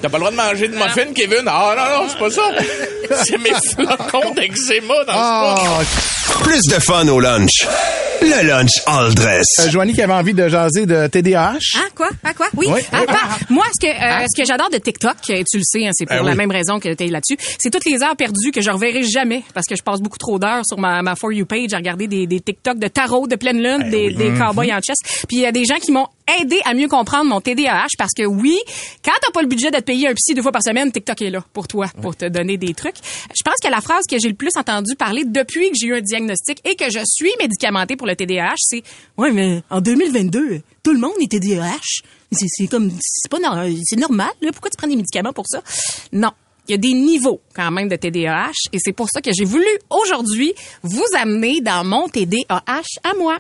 T'as 0.02 0.10
pas 0.10 0.18
le 0.18 0.20
droit 0.20 0.32
de 0.32 0.36
manger 0.36 0.68
de 0.68 0.76
muffins, 0.76 1.14
Kevin? 1.14 1.44
Ah, 1.48 1.76
non, 1.78 2.04
non, 2.04 2.10
c'est 2.10 2.20
pas 2.20 2.32
ça. 2.32 3.24
C'est 3.26 3.38
mes 3.38 3.52
flocons 3.76 4.32
d'eczéma 4.36 4.94
dans 5.08 5.14
le 5.14 5.18
spa. 5.20 5.56
Ah, 5.58 6.44
Plus 6.44 6.62
de 6.64 6.80
fun 6.80 7.08
au 7.08 7.20
lunch. 7.20 7.68
Le 8.22 8.48
lunch 8.48 8.72
all 8.86 9.14
dress. 9.16 9.46
euh, 9.60 9.70
Joanie 9.70 9.94
qui 9.94 10.02
avait 10.02 10.14
envie 10.14 10.34
de 10.34 10.48
jaser 10.48 10.86
de 10.86 11.08
TDAH. 11.08 11.58
Ah 11.76 11.80
quoi? 11.96 12.10
Ah 12.24 12.34
quoi? 12.34 12.48
Oui. 12.56 12.68
Oui. 12.70 12.82
Ah, 12.92 13.02
bah, 13.08 13.16
moi, 13.50 13.66
ce 13.74 13.86
que 13.86 13.92
euh, 13.92 14.26
ce 14.34 14.40
que 14.42 14.46
j'adore 14.48 14.70
de 14.70 14.78
TikTok, 14.78 15.16
tu 15.26 15.34
le 15.34 15.64
sais, 15.64 15.86
hein, 15.88 15.92
c'est 15.94 16.06
pour 16.06 16.18
Ah 16.20 16.24
la 16.24 16.32
oui. 16.32 16.38
même 16.38 16.52
raison 16.52 16.80
que 16.80 16.94
tu 16.94 17.04
es 17.04 17.08
là-dessus, 17.08 17.38
c'est 17.60 17.72
toutes 17.72 17.86
les 17.86 18.02
heures 18.04 18.16
perdues 18.16 18.52
que 18.54 18.62
je 18.62 18.70
reverrai 18.70 19.04
jamais 19.04 19.44
parce 19.54 19.66
que 19.66 19.76
je 19.76 19.82
passe 19.82 20.02
beaucoup 20.02 20.20
trop 20.20 20.38
d'heures 20.38 20.64
sur 20.66 20.78
ma, 20.78 21.02
ma 21.02 21.16
For 21.16 21.32
You 21.34 21.46
page 21.46 21.74
à 21.74 21.78
regarder 21.78 22.08
des, 22.08 22.28
des 22.28 22.40
TikTok 22.40 22.78
de 22.78 22.88
tarot, 22.88 23.28
de 23.28 23.36
pleine 23.36 23.62
lune, 23.62 23.90
des, 23.90 24.14
des 24.14 24.32
cowboys 24.38 24.72
en 24.72 24.80
chess. 24.82 24.98
Puis 25.28 25.38
il 25.38 25.42
y 25.42 25.46
a 25.48 25.52
des 25.52 25.66
gens 25.66 25.80
qui 25.80 25.92
m'ont 25.92 26.08
aidé 26.40 26.60
à 26.66 26.74
mieux 26.74 26.88
comprendre 26.88 27.26
mon 27.26 27.42
TDAH 27.42 27.88
parce 27.98 28.14
que 28.16 28.26
oui, 28.26 28.58
quand 29.04 29.12
t'as 29.22 29.32
pas 29.32 29.42
le 29.42 29.48
budget 29.48 29.72
de 29.72 29.78
te 29.78 29.84
payer 29.84 30.08
un 30.08 30.14
psy 30.14 30.34
deux 30.34 30.42
fois 30.42 30.52
par 30.52 30.64
semaine, 30.64 30.92
TikTok 30.92 31.22
est 31.22 31.30
là 31.30 31.44
pour 31.54 31.68
toi, 31.68 31.88
pour 32.02 32.16
te 32.16 32.26
donner 32.26 32.58
des 32.58 32.74
trucs. 32.74 32.96
Je 32.98 33.44
pense 33.44 33.56
que 33.64 33.70
la 33.70 33.82
phrase 33.82 34.06
que 34.10 34.18
j'ai 34.20 34.30
le 34.30 34.36
plus 34.36 34.56
entendu 34.56 34.96
parler 34.96 35.24
depuis 35.26 35.70
que 35.70 35.76
j'ai 35.80 35.88
eu 35.88 35.96
un 35.96 36.02
diagnostic 36.02 36.60
et 36.66 36.76
que 36.76 36.90
je 36.92 37.00
suis 37.06 37.32
médicamentée 37.40 37.96
pour 37.96 38.08
le 38.08 38.16
TDAH, 38.16 38.56
c'est 38.58 38.84
ouais 39.18 39.32
mais 39.32 39.62
en 39.70 39.82
2022, 39.82 40.62
tout 40.84 40.94
le 40.94 41.00
monde 41.00 41.14
est 41.22 41.32
TDAH. 41.32 42.02
C'est 42.32 42.68
comme 42.68 42.92
c'est 43.00 43.30
pas 43.30 43.38
c'est 43.84 44.00
normal 44.00 44.30
là, 44.42 44.52
pourquoi 44.52 44.70
tu 44.70 44.78
prends 44.78 44.88
des 44.88 44.96
médicaments 44.96 45.34
pour 45.34 45.46
ça 45.48 45.62
Non. 46.12 46.32
Il 46.68 46.72
y 46.72 46.76
a 46.76 46.78
des 46.78 46.94
niveaux 46.94 47.42
quand 47.56 47.72
même 47.72 47.90
de 47.90 47.96
TDAH 47.96 48.52
et 48.72 48.78
c'est 48.80 48.94
pour 48.94 49.08
ça 49.12 49.20
que 49.20 49.32
j'ai 49.34 49.46
voulu 49.46 49.66
aujourd'hui 49.90 50.54
vous 50.84 51.04
amener 51.20 51.60
dans 51.60 51.84
mon 51.84 52.08
TDAH 52.08 52.84
à 53.04 53.14
moi. 53.18 53.40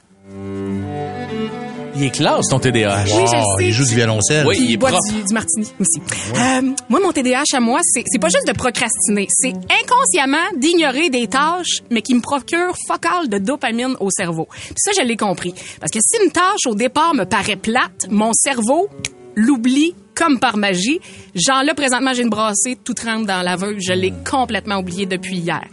Il 2.01 2.07
est 2.07 2.09
classe, 2.09 2.47
ton 2.49 2.57
TDAH. 2.57 3.03
Oui, 3.05 3.25
je 3.25 3.27
sais. 3.27 3.67
il 3.67 3.71
joue 3.71 3.85
du 3.85 3.93
violoncelle. 3.93 4.47
Oui. 4.47 4.57
Il 4.59 4.73
est 4.73 4.77
boit 4.77 4.89
du, 4.89 5.21
du 5.21 5.33
martini 5.35 5.67
aussi. 5.79 6.01
Euh, 6.35 6.73
moi, 6.89 6.99
mon 6.99 7.11
TDAH 7.11 7.43
à 7.53 7.59
moi, 7.59 7.79
c'est 7.83 8.03
c'est 8.07 8.17
pas 8.17 8.29
juste 8.29 8.47
de 8.47 8.53
procrastiner, 8.53 9.27
c'est 9.29 9.53
inconsciemment 9.53 10.37
d'ignorer 10.57 11.11
des 11.11 11.27
tâches, 11.27 11.83
mais 11.91 12.01
qui 12.01 12.15
me 12.15 12.21
procurent 12.21 12.75
fuck 12.87 13.05
all 13.05 13.29
de 13.29 13.37
dopamine 13.37 13.95
au 13.99 14.09
cerveau. 14.09 14.47
Puis 14.51 14.73
ça, 14.77 14.91
je 14.99 15.05
l'ai 15.05 15.15
compris. 15.15 15.53
Parce 15.79 15.91
que 15.91 15.99
si 16.01 16.17
une 16.25 16.31
tâche 16.31 16.65
au 16.65 16.73
départ 16.73 17.13
me 17.13 17.25
paraît 17.25 17.55
plate, 17.55 18.07
mon 18.09 18.33
cerveau 18.33 18.89
l'oublie 19.35 19.93
comme 20.15 20.39
par 20.39 20.57
magie. 20.57 20.99
Genre 21.35 21.63
là, 21.63 21.75
présentement, 21.75 22.13
j'ai 22.13 22.23
une 22.23 22.29
brassée, 22.29 22.79
tout 22.83 22.95
trempe 22.95 23.27
dans 23.27 23.43
l'aveugle. 23.43 23.79
Je 23.79 23.93
l'ai 23.93 24.11
complètement 24.27 24.77
oublié 24.77 25.05
depuis 25.05 25.37
hier. 25.37 25.63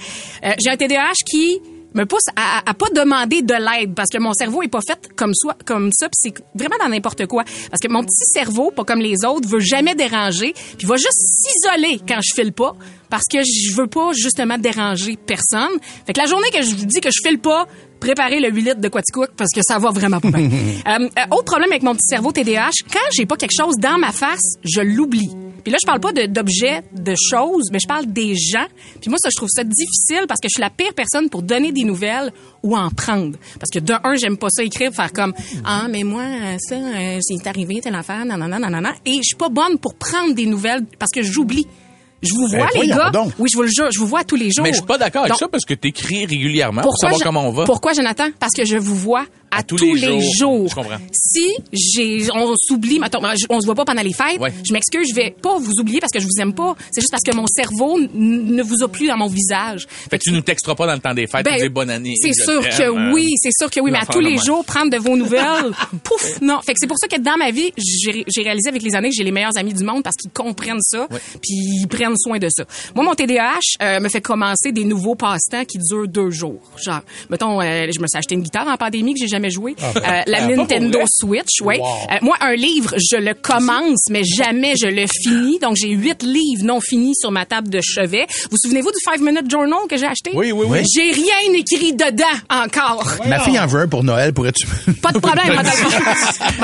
Euh, 0.45 0.53
j'ai 0.63 0.71
un 0.71 0.77
TDAH 0.77 1.25
qui 1.27 1.59
me 1.99 2.07
pousse 2.07 2.27
à, 2.37 2.69
à, 2.69 2.75
pas 2.75 2.87
demander 2.95 3.43
de 3.43 3.55
l'aide 3.55 3.95
parce 3.95 4.09
que 4.09 4.19
mon 4.19 4.33
cerveau 4.33 4.63
est 4.63 4.69
pas 4.69 4.81
fait 4.81 5.09
comme 5.17 5.35
ça, 5.35 5.57
comme 5.65 5.91
ça, 5.93 6.09
puis 6.09 6.17
c'est 6.17 6.35
vraiment 6.55 6.77
dans 6.81 6.89
n'importe 6.89 7.27
quoi. 7.27 7.45
Parce 7.71 7.81
que 7.81 7.89
mon 7.89 8.03
petit 8.03 8.25
cerveau, 8.33 8.71
pas 8.71 8.85
comme 8.85 9.01
les 9.01 9.25
autres, 9.25 9.49
veut 9.49 9.61
jamais 9.61 9.95
déranger, 9.95 10.55
puis 10.77 10.87
va 10.87 10.97
juste 10.97 11.21
s'isoler 11.21 12.01
quand 12.07 12.21
je 12.23 12.35
file 12.35 12.53
pas, 12.53 12.75
parce 13.11 13.25
que 13.31 13.39
je 13.43 13.75
veux 13.75 13.89
pas 13.89 14.13
justement 14.13 14.59
déranger 14.59 15.17
personne. 15.17 15.79
Fait 16.07 16.13
que 16.13 16.21
la 16.21 16.27
journée 16.27 16.51
que 16.53 16.63
je 16.63 16.75
vous 16.75 16.87
dis 16.87 17.01
que 17.01 17.11
je 17.11 17.21
file 17.27 17.39
pas, 17.41 17.67
préparez 18.01 18.41
le 18.41 18.51
8 18.51 18.61
litres 18.63 18.81
de 18.81 18.89
Quaticook 18.89 19.31
parce 19.37 19.51
que 19.55 19.61
ça 19.63 19.79
va 19.79 19.91
vraiment 19.91 20.21
pas 20.21 20.31
bien. 20.31 20.49
euh, 20.87 20.91
euh, 20.91 21.37
autre 21.37 21.45
problème 21.45 21.71
avec 21.71 21.83
mon 21.83 21.95
petit 21.95 22.07
cerveau 22.09 22.33
TDAH, 22.33 22.71
quand 22.93 22.99
j'ai 23.13 23.27
pas 23.27 23.37
quelque 23.37 23.57
chose 23.57 23.77
dans 23.79 23.99
ma 23.99 24.13
face, 24.13 24.57
je 24.65 24.81
l'oublie. 24.81 25.31
Puis 25.69 25.73
là, 25.73 25.79
je 25.83 25.87
parle 25.87 26.01
pas 26.01 26.13
d'objets, 26.13 26.83
de, 26.93 27.15
choses, 27.15 27.69
mais 27.71 27.79
je 27.79 27.87
parle 27.87 28.07
des 28.07 28.35
gens. 28.37 28.67
Puis 29.01 29.11
moi, 29.11 29.19
ça, 29.19 29.29
je 29.31 29.37
trouve 29.37 29.51
ça 29.53 29.65
difficile 29.65 30.25
parce 30.27 30.41
que 30.41 30.49
je 30.49 30.55
suis 30.55 30.63
la 30.63 30.71
pire 30.71 30.95
personne 30.95 31.29
pour 31.29 31.43
donner 31.43 31.73
des 31.73 31.85
nouvelles 31.85 32.33
ou 32.63 32.77
en 32.77 32.89
prendre. 32.91 33.37
Parce 33.59 33.71
que 33.71 33.79
de 33.79 33.93
un, 34.05 34.15
j'aime 34.15 34.39
pas 34.39 34.49
ça 34.51 34.63
écrire, 34.63 34.93
faire 34.93 35.13
comme 35.13 35.35
ah 35.65 35.87
mais 35.91 36.05
moi 36.05 36.23
euh, 36.23 36.57
ça, 36.59 36.77
euh, 36.77 37.19
c'est 37.21 37.47
arrivé 37.47 37.81
telle 37.83 37.95
affaire, 37.95 38.25
nanana, 38.25 38.59
nanana. 38.59 38.95
Et 39.05 39.17
je 39.17 39.23
suis 39.23 39.37
pas 39.37 39.49
bonne 39.49 39.79
pour 39.79 39.95
prendre 39.97 40.35
des 40.35 40.47
nouvelles 40.47 40.87
parce 40.99 41.11
que 41.13 41.23
j'oublie. 41.23 41.67
Je 42.23 42.35
vous 42.35 42.49
vois, 42.49 42.67
les 42.75 42.79
voyons 42.81 42.97
gars. 42.97 43.11
donc. 43.11 43.33
Oui, 43.39 43.49
je 43.51 43.57
vous 43.57 43.63
le 43.63 43.69
jure, 43.69 43.89
je 43.93 43.99
vous 44.01 44.07
vois 44.07 44.25
tous 44.25 44.37
les 44.37 44.51
jours. 44.51 44.65
Mais 44.65 44.71
je 44.71 44.79
suis 44.79 44.87
pas 44.87 44.99
d'accord 44.99 45.23
avec 45.23 45.31
Donc, 45.33 45.39
ça 45.39 45.49
parce 45.49 45.65
que 45.65 45.75
t'écris 45.75 46.27
régulièrement 46.27 46.83
pour 46.83 46.97
savoir 46.99 47.19
je- 47.19 47.25
comment 47.25 47.47
on 47.47 47.53
va. 47.53 47.65
Pourquoi, 47.65 47.93
Jonathan? 47.93 48.29
Parce 48.41 48.53
que 48.55 48.65
je 48.65 48.77
vous 48.77 48.97
vois 48.97 49.25
à, 49.51 49.63
tous 49.63 49.77
tous, 49.77 49.95
les 49.95 50.01
les, 50.03 50.21
jours. 50.21 50.33
jours. 50.39 50.69
Je 50.69 50.75
comprends. 50.75 50.99
Si 51.15 51.55
j'ai, 51.73 52.29
on 52.35 52.55
s'oublie, 52.57 53.01
on 53.49 53.61
se 53.61 53.65
voit 53.67 53.75
pas 53.75 53.85
pendant 53.87 54.03
les 54.03 54.13
fêtes, 54.13 54.39
Ouais. 54.41 54.53
je 54.67 54.73
m'excuse, 54.75 55.09
je 55.09 55.15
vais 55.15 55.31
pas 55.41 55.57
vous 55.59 55.73
oublier 55.81 56.01
parce 56.01 56.13
que 56.13 56.19
je 56.21 56.25
vous 56.27 56.39
aime 56.43 56.53
pas. 56.53 56.75
C'est 56.91 57.01
juste 57.01 57.11
parce 57.11 57.23
que 57.23 57.35
mon 57.35 57.47
cerveau 57.47 57.99
ne 58.13 58.63
vous 58.63 58.83
a 58.83 58.89
plus 58.89 59.07
dans 59.07 59.17
mon 59.17 59.29
visage. 59.29 59.87
Fait 60.11 60.19
que 60.19 60.25
tu 60.25 60.33
nous 60.33 60.43
texteras 60.43 60.75
pas 60.75 60.87
dans 60.87 60.93
le 60.93 60.99
temps 60.99 61.15
des 61.15 61.27
fêtes, 61.27 61.45
Ben, 61.47 61.55
tu 61.57 61.63
dis 61.63 61.69
bonne 61.71 61.89
année. 61.89 62.15
C'est 62.21 62.35
sûr 62.35 62.61
que 62.61 62.83
euh, 62.83 63.13
oui, 63.15 63.29
c'est 63.41 63.53
sûr 63.57 63.71
que 63.71 63.81
oui, 63.81 63.91
mais 63.91 63.99
à 64.01 64.07
tous 64.07 64.21
les 64.21 64.37
jours, 64.37 64.65
prendre 64.67 64.91
de 64.91 64.99
vos 64.99 65.17
nouvelles, 65.17 65.73
pouf, 66.05 66.41
non. 66.43 66.61
Fait 66.61 66.73
que 66.75 66.79
c'est 66.81 66.87
pour 66.87 66.99
ça 66.99 67.09
que 67.09 67.19
dans 67.21 67.37
ma 67.39 67.51
vie, 67.51 67.73
j'ai 67.79 68.25
j'ai 68.29 68.43
réalisé 68.43 68.69
avec 68.69 68.83
les 68.83 68.95
années 68.97 69.09
que 69.09 69.15
j'ai 69.17 69.25
les 69.25 69.33
meilleurs 69.33 69.57
amis 69.57 69.73
du 69.73 69.85
monde 69.85 70.03
parce 70.03 70.17
qu'ils 70.17 70.31
comprennent 70.33 70.83
ça, 70.83 71.07
puis 71.41 71.55
ils 71.83 71.87
prennent 71.89 72.08
soin 72.17 72.39
de 72.39 72.49
ça. 72.51 72.65
Moi, 72.95 73.05
mon 73.05 73.15
TDAH 73.15 73.59
euh, 73.83 74.01
me 74.01 74.09
fait 74.09 74.21
commencer 74.21 74.73
des 74.73 74.85
nouveaux 74.85 75.15
passe-temps 75.15 75.65
qui 75.65 75.79
durent 75.79 76.09
deux 76.09 76.31
jours. 76.31 76.61
Genre, 76.85 77.01
mettons, 77.31 77.61
euh, 77.61 77.87
je 77.95 78.01
me 78.01 78.07
suis 78.07 78.19
acheté 78.19 78.35
une 78.35 78.43
guitare 78.43 78.67
en 78.67 78.77
pandémie 78.77 79.15
que 79.15 79.21
j'ai 79.21 79.29
jamais 79.29 79.39
jamais 79.39 79.51
joué. 79.51 79.77
Ah, 79.81 79.93
ben. 79.95 80.03
Euh, 80.03 80.23
la 80.27 80.39
Ah, 80.43 80.47
Nintendo? 80.47 80.99
Switch. 81.09 81.61
Wow. 81.63 81.73
Euh, 81.73 82.17
moi, 82.23 82.37
un 82.41 82.55
livre, 82.55 82.95
je 82.97 83.17
le 83.17 83.35
commence, 83.35 84.01
mais 84.11 84.23
jamais 84.25 84.75
je 84.77 84.87
le 84.87 85.07
finis. 85.07 85.59
Donc, 85.61 85.77
j'ai 85.77 85.91
huit 85.91 86.23
livres 86.23 86.65
non 86.65 86.81
finis 86.81 87.15
sur 87.15 87.31
ma 87.31 87.45
table 87.47 87.69
de 87.69 87.81
chevet. 87.81 88.27
Vous 88.51 88.57
souvenez-vous 88.61 88.91
du 88.91 88.99
Five 89.09 89.23
Minute 89.23 89.51
Journal 89.51 89.79
que 89.89 89.97
j'ai 89.97 90.07
acheté? 90.07 90.31
Oui, 90.35 90.53
oui, 90.53 90.67
oui. 90.69 90.79
J'ai 90.95 91.13
rien 91.13 91.53
écrit 91.55 91.93
dedans 91.93 92.25
encore. 92.51 93.07
Ma 93.27 93.41
fille 93.41 93.59
en 93.59 93.67
veut 93.67 93.83
un 93.83 93.89
pour 93.89 94.05
Noël, 94.05 94.33
pourrais-tu... 94.33 94.67
Pas 95.03 95.13
de 95.13 95.19
problème, 95.19 95.55
moi 95.55 95.63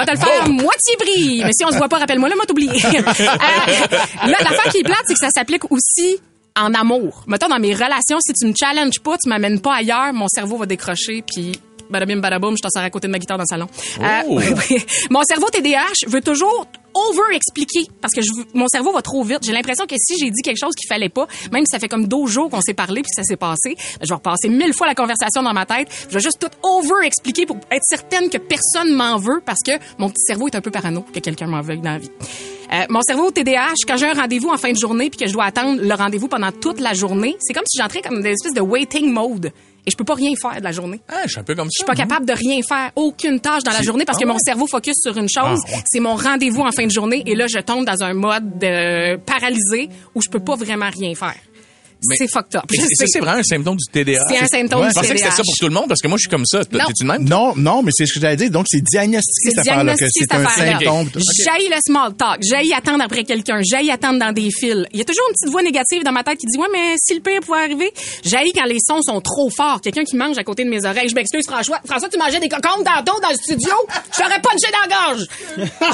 te 0.07 0.11
le 0.11 0.19
faire? 0.19 0.49
Moitié 0.49 0.97
prix. 0.99 1.43
Mais 1.45 1.53
si 1.53 1.65
on 1.65 1.71
se 1.71 1.77
voit 1.77 1.89
pas, 1.89 1.99
rappelle-moi, 1.99 2.29
là, 2.29 2.35
moi 2.35 2.47
t'oublier. 2.47 2.71
euh, 2.85 3.01
là, 3.21 4.37
l'affaire 4.41 4.71
qui 4.73 4.79
est 4.79 4.83
plate, 4.85 5.03
c'est 5.07 5.15
que 5.15 5.21
ça 5.21 5.29
s'applique 5.35 5.71
aussi 5.71 6.19
en 6.57 6.73
amour. 6.75 7.25
Mettons, 7.27 7.49
dans 7.49 7.59
mes 7.59 7.75
relations, 7.75 8.19
si 8.21 8.33
tu 8.33 8.47
me 8.47 8.55
challenges 8.59 9.01
pas, 9.01 9.17
tu 9.19 9.29
m'amènes 9.29 9.61
pas 9.61 9.75
ailleurs, 9.77 10.13
mon 10.13 10.29
cerveau 10.29 10.57
va 10.57 10.67
décrocher, 10.67 11.23
puis 11.27 11.53
badabim 11.91 12.17
badaboum, 12.21 12.57
je 12.57 12.63
t'en 12.63 12.71
sors 12.71 12.83
à 12.83 12.91
côté 12.91 13.09
de 13.09 13.13
ma 13.13 13.19
guitare 13.19 13.37
dans 13.37 13.45
le 13.45 13.49
salon. 13.49 13.69
Euh, 14.01 14.23
Oh. 14.29 14.41
Mon 15.11 15.23
cerveau 15.23 15.49
TDAH 15.51 16.07
veut 16.09 16.23
toujours 16.23 16.67
over-expliquer 16.95 17.89
parce 18.01 18.15
que 18.15 18.23
je, 18.23 18.31
mon 18.55 18.69
cerveau 18.69 18.93
va 18.93 19.03
trop 19.03 19.23
vite. 19.25 19.41
J'ai 19.43 19.53
l'impression 19.53 19.85
que 19.85 19.97
si 19.99 20.17
j'ai 20.17 20.31
dit 20.31 20.43
quelque 20.43 20.59
chose 20.59 20.75
qu'il 20.77 20.89
fallait 20.89 21.09
pas, 21.09 21.27
même 21.53 21.65
si 21.67 21.71
ça 21.73 21.79
fait 21.81 21.89
comme 21.89 22.07
12 22.07 22.31
jours 22.31 22.51
qu'on 22.51 22.61
s'est 22.61 22.73
parlé 22.75 23.03
puis 23.03 23.11
que 23.11 23.21
ça 23.21 23.25
s'est 23.25 23.37
passé, 23.37 23.75
ben, 23.75 23.99
je 24.03 24.09
vais 24.09 24.15
repasser 24.15 24.49
mille 24.49 24.73
fois 24.73 24.87
la 24.87 24.95
conversation 24.95 25.43
dans 25.43 25.53
ma 25.53 25.67
tête. 25.67 25.89
Je 26.09 26.15
vais 26.15 26.21
juste 26.21 26.39
tout 26.39 26.51
over-expliquer 26.63 27.47
pour 27.47 27.57
être 27.71 27.83
certaine 27.85 28.31
que 28.31 28.39
personne 28.39 28.95
m'en 28.95 29.17
veut 29.19 29.43
parce 29.45 29.61
que 29.65 29.73
mon 29.99 30.09
petit 30.09 30.23
cerveau 30.25 30.47
est 30.47 30.55
un 30.55 30.61
peu 30.61 30.71
parano 30.71 31.05
que 31.13 31.19
quelqu'un 31.19 31.49
m'en 31.49 31.61
veuille 31.63 31.81
dans 31.81 31.93
la 31.93 31.99
vie. 31.99 32.11
Euh, 32.73 32.85
mon 32.89 33.01
cerveau 33.03 33.31
TDAH, 33.31 33.75
quand 33.87 33.97
j'ai 33.97 34.07
un 34.07 34.15
rendez-vous 34.15 34.49
en 34.49 34.57
fin 34.57 34.73
de 34.73 34.79
journée 34.79 35.11
puis 35.11 35.19
que 35.19 35.27
je 35.27 35.33
dois 35.33 35.45
attendre 35.45 35.81
le 35.81 35.95
rendez-vous 35.95 36.29
pendant 36.29 36.51
toute 36.53 36.81
la 36.81 36.95
journée, 36.95 37.37
c'est 37.41 37.53
comme 37.53 37.65
si 37.67 37.79
j'entrais 37.79 38.01
comme 38.03 38.17
dans 38.17 38.27
une 38.27 38.33
espèce 38.33 38.55
de 38.55 38.61
waiting 38.61 39.11
mode 39.13 39.53
et 39.87 39.91
je 39.91 39.97
peux 39.97 40.05
pas 40.05 40.15
rien 40.15 40.33
faire 40.41 40.59
de 40.59 40.65
la 40.65 40.73
journée. 40.73 41.01
Ah, 41.09 41.23
je 41.25 41.33
suis 41.33 41.41
un 41.41 41.45
peu 41.45 41.55
comme 41.55 41.67
ça. 41.67 41.73
Je 41.75 41.85
suis 41.85 41.87
pas 41.87 41.95
capable 41.95 42.25
de 42.27 42.33
rien 42.33 42.61
faire, 42.67 42.91
aucune 42.97 43.39
tâche 43.41 43.63
dans 43.65 43.73
la 43.73 43.83
journée 43.83 44.05
parce 44.05 44.19
que 44.19 44.27
mon 44.27 44.39
cerveau 44.39 44.67
focus 44.67 44.95
sur 45.03 45.17
une 45.19 45.29
chose, 45.29 45.61
c'est 45.87 46.01
mon 46.01 46.15
rendez-vous 46.15 46.63
en 46.63 46.73
fin 46.73 46.87
de 46.87 46.91
journée 46.91 47.23
et 47.27 47.35
là 47.35 47.47
je 47.47 47.59
tombe 47.59 47.85
dans 47.85 48.03
un 48.03 48.15
mode 48.15 48.59
de 48.59 49.17
paralysé 49.17 49.91
où 50.15 50.23
je 50.23 50.31
peux 50.31 50.41
pas 50.41 50.57
vraiment 50.57 50.89
rien 50.91 51.15
faire. 51.15 51.37
C'est 52.17 52.29
fucked 52.31 52.57
up. 52.57 52.63
Ça, 52.97 53.05
c'est 53.07 53.21
vraiment 53.21 53.39
un 53.39 53.43
symptôme 53.43 53.77
du 53.77 53.85
TDA. 53.91 54.21
C'est 54.29 54.39
un 54.39 54.47
symptôme 54.47 54.81
Ouais. 54.81 54.87
du 54.89 54.95
Je 54.95 55.01
pensais 55.01 55.13
que 55.15 55.19
c'était 55.21 55.31
ça 55.31 55.43
pour 55.45 55.55
tout 55.59 55.69
le 55.69 55.75
monde 55.75 55.89
parce 55.89 56.01
que 56.01 56.09
moi, 56.09 56.17
je 56.19 56.23
suis 56.23 56.31
comme 56.31 56.45
ça. 56.47 56.59
Non. 56.73 56.85
T'es-tu 56.87 57.05
de 57.05 57.09
même? 57.09 57.25
Non, 57.29 57.55
non, 57.57 57.83
mais 57.83 57.91
c'est 57.95 58.07
ce 58.07 58.15
que 58.15 58.21
j'allais 58.21 58.37
dire. 58.37 58.51
Donc, 58.51 58.67
c'est 58.69 58.81
diagnostiqué, 58.83 59.51
C'est 59.51 59.51
cette 59.51 59.59
affaire-là, 59.69 59.95
que 59.97 60.05
c'est 60.11 60.33
un 60.35 60.49
symptôme. 60.49 61.11
J'haïs 61.45 61.69
le 61.69 61.77
small 61.87 62.15
talk. 62.17 62.39
J'haïs 62.43 62.73
attendre 62.73 63.03
après 63.05 63.25
quelqu'un. 63.25 63.61
J'haïs 63.63 63.91
attendre 63.91 64.19
dans 64.19 64.33
des 64.33 64.51
fils. 64.51 64.85
Il 64.93 64.99
y 64.99 65.03
a 65.03 65.05
toujours 65.05 65.25
une 65.29 65.35
petite 65.35 65.51
voix 65.51 65.63
négative 65.63 66.03
dans 66.05 66.13
ma 66.13 66.23
tête 66.25 66.39
qui 66.39 66.47
dit, 66.47 66.59
ouais, 66.59 66.69
mais 66.73 66.95
si 67.03 67.15
le 67.15 67.21
pire 67.21 67.41
pouvait 67.41 67.59
arriver. 67.63 67.93
J'haïs 68.25 68.53
quand 68.53 68.65
les 68.67 68.79
sons 68.87 69.01
sont 69.03 69.21
trop 69.21 69.51
forts. 69.51 69.81
Quelqu'un 69.81 70.05
qui 70.05 70.17
mange 70.17 70.37
à 70.39 70.45
côté 70.45 70.65
de 70.65 70.71
mes 70.71 70.85
oreilles. 70.85 71.09
Je 71.09 71.15
m'excuse, 71.15 71.45
François. 71.47 71.81
François, 71.87 72.09
tu 72.09 72.19
mangeais 72.19 72.41
des 72.41 72.49
cocombes 72.49 72.85
tantôt 72.85 73.21
dans 73.21 73.31
le 73.31 73.37
studio? 73.37 73.71
Je 74.17 74.23
t'aurais 74.23 74.41
punché 74.41 74.67
dans 74.73 74.89
la 74.89 75.15
gorge. 75.15 75.27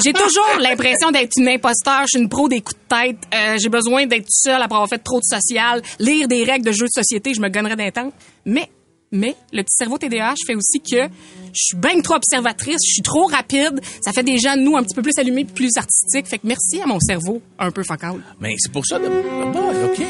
J'ai 0.03 0.13
toujours 0.13 0.57
l'impression 0.59 1.11
d'être 1.11 1.31
une 1.37 1.47
imposteur. 1.49 2.01
Je 2.01 2.17
suis 2.17 2.19
une 2.19 2.29
pro 2.29 2.47
des 2.49 2.61
coups 2.61 2.75
de 2.89 2.95
tête. 2.95 3.17
Euh, 3.33 3.57
j'ai 3.61 3.69
besoin 3.69 4.05
d'être 4.05 4.25
seule 4.29 4.61
après 4.61 4.75
avoir 4.75 4.89
fait 4.89 4.97
trop 4.99 5.19
de 5.19 5.25
social. 5.25 5.81
Lire 6.01 6.27
des 6.27 6.43
règles 6.43 6.65
de 6.65 6.71
jeux 6.71 6.87
de 6.87 7.01
société, 7.01 7.33
je 7.33 7.39
me 7.41 7.47
gonnerais 7.47 7.75
d'un 7.75 7.91
temps. 7.91 8.11
Mais 8.45 8.69
mais 9.13 9.35
le 9.51 9.61
petit 9.61 9.75
cerveau 9.77 9.97
TDAH 9.97 10.35
fait 10.47 10.55
aussi 10.55 10.79
que 10.79 11.07
je 11.07 11.51
suis 11.53 11.77
bien 11.77 11.99
trop 12.01 12.15
observatrice, 12.15 12.77
je 12.87 12.93
suis 12.93 13.01
trop 13.01 13.25
rapide. 13.25 13.81
Ça 14.01 14.13
fait 14.13 14.23
des 14.23 14.37
gens 14.37 14.55
de 14.55 14.61
nous 14.61 14.77
un 14.77 14.83
petit 14.83 14.95
peu 14.95 15.01
plus 15.01 15.17
allumés, 15.17 15.43
plus 15.45 15.71
artistiques. 15.75 16.27
Fait 16.27 16.37
que 16.37 16.47
merci 16.47 16.81
à 16.81 16.85
mon 16.85 16.99
cerveau 16.99 17.41
un 17.59 17.71
peu 17.71 17.83
focal. 17.83 18.23
Mais 18.39 18.55
c'est 18.57 18.71
pour 18.71 18.85
ça 18.85 18.99
de... 18.99 19.07
Bon, 19.07 19.85
OK. 19.85 20.01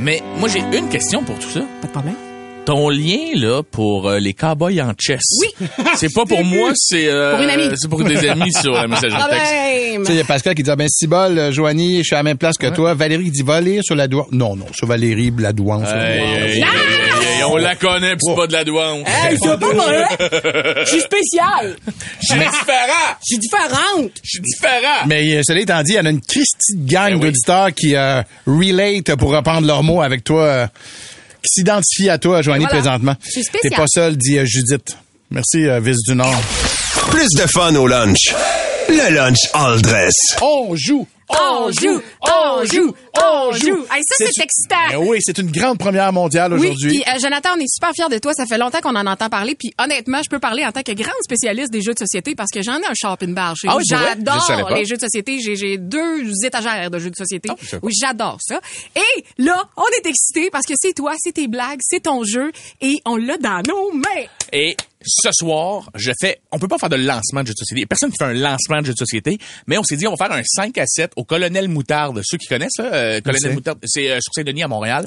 Mais 0.00 0.22
moi, 0.38 0.48
j'ai 0.48 0.60
une 0.76 0.88
question 0.88 1.22
pour 1.22 1.38
tout 1.38 1.50
ça. 1.50 1.60
Pas 1.80 1.86
de 1.86 1.92
problème. 1.92 2.29
Ton 2.70 2.88
lien, 2.88 3.32
là, 3.34 3.62
pour 3.68 4.08
euh, 4.08 4.20
les 4.20 4.32
cowboys 4.32 4.80
en 4.80 4.92
chess. 4.96 5.22
Oui. 5.40 5.66
C'est 5.96 6.14
pas 6.14 6.24
pour 6.24 6.44
moi, 6.44 6.70
c'est... 6.76 7.08
euh, 7.08 7.32
Pour 7.34 7.42
une 7.42 7.50
amie. 7.50 7.64
C'est 7.74 7.88
pour 7.88 8.04
des 8.04 8.28
amis 8.28 8.52
sur 8.52 8.70
la 8.70 8.86
messagerie 8.86 9.10
texte. 9.28 9.44
Problème. 9.44 10.00
Tu 10.02 10.04
sais, 10.06 10.12
il 10.12 10.16
y 10.18 10.20
a 10.20 10.24
Pascal 10.24 10.54
qui 10.54 10.62
dit, 10.62 10.70
ah 10.70 10.76
ben, 10.76 10.86
si 10.88 11.08
bol, 11.08 11.36
euh, 11.36 11.50
Joanie, 11.50 11.98
je 11.98 12.02
suis 12.04 12.14
à 12.14 12.20
la 12.20 12.22
même 12.22 12.38
place 12.38 12.56
que 12.56 12.68
toi. 12.68 12.94
Valérie 12.94 13.24
qui 13.24 13.30
dit, 13.32 13.42
va 13.42 13.60
lire 13.60 13.82
sur 13.82 13.96
la 13.96 14.06
douane. 14.06 14.26
Non, 14.30 14.54
non, 14.54 14.66
sur 14.72 14.86
Valérie, 14.86 15.32
la 15.36 15.52
douane. 15.52 15.82
Hey, 15.84 16.20
hey, 16.20 16.52
hey, 16.58 16.62
hey, 16.62 17.42
on 17.44 17.56
la 17.56 17.74
connaît, 17.74 18.14
pis 18.14 18.20
c'est 18.24 18.36
pas 18.36 18.46
de 18.46 18.52
la 18.52 18.62
douane. 18.64 18.98
Hey, 19.04 19.36
c'est 19.42 19.58
pas. 19.58 19.66
Je 20.84 20.90
suis 20.90 21.00
spéciale. 21.00 21.76
Je 22.22 22.26
suis 22.26 22.38
différent! 22.38 23.16
Je 23.20 23.26
suis 23.26 23.38
différente. 23.38 24.10
Je 24.22 24.28
suis 24.28 24.40
différent! 24.42 25.06
Mais 25.08 25.34
euh, 25.38 25.42
cela 25.44 25.58
étant 25.60 25.82
dit, 25.82 25.92
il 25.94 25.96
y 25.96 26.00
en 26.00 26.06
a 26.06 26.10
une 26.10 26.20
Christie 26.20 26.76
gang 26.76 27.10
Ben 27.10 27.14
oui. 27.16 27.20
d'auditeurs 27.22 27.72
qui 27.74 27.96
euh, 27.96 28.22
relate 28.46 29.16
pour 29.16 29.32
reprendre 29.34 29.66
leurs 29.66 29.82
mots 29.82 30.02
avec 30.02 30.22
toi, 30.22 30.42
euh, 30.44 30.66
qui 31.42 31.48
s'identifient 31.60 32.10
à 32.10 32.18
toi, 32.18 32.42
Joanie, 32.42 32.64
Voilà. 32.64 32.80
présentement. 32.80 33.16
Je 33.24 33.30
suis 33.30 33.44
spéciale. 33.44 33.70
T'es 33.70 33.76
pas 33.76 33.86
seul, 33.88 34.16
dit 34.16 34.38
euh, 34.38 34.44
Judith. 34.46 34.96
Merci, 35.30 35.66
euh, 35.66 35.80
Vice 35.80 36.02
du 36.08 36.14
Nord. 36.14 36.40
Plus 37.10 37.28
de 37.36 37.46
fun 37.46 37.74
au 37.76 37.86
lunch. 37.86 38.34
Le 38.88 39.14
lunch 39.14 39.38
all 39.54 39.80
dress. 39.80 40.14
On 40.42 40.74
joue! 40.76 41.06
On 41.30 41.70
joue, 41.70 42.00
on 42.22 42.64
joue, 42.64 42.94
on 43.16 43.52
joue. 43.52 43.86
Hey, 43.92 44.02
ça, 44.04 44.16
c'est 44.18 44.42
excitant. 44.42 44.76
Ben 44.90 44.98
oui, 44.98 45.18
c'est 45.20 45.38
une 45.38 45.50
grande 45.50 45.78
première 45.78 46.12
mondiale 46.12 46.52
Oui, 46.54 46.68
aujourd'hui. 46.68 47.00
puis 47.00 47.02
euh, 47.06 47.18
Jonathan, 47.20 47.50
on 47.56 47.60
est 47.60 47.72
super 47.72 47.90
fiers 47.94 48.08
de 48.10 48.18
toi. 48.18 48.32
Ça 48.34 48.46
fait 48.46 48.58
longtemps 48.58 48.80
qu'on 48.80 48.96
en 48.96 49.06
entend 49.06 49.28
parler. 49.28 49.54
Puis 49.54 49.72
honnêtement, 49.78 50.22
je 50.22 50.28
peux 50.28 50.38
parler 50.38 50.64
en 50.64 50.72
tant 50.72 50.82
que 50.82 50.92
grande 50.92 51.22
spécialiste 51.22 51.72
des 51.72 51.82
jeux 51.82 51.94
de 51.94 51.98
société 51.98 52.34
parce 52.34 52.50
que 52.50 52.62
j'en 52.62 52.78
ai 52.78 52.86
un 52.86 52.94
shopping 52.94 53.34
bar 53.34 53.54
chez 53.56 53.68
Ah 53.70 53.76
oui, 53.76 53.84
J'adore 53.88 54.70
les 54.74 54.84
jeux 54.84 54.96
de 54.96 55.00
société. 55.02 55.38
J'ai, 55.40 55.78
deux 55.78 56.32
étagères 56.44 56.90
de 56.90 56.98
jeux 56.98 57.10
de 57.10 57.16
société. 57.16 57.48
Ah, 57.50 57.76
oui, 57.82 57.92
j'adore 57.98 58.38
ça. 58.40 58.60
Et 58.96 59.24
là, 59.38 59.62
on 59.76 59.86
est 59.98 60.08
excités 60.08 60.50
parce 60.50 60.66
que 60.66 60.74
c'est 60.76 60.94
toi, 60.94 61.14
c'est 61.18 61.32
tes 61.32 61.48
blagues, 61.48 61.80
c'est 61.82 62.00
ton 62.00 62.24
jeu 62.24 62.50
et 62.80 63.00
on 63.04 63.16
l'a 63.16 63.36
dans 63.38 63.62
nos 63.68 63.92
mains. 63.92 64.26
Et 64.52 64.76
ce 65.02 65.30
soir, 65.32 65.90
je 65.94 66.12
fais, 66.20 66.40
on 66.52 66.58
peut 66.58 66.68
pas 66.68 66.76
faire 66.76 66.90
de 66.90 66.96
lancement 66.96 67.40
de 67.42 67.46
jeu 67.46 67.54
de 67.54 67.58
société. 67.58 67.78
Il 67.80 67.82
y 67.82 67.84
a 67.84 67.86
personne 67.86 68.10
qui 68.10 68.18
fait 68.18 68.24
un 68.30 68.34
lancement 68.34 68.80
de 68.82 68.86
jeu 68.86 68.92
de 68.92 68.98
société, 68.98 69.38
mais 69.66 69.78
on 69.78 69.82
s'est 69.82 69.96
dit, 69.96 70.06
on 70.06 70.14
va 70.14 70.26
faire 70.26 70.36
un 70.36 70.42
5 70.44 70.76
à 70.76 70.84
7 70.86 71.12
au 71.16 71.24
Colonel 71.24 71.68
Moutarde. 71.68 72.20
Ceux 72.22 72.36
qui 72.36 72.46
connaissent, 72.48 72.76
là, 72.78 72.92
euh, 72.92 73.20
Colonel? 73.22 73.54
Moutarde, 73.54 73.78
c'est 73.84 74.10
euh, 74.10 74.18
sur 74.20 74.34
Saint-Denis 74.34 74.62
à 74.62 74.68
Montréal. 74.68 75.06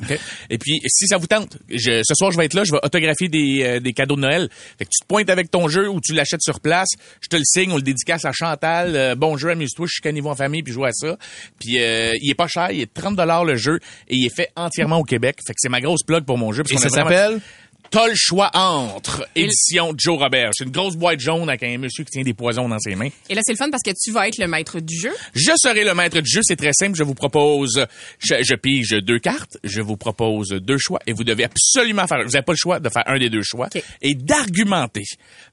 Et 0.49 0.57
puis, 0.57 0.79
si 0.87 1.05
ça 1.05 1.17
vous 1.17 1.27
tente, 1.27 1.57
je, 1.69 2.01
ce 2.03 2.15
soir, 2.15 2.31
je 2.31 2.37
vais 2.37 2.45
être 2.45 2.55
là, 2.55 2.63
je 2.63 2.71
vais 2.71 2.79
autographier 2.81 3.29
des, 3.29 3.61
euh, 3.63 3.79
des 3.79 3.93
cadeaux 3.93 4.15
de 4.15 4.21
Noël. 4.21 4.49
Fait 4.79 4.85
que 4.85 4.89
tu 4.89 4.99
te 5.03 5.05
pointes 5.07 5.29
avec 5.29 5.51
ton 5.51 5.67
jeu 5.67 5.87
ou 5.87 5.99
tu 6.01 6.13
l'achètes 6.13 6.41
sur 6.41 6.59
place. 6.59 6.89
Je 7.21 7.27
te 7.27 7.35
le 7.35 7.43
signe, 7.45 7.71
on 7.71 7.75
le 7.75 7.83
dédicace 7.83 8.25
à 8.25 8.31
Chantal. 8.31 8.95
Euh, 8.95 9.13
bon 9.15 9.37
jeu, 9.37 9.49
amuse-toi, 9.49 9.85
je 9.87 9.93
suis 9.93 10.01
caniveau 10.01 10.29
en 10.29 10.35
famille, 10.35 10.63
puis 10.63 10.73
joue 10.73 10.85
à 10.85 10.91
ça. 10.91 11.17
Puis, 11.59 11.79
euh, 11.79 12.13
il 12.19 12.31
est 12.31 12.35
pas 12.35 12.47
cher, 12.47 12.71
il 12.71 12.81
est 12.81 12.91
30 12.91 13.19
le 13.45 13.55
jeu 13.57 13.79
et 14.07 14.15
il 14.15 14.25
est 14.25 14.35
fait 14.35 14.49
entièrement 14.55 14.97
au 14.97 15.03
Québec. 15.03 15.37
Fait 15.45 15.53
que 15.53 15.59
c'est 15.59 15.69
ma 15.69 15.81
grosse 15.81 16.01
plug 16.01 16.23
pour 16.25 16.39
mon 16.39 16.51
jeu. 16.51 16.63
parce 16.63 16.73
Et 16.73 16.77
ça 16.77 16.89
vraiment- 16.89 17.09
s'appelle? 17.11 17.41
T'as 17.89 18.07
le 18.07 18.15
choix 18.15 18.49
entre 18.53 19.27
édition 19.35 19.93
Joe 19.95 20.17
Robert. 20.17 20.49
C'est 20.53 20.63
une 20.63 20.71
grosse 20.71 20.95
boîte 20.95 21.19
jaune 21.19 21.47
avec 21.47 21.61
un 21.61 21.77
monsieur 21.77 22.03
qui 22.03 22.11
tient 22.11 22.23
des 22.23 22.33
poisons 22.33 22.67
dans 22.67 22.79
ses 22.79 22.95
mains. 22.95 23.09
Et 23.29 23.35
là, 23.35 23.41
c'est 23.43 23.53
le 23.53 23.57
fun 23.57 23.69
parce 23.69 23.83
que 23.83 23.91
tu 23.91 24.11
vas 24.11 24.27
être 24.27 24.39
le 24.39 24.47
maître 24.47 24.79
du 24.79 24.97
jeu. 24.97 25.11
Je 25.35 25.51
serai 25.55 25.83
le 25.83 25.93
maître 25.93 26.19
du 26.19 26.29
jeu. 26.29 26.39
C'est 26.43 26.55
très 26.55 26.73
simple. 26.73 26.97
Je 26.97 27.03
vous 27.03 27.13
propose, 27.13 27.85
je, 28.17 28.35
je 28.41 28.55
pige 28.55 28.89
deux 28.91 29.19
cartes. 29.19 29.57
Je 29.63 29.81
vous 29.81 29.95
propose 29.95 30.49
deux 30.49 30.79
choix 30.79 30.99
et 31.05 31.13
vous 31.13 31.23
devez 31.23 31.43
absolument 31.43 32.07
faire, 32.07 32.23
vous 32.23 32.31
n'avez 32.31 32.41
pas 32.43 32.53
le 32.53 32.57
choix 32.57 32.79
de 32.79 32.89
faire 32.89 33.03
un 33.05 33.19
des 33.19 33.29
deux 33.29 33.43
choix 33.43 33.69
et 34.01 34.15
d'argumenter. 34.15 35.03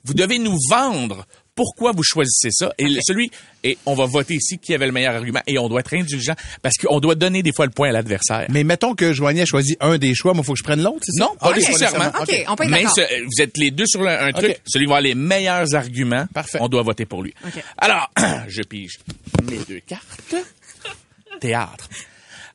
Vous 0.04 0.14
devez 0.14 0.38
nous 0.38 0.56
vendre 0.70 1.26
pourquoi 1.60 1.92
vous 1.92 2.02
choisissez 2.02 2.48
ça? 2.50 2.72
Et 2.78 2.88
celui 3.02 3.30
et 3.62 3.76
on 3.84 3.94
va 3.94 4.06
voter 4.06 4.36
ici 4.36 4.56
qui 4.56 4.72
avait 4.74 4.86
le 4.86 4.92
meilleur 4.92 5.14
argument 5.14 5.40
et 5.46 5.58
on 5.58 5.68
doit 5.68 5.80
être 5.80 5.92
indulgent 5.94 6.32
parce 6.62 6.76
qu'on 6.78 7.00
doit 7.00 7.14
donner 7.16 7.42
des 7.42 7.52
fois 7.52 7.66
le 7.66 7.70
point 7.70 7.90
à 7.90 7.92
l'adversaire. 7.92 8.46
Mais 8.48 8.64
mettons 8.64 8.94
que 8.94 9.12
Joanie 9.12 9.42
a 9.42 9.44
choisi 9.44 9.76
un 9.80 9.98
des 9.98 10.14
choix, 10.14 10.32
moi, 10.32 10.42
faut 10.42 10.54
que 10.54 10.58
je 10.58 10.64
prenne 10.64 10.82
l'autre? 10.82 11.04
Non, 11.18 11.36
pas 11.38 11.50
Ok, 11.50 11.56
nécessairement. 11.56 12.08
OK, 12.18 12.44
on 12.48 12.56
peut 12.56 12.64
être 12.64 12.70
Mais 12.70 12.84
ce- 12.86 13.22
vous 13.24 13.42
êtes 13.42 13.58
les 13.58 13.70
deux 13.70 13.84
sur 13.86 14.00
le- 14.02 14.08
un 14.08 14.32
truc. 14.32 14.58
Celui 14.66 14.86
qui 14.86 14.88
va 14.88 14.96
avoir 14.96 15.00
les 15.02 15.14
meilleurs 15.14 15.74
arguments, 15.74 16.26
Parfait. 16.32 16.56
on 16.62 16.68
doit 16.68 16.82
voter 16.82 17.04
pour 17.04 17.22
lui. 17.22 17.34
OK. 17.46 17.62
Alors, 17.76 18.10
je 18.48 18.62
pige 18.62 18.98
mes 19.44 19.58
deux 19.68 19.80
cartes. 19.86 20.34
Théâtre. 21.40 21.90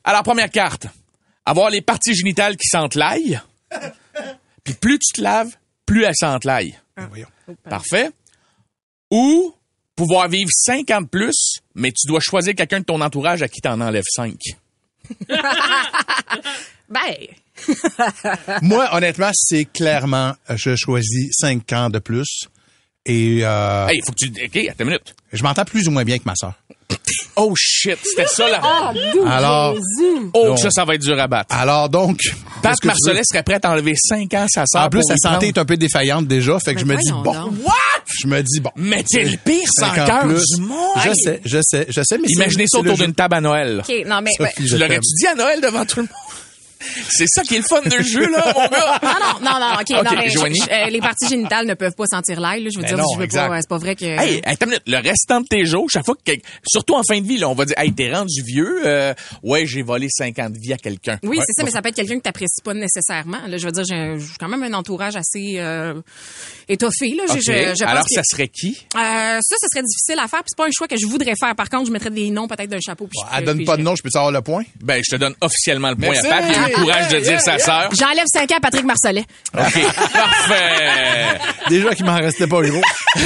Alors, 0.02 0.24
première 0.24 0.50
carte. 0.50 0.86
Avoir 1.44 1.70
les 1.70 1.80
parties 1.82 2.14
génitales 2.16 2.56
qui 2.56 2.66
sentent 2.68 2.96
l'ail. 2.96 3.40
Puis 4.64 4.74
plus 4.74 4.98
tu 4.98 5.12
te 5.12 5.20
laves, 5.22 5.54
plus 5.84 6.02
elles 6.02 6.14
sentent 6.18 6.44
l'ail. 6.44 6.76
Ben, 6.96 7.06
voyons. 7.08 7.28
Parfait. 7.70 8.10
Ou 9.10 9.54
pouvoir 9.94 10.28
vivre 10.28 10.50
50 10.52 11.04
de 11.04 11.08
plus, 11.08 11.60
mais 11.74 11.90
tu 11.90 12.06
dois 12.06 12.20
choisir 12.20 12.54
quelqu'un 12.54 12.80
de 12.80 12.84
ton 12.84 13.00
entourage 13.00 13.42
à 13.42 13.48
qui 13.48 13.60
t'en 13.60 13.80
enlèves 13.80 14.04
5. 14.14 14.34
Ben, 16.88 17.00
Moi, 18.62 18.88
honnêtement, 18.92 19.30
c'est 19.34 19.64
clairement, 19.64 20.34
je 20.54 20.76
choisis 20.76 21.30
cinq 21.32 21.72
ans 21.72 21.90
de 21.90 21.98
plus. 21.98 22.48
Et 23.04 23.40
euh, 23.42 23.88
Hey, 23.88 24.00
faut 24.04 24.12
que 24.12 24.26
tu... 24.26 24.44
OK, 24.44 24.68
attends 24.68 24.84
une 24.84 24.86
minute. 24.86 25.14
je 25.32 25.42
m'entends 25.42 25.64
plus 25.64 25.88
ou 25.88 25.90
moins 25.90 26.04
bien 26.04 26.18
que 26.18 26.24
ma 26.26 26.34
sœur. 26.36 26.54
Oh 27.36 27.52
shit, 27.56 27.98
c'était 28.02 28.26
ça 28.26 28.48
la... 28.48 28.60
Alors, 29.30 29.74
Oh, 30.32 30.56
ça, 30.56 30.70
ça 30.70 30.84
va 30.84 30.94
être 30.94 31.02
dur 31.02 31.18
à 31.20 31.26
battre. 31.26 31.54
alors 31.54 31.88
donc, 31.88 32.18
Pat 32.62 32.74
veux? 32.82 33.20
serait 33.24 33.42
prête 33.42 33.64
à 33.64 33.70
enlever 33.72 33.94
5 33.96 34.32
ans 34.34 34.44
à 34.44 34.48
sa 34.48 34.64
sœur. 34.66 34.82
en 34.84 34.88
plus, 34.88 35.02
sa 35.06 35.16
santé 35.16 35.48
est 35.48 35.58
un 35.58 35.64
peu 35.64 35.76
défaillante 35.76 36.26
déjà, 36.26 36.58
fait 36.58 36.74
que 36.74 36.80
je 36.80 36.86
me 36.86 36.96
dis, 36.96 37.10
bon. 37.12 37.32
What? 37.64 37.74
je 38.22 38.26
me 38.28 38.40
dis, 38.42 38.60
bon. 38.60 38.70
Mais 38.76 39.02
t'es 39.02 39.24
le 39.24 39.36
pire 39.36 39.68
sans 39.78 39.90
cœur 39.92 40.26
du 40.26 40.60
monde. 40.62 40.78
Je 41.04 41.10
sais, 41.14 41.40
je 41.44 41.58
sais, 41.62 41.86
je 41.88 42.00
sais, 42.02 42.18
mais 42.18 42.28
c'est- 42.28 42.34
Imaginez 42.34 42.64
ça 42.66 42.78
c'est 42.78 42.86
autour 42.88 42.96
d'une 43.04 43.14
table 43.14 43.34
à 43.34 43.40
Noël. 43.40 43.82
OK, 43.86 43.94
non, 44.06 44.20
mais... 44.22 44.30
Sophie, 44.36 44.52
ben, 44.58 44.66
je 44.66 44.74
Tu 44.76 44.80
l'aurais-tu 44.80 45.14
dit 45.20 45.26
à 45.26 45.34
Noël 45.34 45.60
devant 45.60 45.84
tout 45.84 45.96
le 46.00 46.02
monde? 46.02 46.10
C'est 47.10 47.26
ça 47.28 47.42
qui 47.42 47.54
est 47.54 47.58
le 47.58 47.64
fun 47.64 47.80
de 47.82 47.88
mon 47.88 48.68
gars. 48.68 49.00
Non, 49.02 49.08
non, 49.42 49.60
non, 49.60 49.60
non, 49.60 49.80
OK, 49.80 49.90
non, 49.90 50.10
mais 50.16 50.28
je- 50.28 50.34
Joanie? 50.34 50.58
je- 50.64 50.72
euh, 50.72 50.90
les 50.90 51.00
parties 51.00 51.28
génitales 51.28 51.66
ne 51.66 51.74
peuvent 51.74 51.94
pas 51.94 52.06
sentir 52.06 52.40
l'ail, 52.40 52.62
là. 52.64 52.70
Je 52.72 52.78
veux 52.78 52.82
Ben 52.82 52.88
dire, 52.88 52.98
non, 52.98 53.04
je 53.14 53.18
veux 53.18 53.24
exact. 53.24 53.48
pas, 53.48 53.60
c'est 53.60 53.68
pas 53.68 53.78
vrai 53.78 53.96
que... 53.96 54.04
Hey, 54.04 54.40
attends 54.44 54.66
une 54.66 54.70
minute. 54.72 54.82
Le 54.86 54.96
restant 54.98 55.40
de 55.40 55.46
tes 55.46 55.64
jours, 55.64 55.88
chaque 55.90 56.04
fois 56.04 56.14
que, 56.24 56.32
surtout 56.66 56.94
en 56.94 57.02
fin 57.02 57.20
de 57.20 57.26
vie, 57.26 57.38
là, 57.38 57.48
on 57.48 57.54
va 57.54 57.64
dire, 57.64 57.78
hey, 57.78 57.92
t'es 57.92 58.12
rendu 58.12 58.42
vieux, 58.42 58.82
euh, 58.86 59.14
ouais, 59.42 59.66
j'ai 59.66 59.82
volé 59.82 60.08
50 60.10 60.52
vies 60.56 60.72
à 60.72 60.76
quelqu'un. 60.76 61.18
Oui, 61.22 61.36
Ouais, 61.38 61.44
c'est 61.46 61.52
ça, 61.60 61.64
mais 61.64 61.70
ça 61.70 61.82
peut 61.82 61.88
être 61.88 61.96
quelqu'un 61.96 62.16
que 62.18 62.22
t'apprécies 62.22 62.62
pas 62.64 62.74
nécessairement. 62.74 63.46
Là, 63.46 63.56
je 63.56 63.64
veux 63.66 63.72
dire, 63.72 63.84
j'ai 63.86 64.16
quand 64.38 64.48
même 64.48 64.62
un 64.62 64.72
entourage 64.74 65.16
assez 65.16 65.56
euh, 65.58 65.94
étoffé. 66.68 67.10
Là. 67.16 67.24
Je- 67.28 67.32
OK. 67.34 67.40
je, 67.46 67.52
je 67.52 67.84
pense 67.84 67.90
Alors, 67.90 68.04
que- 68.04 68.14
ça 68.14 68.22
serait 68.24 68.48
qui? 68.48 68.86
Euh, 68.94 68.98
ça, 69.40 69.56
ça 69.60 69.66
serait 69.72 69.82
difficile 69.84 70.18
à 70.18 70.28
faire. 70.28 70.40
Puis 70.40 70.48
c'est 70.48 70.56
pas 70.56 70.66
un 70.66 70.70
choix 70.72 70.88
que 70.88 70.96
je 70.96 71.06
voudrais 71.06 71.34
faire. 71.38 71.54
Par 71.54 71.68
contre, 71.68 71.86
je 71.86 71.92
mettrais 71.92 72.10
des 72.10 72.30
noms 72.30 72.48
peut-être 72.48 72.70
d'un 72.70 72.80
chapeau. 72.80 73.06
Puis 73.06 73.18
je 73.22 73.38
Elle 73.38 73.44
donne 73.44 73.64
pas 73.64 73.76
de 73.76 73.82
nom, 73.82 73.94
je 73.96 74.02
peux 74.02 74.10
savoir 74.10 74.32
le 74.32 74.40
point? 74.42 74.64
Ben, 74.82 75.02
je 75.04 75.14
te 75.14 75.20
donne 75.20 75.34
officiellement 75.40 75.90
le 75.90 75.96
point 75.96 76.10
Merci. 76.10 76.26
à 76.26 76.30
Pat. 76.30 76.44
Il 76.68 76.74
a 76.74 76.76
eu 76.76 76.80
le 76.80 76.84
courage 76.84 77.08
de 77.08 77.20
dire 77.20 77.40
sa 77.40 77.58
sœur. 77.58 77.88
J'enlève 77.92 78.26
5 78.32 78.50
ans 78.52 78.56
à 78.56 78.60
Patrick 78.60 78.84
Marcellet. 78.84 79.24
OK. 79.54 79.62
Parfait. 80.12 81.38
Déjà 81.68 81.94
qu'il 81.94 82.04
m'en 82.04 82.16
restait 82.16 82.46
pas 82.46 82.62
gros. 82.62 82.82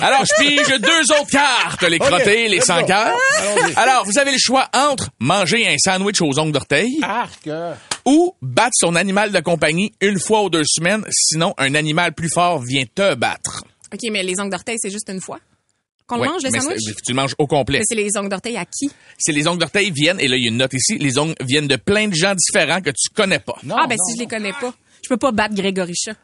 Alors, 0.00 0.24
je 0.24 0.42
pige 0.42 0.80
deux 0.80 1.12
autres 1.12 1.30
cartes, 1.30 1.82
les 1.82 1.98
crottés, 1.98 2.48
les 2.48 2.56
let's 2.56 2.66
sans 2.66 2.84
cœur. 2.84 3.16
Alors, 3.76 4.04
vous 4.04 4.18
avez 4.18 4.32
le 4.32 4.38
choix 4.38 4.68
entre 4.74 5.10
manger 5.20 5.66
un 5.68 5.76
sandwich 5.78 6.20
aux 6.20 6.38
ongles 6.38 6.52
d'orteil 6.52 7.00
ou 8.04 8.34
battre 8.42 8.72
son 8.74 8.96
animal 8.96 9.30
de 9.32 9.40
compagnie 9.40 9.92
une 10.00 10.18
fois 10.18 10.42
ou 10.42 10.50
deux 10.50 10.64
semaines, 10.64 11.04
sinon 11.10 11.54
un 11.58 11.74
animal 11.74 12.12
plus 12.12 12.30
fort 12.32 12.60
vient 12.60 12.84
te 12.92 13.14
battre. 13.14 13.64
OK, 13.92 14.00
mais 14.10 14.22
les 14.22 14.40
ongles 14.40 14.50
d'orteil, 14.50 14.76
c'est 14.80 14.90
juste 14.90 15.08
une 15.08 15.20
fois? 15.20 15.38
Qu'on 16.14 16.20
Ouais, 16.20 16.26
le 16.28 16.32
mange, 16.32 16.42
le 16.44 16.50
mais 16.50 16.60
sandwich? 16.60 16.78
c'est- 16.84 16.94
Tu 17.04 17.12
le 17.12 17.16
manges 17.16 17.34
au 17.38 17.46
complet. 17.46 17.78
Mais 17.78 17.84
c'est 17.86 17.94
les 17.94 18.08
ongles 18.16 18.28
d'orteil 18.28 18.56
à 18.56 18.64
qui? 18.64 18.90
C'est 19.18 19.32
les 19.32 19.46
ongles 19.48 19.58
d'orteil 19.60 19.90
viennent, 19.90 20.20
et 20.20 20.28
là, 20.28 20.36
il 20.36 20.42
y 20.44 20.46
a 20.46 20.50
une 20.50 20.56
note 20.58 20.72
ici, 20.74 20.98
les 20.98 21.18
ongles 21.18 21.34
viennent 21.40 21.68
de 21.68 21.76
plein 21.76 22.08
de 22.08 22.14
gens 22.14 22.34
différents 22.34 22.80
que 22.80 22.90
tu 22.90 23.08
connais 23.14 23.38
pas. 23.38 23.54
ah, 23.70 23.86
ben 23.88 23.96
si 23.98 24.14
je 24.16 24.20
les 24.20 24.26
connais 24.26 24.52
pas. 24.52 24.74
Je 25.02 25.08
peux 25.08 25.16
pas 25.16 25.32
battre 25.32 25.54
Grégory 25.54 25.94
Chat. 25.94 26.14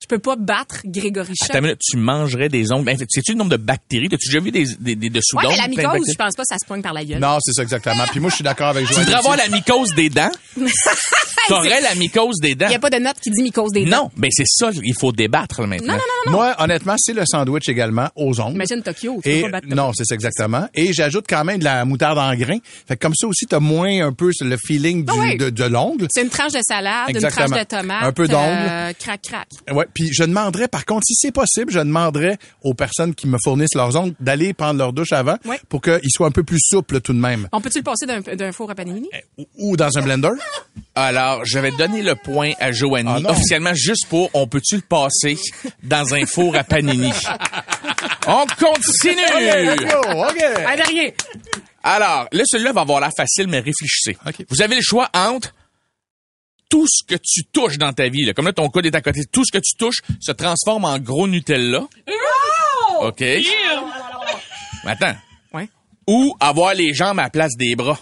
Je 0.00 0.06
peux 0.06 0.20
pas 0.20 0.36
battre 0.36 0.82
Grégory 0.84 1.34
Chat. 1.34 1.46
Attends 1.46 1.58
une 1.58 1.64
minute, 1.64 1.80
tu 1.80 1.96
mangerais 1.96 2.48
des 2.48 2.70
ongles. 2.70 2.84
Ben, 2.84 2.96
sais-tu 2.96 3.32
le 3.32 3.38
nombre 3.38 3.50
de 3.50 3.56
bactéries? 3.56 4.08
T'as-tu 4.08 4.28
déjà 4.28 4.38
vu 4.38 4.52
des, 4.52 4.64
des, 4.78 4.94
des 4.94 5.10
dessous 5.10 5.36
Ouais, 5.36 5.42
mais 5.48 5.56
la 5.56 5.56
plein 5.56 5.64
de 5.64 5.70
mycose, 5.70 5.82
bactéries? 5.84 6.12
je 6.12 6.16
pense 6.16 6.34
pas 6.36 6.44
ça 6.44 6.56
se 6.56 6.64
poigne 6.66 6.82
par 6.82 6.92
la 6.92 7.04
gueule. 7.04 7.18
Non, 7.18 7.38
c'est 7.42 7.52
ça 7.52 7.62
exactement. 7.62 8.04
Puis 8.08 8.20
moi, 8.20 8.30
je 8.30 8.36
suis 8.36 8.44
d'accord 8.44 8.68
avec 8.68 8.86
Tu 8.86 8.94
voudrais 8.94 9.14
avoir 9.14 9.36
la 9.36 9.48
mycose 9.48 9.92
des 9.96 10.08
dents? 10.08 10.30
T'aurais 11.48 11.80
la 11.80 11.94
mycose 11.96 12.36
des 12.40 12.54
dents? 12.54 12.66
Il 12.68 12.72
y 12.72 12.76
a 12.76 12.78
pas 12.78 12.90
de 12.90 12.98
note 12.98 13.16
qui 13.20 13.30
dit 13.30 13.42
mycose 13.42 13.72
des 13.72 13.84
dents. 13.86 14.04
Non, 14.04 14.10
ben 14.16 14.28
c'est 14.30 14.46
ça, 14.46 14.70
il 14.72 14.94
faut 14.98 15.10
débattre 15.12 15.62
là, 15.62 15.66
maintenant. 15.66 15.94
Non, 15.94 15.98
non, 15.98 16.00
non, 16.26 16.30
non. 16.32 16.38
Moi, 16.38 16.54
honnêtement, 16.58 16.94
c'est 16.98 17.12
le 17.14 17.24
sandwich 17.26 17.68
également 17.68 18.08
aux 18.14 18.38
ongles. 18.40 18.54
Imagine 18.54 18.82
Tokyo, 18.82 19.18
tu 19.22 19.28
Et 19.28 19.42
peux 19.42 19.50
pas 19.50 19.60
battre 19.60 19.74
non, 19.74 19.90
c'est 19.94 20.04
ça 20.04 20.14
exactement. 20.14 20.68
Et 20.74 20.92
j'ajoute 20.92 21.24
quand 21.28 21.44
même 21.44 21.58
de 21.58 21.64
la 21.64 21.84
moutarde 21.84 22.18
en 22.18 22.34
grain. 22.36 22.58
Fait 22.86 22.96
que 22.96 23.00
comme 23.00 23.14
ça 23.16 23.26
aussi, 23.26 23.46
t'as 23.46 23.60
moins 23.60 24.06
un 24.06 24.12
peu 24.12 24.30
le 24.42 24.56
feeling 24.64 25.04
du, 25.04 25.12
Ah 25.12 25.18
ouais. 25.20 25.36
de, 25.36 25.50
de 25.50 25.64
l'ongle. 25.64 26.06
C'est 26.10 26.22
une 26.22 26.28
tranche 26.30 26.52
de 26.52 26.60
salade, 26.62 27.08
Exactement. 27.08 27.46
une 27.46 27.50
tranche 27.52 27.60
de 27.64 27.66
tomate. 27.76 28.02
Un 28.04 28.12
peu 28.12 28.28
d'ongles. 28.28 28.66
euh, 28.70 28.92
crac, 28.98 29.22
crac. 29.22 29.48
Ouais. 29.72 29.86
Puis 29.94 30.10
je 30.12 30.22
demanderais, 30.24 30.68
par 30.68 30.84
contre, 30.84 31.04
si 31.06 31.14
c'est 31.14 31.32
possible, 31.32 31.72
je 31.72 31.78
demanderais 31.78 32.38
aux 32.62 32.74
personnes 32.74 33.14
qui 33.14 33.26
me 33.26 33.36
fournissent 33.42 33.74
leurs 33.74 33.96
ongles 33.96 34.14
d'aller 34.20 34.52
prendre 34.54 34.78
leur 34.78 34.92
douche 34.92 35.12
avant 35.12 35.36
Ouais. 35.44 35.58
pour 35.68 35.80
qu'ils 35.80 36.00
soient 36.10 36.26
un 36.28 36.32
peu 36.32 36.42
plus 36.44 36.58
souples 36.60 37.00
tout 37.00 37.12
de 37.12 37.18
même. 37.18 37.48
On 37.52 37.60
peut-tu 37.60 37.78
le 37.78 37.84
passer 37.84 38.06
d'un 38.06 38.52
four 38.52 38.70
à 38.70 38.74
panini? 38.74 39.08
Ou, 39.38 39.46
ou 39.58 39.76
dans 39.76 39.96
un 39.98 40.02
blender? 40.02 40.30
Alors, 40.94 41.44
je 41.44 41.58
vais 41.58 41.70
donner 41.72 42.02
le 42.02 42.14
point 42.14 42.52
à 42.60 42.72
Joanie, 42.72 43.22
Ah 43.26 43.30
officiellement 43.32 43.74
juste 43.74 44.06
pour 44.08 44.30
on 44.34 44.46
peut-tu 44.46 44.76
le 44.76 44.82
passer 44.82 45.36
dans 45.82 46.14
un 46.14 46.26
four 46.26 46.56
à 46.56 46.64
panini? 46.64 47.12
on 48.26 48.44
continue! 48.58 49.16
Let's 49.40 49.80
go, 49.80 50.00
rien. 50.12 51.10
Alors, 51.82 52.28
là, 52.32 52.42
celui-là 52.46 52.72
va 52.72 52.80
avoir 52.82 53.00
l'air 53.00 53.10
facile, 53.16 53.46
mais 53.48 53.58
réfléchissez. 53.60 54.16
OK. 54.26 54.44
Vous 54.50 54.60
avez 54.62 54.76
le 54.76 54.82
choix 54.82 55.08
entre 55.14 55.54
tout 56.68 56.86
ce 56.88 57.04
que 57.04 57.14
tu 57.22 57.44
touches 57.44 57.78
dans 57.78 57.92
ta 57.92 58.08
vie, 58.08 58.24
là, 58.24 58.34
comme 58.34 58.46
là, 58.46 58.52
ton 58.52 58.68
code 58.68 58.86
est 58.86 58.94
à 58.94 59.00
côté, 59.00 59.24
tout 59.30 59.42
ce 59.44 59.52
que 59.56 59.62
tu 59.62 59.74
touches 59.78 60.00
se 60.20 60.32
transforme 60.32 60.84
en 60.84 60.98
gros 60.98 61.26
Nutella. 61.26 61.86
OK. 63.00 63.20
Mais 63.20 63.42
Attends. 64.84 65.14
Ouais. 65.52 65.68
Ou 66.06 66.34
avoir 66.40 66.74
les 66.74 66.92
jambes 66.94 67.18
à 67.20 67.24
la 67.24 67.30
place 67.30 67.52
des 67.56 67.74
bras. 67.76 67.98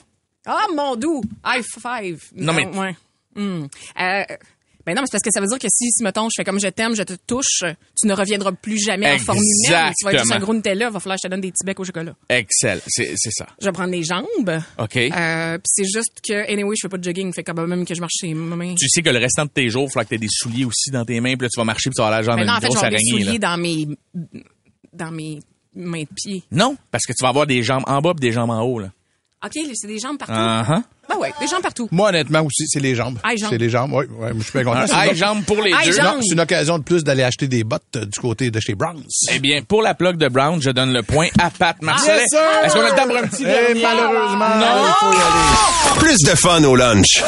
Ah, 0.46 0.66
mon 0.74 0.96
doux. 0.96 1.22
High 1.44 1.64
five. 1.64 2.22
Non, 2.34 2.52
mais- 2.52 2.66
Ouais. 2.66 2.96
Hmm. 3.34 3.66
Euh, 4.00 4.24
ben 4.86 4.94
non, 4.94 5.02
mais 5.02 5.06
c'est 5.06 5.12
parce 5.12 5.22
que 5.22 5.30
ça 5.32 5.40
veut 5.40 5.48
dire 5.48 5.58
que 5.58 5.66
si, 5.68 5.90
si, 5.90 6.02
mettons, 6.04 6.28
je 6.30 6.34
fais 6.36 6.44
comme 6.44 6.60
je 6.60 6.68
t'aime, 6.68 6.94
je 6.94 7.02
te 7.02 7.14
touche, 7.26 7.64
tu 8.00 8.06
ne 8.06 8.14
reviendras 8.14 8.52
plus 8.52 8.78
jamais 8.78 9.12
en 9.12 9.18
forme 9.18 9.38
humaine. 9.38 9.92
Tu 9.98 10.04
vas 10.04 10.12
être 10.12 10.20
juste 10.20 10.32
un 10.32 10.38
gros 10.38 10.54
Nutella, 10.54 10.90
va 10.90 11.00
falloir 11.00 11.16
que 11.16 11.22
je 11.24 11.28
te 11.28 11.30
donne 11.30 11.40
des 11.40 11.50
petits 11.50 11.64
becs 11.66 11.80
au 11.80 11.84
chocolat. 11.84 12.14
Excel. 12.28 12.80
C'est 12.86 13.12
c'est 13.16 13.32
ça. 13.32 13.46
Je 13.60 13.66
vais 13.66 13.72
prendre 13.72 13.90
les 13.90 14.04
jambes. 14.04 14.62
OK. 14.78 14.96
Euh, 14.96 15.58
puis 15.58 15.62
c'est 15.66 15.84
juste 15.84 16.20
que, 16.26 16.50
anyway, 16.50 16.74
je 16.76 16.82
fais 16.82 16.88
pas 16.88 16.98
de 16.98 17.04
jogging, 17.04 17.32
fait 17.32 17.42
quand 17.42 17.54
même 17.66 17.84
que 17.84 17.94
je 17.94 18.00
marche 18.00 18.14
chez 18.20 18.32
ma 18.32 18.54
main. 18.56 18.74
Tu 18.76 18.88
sais 18.88 19.02
que 19.02 19.10
le 19.10 19.18
restant 19.18 19.44
de 19.44 19.50
tes 19.50 19.68
jours, 19.68 19.86
il 19.88 19.92
faudra 19.92 20.04
que 20.04 20.10
tu 20.10 20.14
aies 20.14 20.18
des 20.18 20.28
souliers 20.30 20.64
aussi 20.64 20.90
dans 20.90 21.04
tes 21.04 21.20
mains, 21.20 21.34
puis 21.36 21.46
là, 21.46 21.48
tu 21.52 21.58
vas 21.58 21.64
marcher, 21.64 21.90
puis 21.90 21.96
tu 21.96 22.00
vas 22.02 22.06
avoir 22.06 22.20
la 22.20 22.24
jambe 22.24 22.36
Mais 22.36 22.42
une 22.42 22.48
non, 22.48 22.54
en 22.54 22.60
fait, 22.60 22.68
grosse 22.68 22.80
j'ai 22.80 22.88
des 22.90 22.94
araignée. 22.94 23.12
là. 23.18 23.24
souliers 23.24 23.38
dans 23.40 23.56
mes, 23.58 23.86
dans 24.92 25.10
mes 25.10 25.40
mains 25.74 26.02
de 26.02 26.08
pied. 26.14 26.42
Non, 26.52 26.76
parce 26.90 27.04
que 27.04 27.12
tu 27.12 27.22
vas 27.22 27.28
avoir 27.30 27.46
des 27.46 27.62
jambes 27.62 27.84
en 27.86 28.00
bas 28.00 28.12
et 28.16 28.20
des 28.20 28.32
jambes 28.32 28.50
en 28.50 28.62
haut. 28.62 28.78
Là. 28.78 28.90
OK, 29.46 29.62
c'est 29.74 29.86
des 29.86 29.98
jambes 29.98 30.18
partout? 30.18 30.32
Uh-huh. 30.34 30.82
Ben 31.08 31.16
ouais, 31.18 31.32
des 31.40 31.46
jambes 31.46 31.62
partout. 31.62 31.88
Moi, 31.92 32.08
honnêtement, 32.08 32.40
aussi, 32.42 32.66
c'est 32.66 32.80
les 32.80 32.94
jambes. 32.96 33.18
Ah. 33.22 33.30
C'est 33.38 33.58
les 33.58 33.70
jambes, 33.70 33.92
oui. 33.94 34.04
Ouais, 34.18 34.30
je 34.36 34.42
suis 34.42 34.52
bien 34.52 34.64
content. 34.64 34.84
Une- 35.08 35.14
jambes 35.14 35.44
pour 35.44 35.62
les 35.62 35.70
deux. 35.70 35.92
c'est 35.92 36.32
une 36.32 36.40
occasion 36.40 36.78
de 36.78 36.82
plus 36.82 37.04
d'aller 37.04 37.22
acheter 37.22 37.46
des 37.46 37.62
bottes 37.62 37.82
euh, 37.96 38.04
du 38.06 38.18
côté 38.18 38.50
de 38.50 38.58
chez 38.58 38.74
Browns. 38.74 39.04
Eh 39.32 39.38
bien, 39.38 39.62
pour 39.62 39.82
la 39.82 39.94
plug 39.94 40.16
de 40.16 40.26
Brown, 40.28 40.60
je 40.60 40.70
donne 40.70 40.92
le 40.92 41.02
point 41.04 41.28
à 41.38 41.50
Pat 41.50 41.80
Marcellet. 41.80 42.22
Yes, 42.22 42.30
sir! 42.30 42.40
Est-ce 42.64 42.74
qu'on 42.74 42.80
a 42.80 42.90
le 42.90 42.96
temps 42.96 43.06
pour 43.06 43.16
un 43.16 43.22
petit 43.28 43.42
Eh, 43.42 43.46
dernier? 43.46 43.82
malheureusement, 43.82 44.48
Non. 44.58 44.84
il 44.88 44.94
faut 44.98 45.12
y 45.12 45.14
aller. 45.14 45.98
Plus 46.00 46.18
de 46.28 46.34
fun 46.34 46.64
au 46.64 46.74
lunch. 46.74 47.22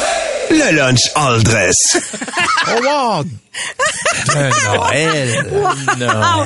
Le 0.49 0.75
lunch 0.75 0.99
all 1.15 1.41
dress. 1.43 1.75
Oh, 2.67 2.81
wow! 2.83 3.23
Noël! 4.35 5.45
Ah, 6.07 6.45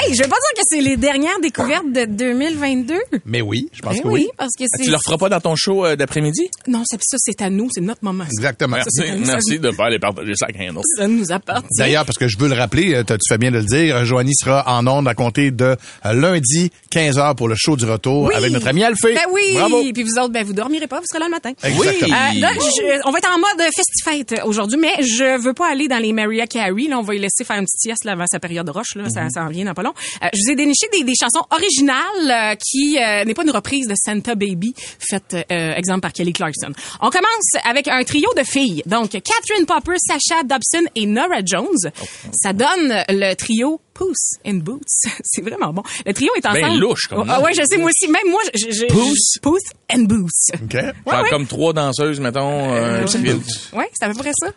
Hey, 0.00 0.14
je 0.14 0.22
veux 0.22 0.28
pas 0.28 0.36
dire 0.36 0.54
que 0.56 0.62
c'est 0.68 0.80
les 0.80 0.96
dernières 0.96 1.38
découvertes 1.40 1.90
de 1.92 2.04
2022. 2.04 2.94
Mais 3.24 3.40
oui, 3.40 3.68
je 3.72 3.80
pense 3.82 3.96
Ben 3.96 4.02
que 4.02 4.08
oui, 4.08 4.20
oui. 4.24 4.28
parce 4.36 4.52
que 4.58 4.64
c'est... 4.68 4.84
Tu 4.84 4.90
le 4.90 4.96
referas 4.96 5.18
pas 5.18 5.28
dans 5.28 5.40
ton 5.40 5.54
show 5.56 5.84
euh, 5.84 5.96
d'après-midi? 5.96 6.48
Non, 6.66 6.82
c'est 6.86 6.98
ça, 7.02 7.16
c'est 7.18 7.40
à 7.42 7.50
nous, 7.50 7.68
c'est 7.72 7.80
notre 7.80 8.04
moment. 8.04 8.24
ça. 8.24 8.30
Exactement. 8.38 8.76
Merci, 8.76 8.90
c'est- 8.92 9.16
merci 9.16 9.58
de 9.58 9.70
pas 9.70 9.86
aller 9.86 9.98
partager 9.98 10.34
ça 10.36 10.46
avec 10.46 10.60
un 10.60 10.76
autre. 10.76 10.86
Ça 10.96 11.06
nous 11.08 11.30
appartient. 11.32 11.66
D'ailleurs, 11.78 12.04
parce 12.04 12.18
que 12.18 12.28
je 12.28 12.38
veux 12.38 12.48
le 12.48 12.54
rappeler, 12.54 12.94
euh, 12.94 13.02
tu 13.04 13.16
fais 13.28 13.38
bien 13.38 13.50
de 13.50 13.58
le 13.58 13.64
dire, 13.64 13.96
euh, 13.96 14.04
Joanie 14.04 14.34
sera 14.34 14.64
en 14.78 14.86
ondes 14.86 15.08
à 15.08 15.14
compter 15.14 15.50
de 15.50 15.76
lundi 16.04 16.70
15h 16.92 17.34
pour 17.36 17.48
le 17.48 17.54
show 17.56 17.76
du 17.76 17.84
retour 17.86 18.24
Oui. 18.24 18.34
avec 18.34 18.52
notre 18.52 18.68
ami 18.68 18.84
Alphée. 18.84 19.14
Ben 19.14 19.26
oui! 19.30 19.54
Bravo. 19.54 19.82
Puis 19.92 20.02
vous 20.02 20.18
autres, 20.18 20.32
ben 20.32 20.44
vous 20.44 20.52
dormirez 20.52 20.86
pas, 20.86 20.98
vous 20.98 21.06
serez 21.10 21.20
là 21.20 21.26
le 21.26 21.30
matin. 21.32 21.52
Exactement. 21.62 22.14
Euh, 22.16 22.40
là, 22.40 22.50
je- 22.54 23.00
on 23.08 23.10
va 23.12 23.18
être 23.18 23.30
en 23.30 23.38
mode 23.42 23.68
festifête 23.74 24.40
aujourd'hui, 24.44 24.78
mais 24.78 24.94
je 25.02 25.38
veux 25.40 25.52
pas 25.54 25.70
aller 25.70 25.88
dans 25.88 25.98
les 25.98 26.12
Mariah 26.12 26.46
Carey. 26.46 26.86
Là, 26.88 26.98
on 26.98 27.02
va 27.02 27.14
y 27.14 27.18
laisser 27.18 27.44
faire 27.44 27.56
une 27.56 27.64
petite 27.64 27.80
sieste 27.80 28.04
là, 28.04 28.12
avant 28.12 28.26
sa 28.30 28.38
période 28.40 28.68
roche. 28.70 28.94
Là, 28.96 29.08
ça, 29.10 29.28
ça 29.30 29.42
en 29.44 29.48
vient 29.48 29.64
dans 29.64 29.74
pas 29.74 29.82
long. 29.82 29.92
Euh, 30.22 30.28
je 30.32 30.38
vous 30.44 30.52
ai 30.52 30.56
déniché 30.56 30.86
des, 30.92 31.04
des 31.04 31.14
chansons 31.20 31.44
originales 31.50 32.02
euh, 32.30 32.54
qui 32.56 32.98
euh, 32.98 33.24
n'est 33.24 33.34
pas 33.34 33.42
une 33.42 33.50
reprise 33.50 33.86
de 33.88 33.94
Santa 33.96 34.34
Baby, 34.34 34.74
faite 34.98 35.36
euh, 35.50 35.74
exemple 35.74 36.00
par 36.00 36.12
Kelly 36.12 36.32
Clarkson. 36.32 36.72
On 37.00 37.10
commence 37.10 37.66
avec 37.68 37.88
un 37.88 38.02
trio 38.04 38.28
de 38.36 38.42
filles. 38.44 38.82
Donc, 38.86 39.10
Catherine 39.10 39.66
Popper, 39.66 39.96
Sasha 39.98 40.42
Dobson 40.42 40.88
et 40.94 41.06
Nora 41.06 41.40
Jones. 41.44 41.90
Ça 42.32 42.52
donne 42.52 43.04
le 43.08 43.34
trio 43.34 43.80
Puss 43.94 44.38
in 44.46 44.54
Boots. 44.54 44.80
C'est 45.22 45.42
vraiment 45.42 45.72
bon. 45.72 45.82
Le 46.06 46.14
trio 46.14 46.30
est 46.36 46.46
ensemble. 46.46 46.62
Ben 46.62 46.78
louche, 46.78 47.06
comme 47.08 47.28
Ah 47.28 47.40
ouais, 47.40 47.52
je 47.52 47.62
sais, 47.62 47.76
moi 47.76 47.90
aussi. 47.90 48.10
Même 48.10 48.30
moi, 48.30 48.40
je... 48.54 48.70
je 48.70 48.86
Puss? 48.86 49.38
Puss 49.42 49.62
and 49.94 50.04
Boots. 50.04 50.54
OK? 50.54 50.72
Ouais, 50.74 50.92
ouais. 51.06 51.30
comme 51.30 51.46
trois 51.46 51.72
danseuses, 51.74 52.18
mettons. 52.20 52.74
euh, 52.74 53.02
Puss 53.02 53.16
in 53.16 53.22
qui- 53.22 53.26
Boots. 53.34 53.70
Ouais, 53.72 53.90
c'est 53.92 54.04
à 54.04 54.08
peu 54.08 54.14
près 54.14 54.32
ça. 54.38 54.48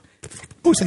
Boots. 0.63 0.81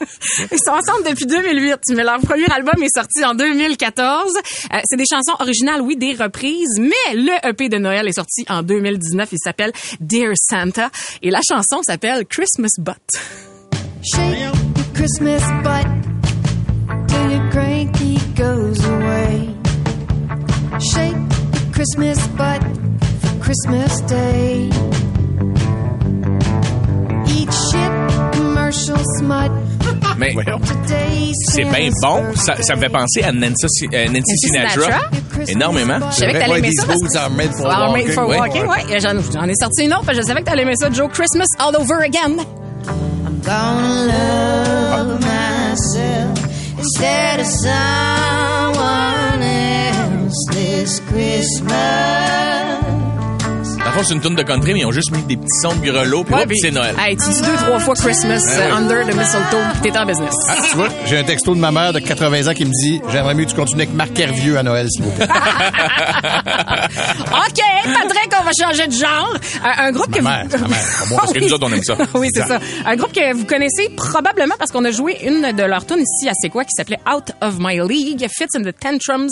Ils 0.52 0.58
sont 0.64 0.72
ensemble 0.72 1.08
depuis 1.08 1.26
2008, 1.26 1.78
mais 1.90 2.04
leur 2.04 2.20
premier 2.20 2.48
album 2.50 2.80
est 2.82 2.94
sorti 2.94 3.24
en 3.24 3.34
2014. 3.34 4.32
Euh, 4.36 4.78
c'est 4.84 4.96
des 4.96 5.04
chansons 5.10 5.36
originales, 5.40 5.80
oui, 5.80 5.96
des 5.96 6.14
reprises, 6.14 6.78
mais 6.78 7.14
le 7.14 7.48
EP 7.48 7.68
de 7.68 7.78
Noël 7.78 8.06
est 8.06 8.12
sorti 8.12 8.44
en 8.48 8.62
2019. 8.62 9.28
Il 9.32 9.38
s'appelle 9.42 9.72
Dear 10.00 10.32
Santa 10.36 10.90
et 11.22 11.30
la 11.30 11.40
chanson 11.46 11.82
s'appelle 11.82 12.26
Christmas 12.26 12.70
Butt. 12.78 12.96
Shake 14.02 14.38
your 14.38 14.52
Christmas 14.94 15.42
butt 15.64 15.86
till 17.08 17.30
your 17.30 17.50
cranky 17.50 18.18
goes 18.36 18.84
away. 18.84 19.54
Shake 20.78 21.14
your 21.14 21.72
Christmas 21.72 22.26
butt 22.28 22.62
for 23.20 23.40
Christmas 23.40 24.00
Day. 24.02 25.07
Mais 30.18 30.34
Today's 30.34 31.34
c'est 31.48 31.64
bien 31.64 31.90
bon. 32.02 32.22
Ça, 32.34 32.54
ça 32.62 32.74
me 32.74 32.80
fait 32.80 32.88
penser 32.88 33.22
à 33.22 33.30
Nancy, 33.32 33.66
euh, 33.94 34.06
Nancy 34.06 34.12
Nancy 34.12 34.36
Sinatra. 34.38 34.72
Sinatra? 34.82 35.00
Énormément. 35.46 35.98
Je 36.10 36.16
savais 36.16 36.32
que 36.34 36.38
t'allais 36.38 36.58
aimer 36.58 36.72
ça. 36.72 36.86
parce- 36.86 36.98
boots 37.00 37.16
are 37.16 37.30
made 37.30 37.52
for 37.54 37.66
Ah, 37.70 37.88
walking. 37.90 38.06
made 38.06 38.14
for 38.14 38.28
Ouais. 38.28 38.38
walking, 38.38 38.66
ouais. 38.66 38.84
Et 38.96 39.00
J'en, 39.00 39.14
j'en 39.32 39.44
ai 39.48 39.54
sorti 39.54 39.84
une 39.84 39.92
autre, 39.94 40.04
parce 40.06 40.18
que 40.18 40.22
je 40.24 40.28
savais 40.28 40.40
que 40.40 40.46
t'allais 40.46 40.62
aimer 40.62 40.74
ça, 40.76 40.90
Joe. 40.90 41.08
Christmas 41.12 41.46
all 41.58 41.76
over 41.76 42.02
again. 42.02 42.36
Gonna 43.44 44.06
love 44.06 45.20
myself 45.20 46.38
instead 46.78 47.40
of 47.40 47.46
someone 47.46 49.42
else 49.42 50.34
this 50.52 51.00
Christmas. 51.08 52.47
Fond, 53.98 54.04
c'est 54.04 54.14
une 54.14 54.20
tune 54.20 54.34
de 54.36 54.42
country, 54.42 54.74
mais 54.74 54.80
ils 54.80 54.86
ont 54.86 54.92
juste 54.92 55.10
mis 55.10 55.22
des 55.22 55.36
petits 55.36 55.58
sons 55.60 55.74
de 55.74 55.80
grelots, 55.90 56.22
puis 56.22 56.32
Ouais, 56.34 56.46
puis- 56.46 56.56
c'est 56.60 56.70
Noël. 56.70 56.94
Hey, 56.98 57.16
tu 57.16 57.28
dis 57.30 57.40
deux, 57.42 57.56
trois 57.56 57.80
fois 57.80 57.94
Christmas 57.94 58.38
Ouais, 58.44 58.52
euh, 58.56 58.66
ouais. 58.66 58.72
under 58.72 59.04
the 59.06 59.14
mistletoe, 59.16 59.56
t'es 59.82 59.98
en 59.98 60.06
business. 60.06 60.34
Ah, 60.48 60.54
tu 60.70 60.76
vois, 60.76 60.88
j'ai 61.06 61.18
un 61.18 61.24
texto 61.24 61.52
de 61.54 61.58
ma 61.60 61.72
mère 61.72 61.92
de 61.92 61.98
80 61.98 62.46
ans 62.48 62.54
qui 62.54 62.64
me 62.64 62.70
dit 62.70 63.00
J'aimerais 63.10 63.34
mieux 63.34 63.44
que 63.44 63.50
tu 63.50 63.56
continues 63.56 63.82
avec 63.82 63.94
Marc 63.94 64.16
Hervieux 64.18 64.56
à 64.56 64.62
Noël, 64.62 64.86
s'il 64.88 65.02
vous 65.02 65.10
plaît. 65.10 65.26
OK, 66.88 67.60
Patrick, 67.84 68.32
on 68.40 68.44
va 68.44 68.50
changer 68.58 68.86
de 68.86 68.92
genre. 68.92 69.34
Un, 69.64 69.86
un 69.86 69.92
groupe 69.92 70.10
que 70.14 70.22
mère, 70.22 70.44
vous... 70.48 70.58
ma 70.58 70.68
mère, 70.68 70.78
parce 71.16 71.32
que 71.32 71.38
nous 71.40 71.52
autres, 71.52 71.66
on 71.66 71.72
aime 71.72 71.82
ça. 71.82 71.96
oui, 72.14 72.28
c'est 72.32 72.46
ça. 72.46 72.58
Un 72.86 72.96
groupe 72.96 73.12
que 73.12 73.34
vous 73.34 73.44
connaissez 73.46 73.88
probablement 73.96 74.54
parce 74.58 74.70
qu'on 74.70 74.84
a 74.84 74.90
joué 74.92 75.18
une 75.24 75.52
de 75.52 75.62
leurs 75.64 75.86
tunes 75.86 76.00
ici 76.02 76.28
à 76.28 76.32
C'est 76.40 76.50
quoi 76.50 76.64
qui 76.64 76.72
s'appelait 76.76 77.00
Out 77.12 77.32
of 77.40 77.56
My 77.58 77.78
League, 77.78 78.24
Fits 78.30 78.46
in 78.56 78.62
the 78.62 78.74
Tantrums, 78.78 79.28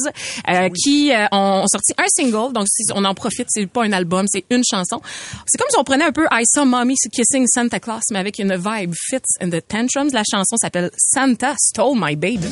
euh, 0.48 0.68
qui 0.82 1.12
euh, 1.12 1.26
ont, 1.32 1.62
ont 1.62 1.66
sorti 1.68 1.92
un 1.98 2.06
single. 2.08 2.52
Donc, 2.52 2.66
si 2.68 2.82
on 2.94 3.04
en 3.04 3.14
profite, 3.14 3.46
c'est 3.50 3.66
pas 3.66 3.84
un 3.84 3.92
album, 3.92 4.26
c'est 4.28 4.44
une 4.50 4.55
chanson. 4.64 5.00
C'est 5.46 5.58
comme 5.58 5.68
si 5.70 5.78
on 5.78 5.84
prenait 5.84 6.04
un 6.04 6.12
peu 6.12 6.26
I 6.32 6.42
Saw 6.44 6.64
Mommy 6.64 6.94
Kissing 7.12 7.46
Santa 7.46 7.80
Claus, 7.80 8.02
mais 8.12 8.18
avec 8.18 8.38
une 8.38 8.56
vibe 8.56 8.92
Fits 8.94 9.18
in 9.40 9.50
the 9.50 9.60
Tantrums. 9.66 10.12
La 10.12 10.22
chanson 10.30 10.56
s'appelle 10.56 10.90
Santa 10.96 11.54
Stole 11.58 11.94
My 11.96 12.16
Baby. 12.16 12.48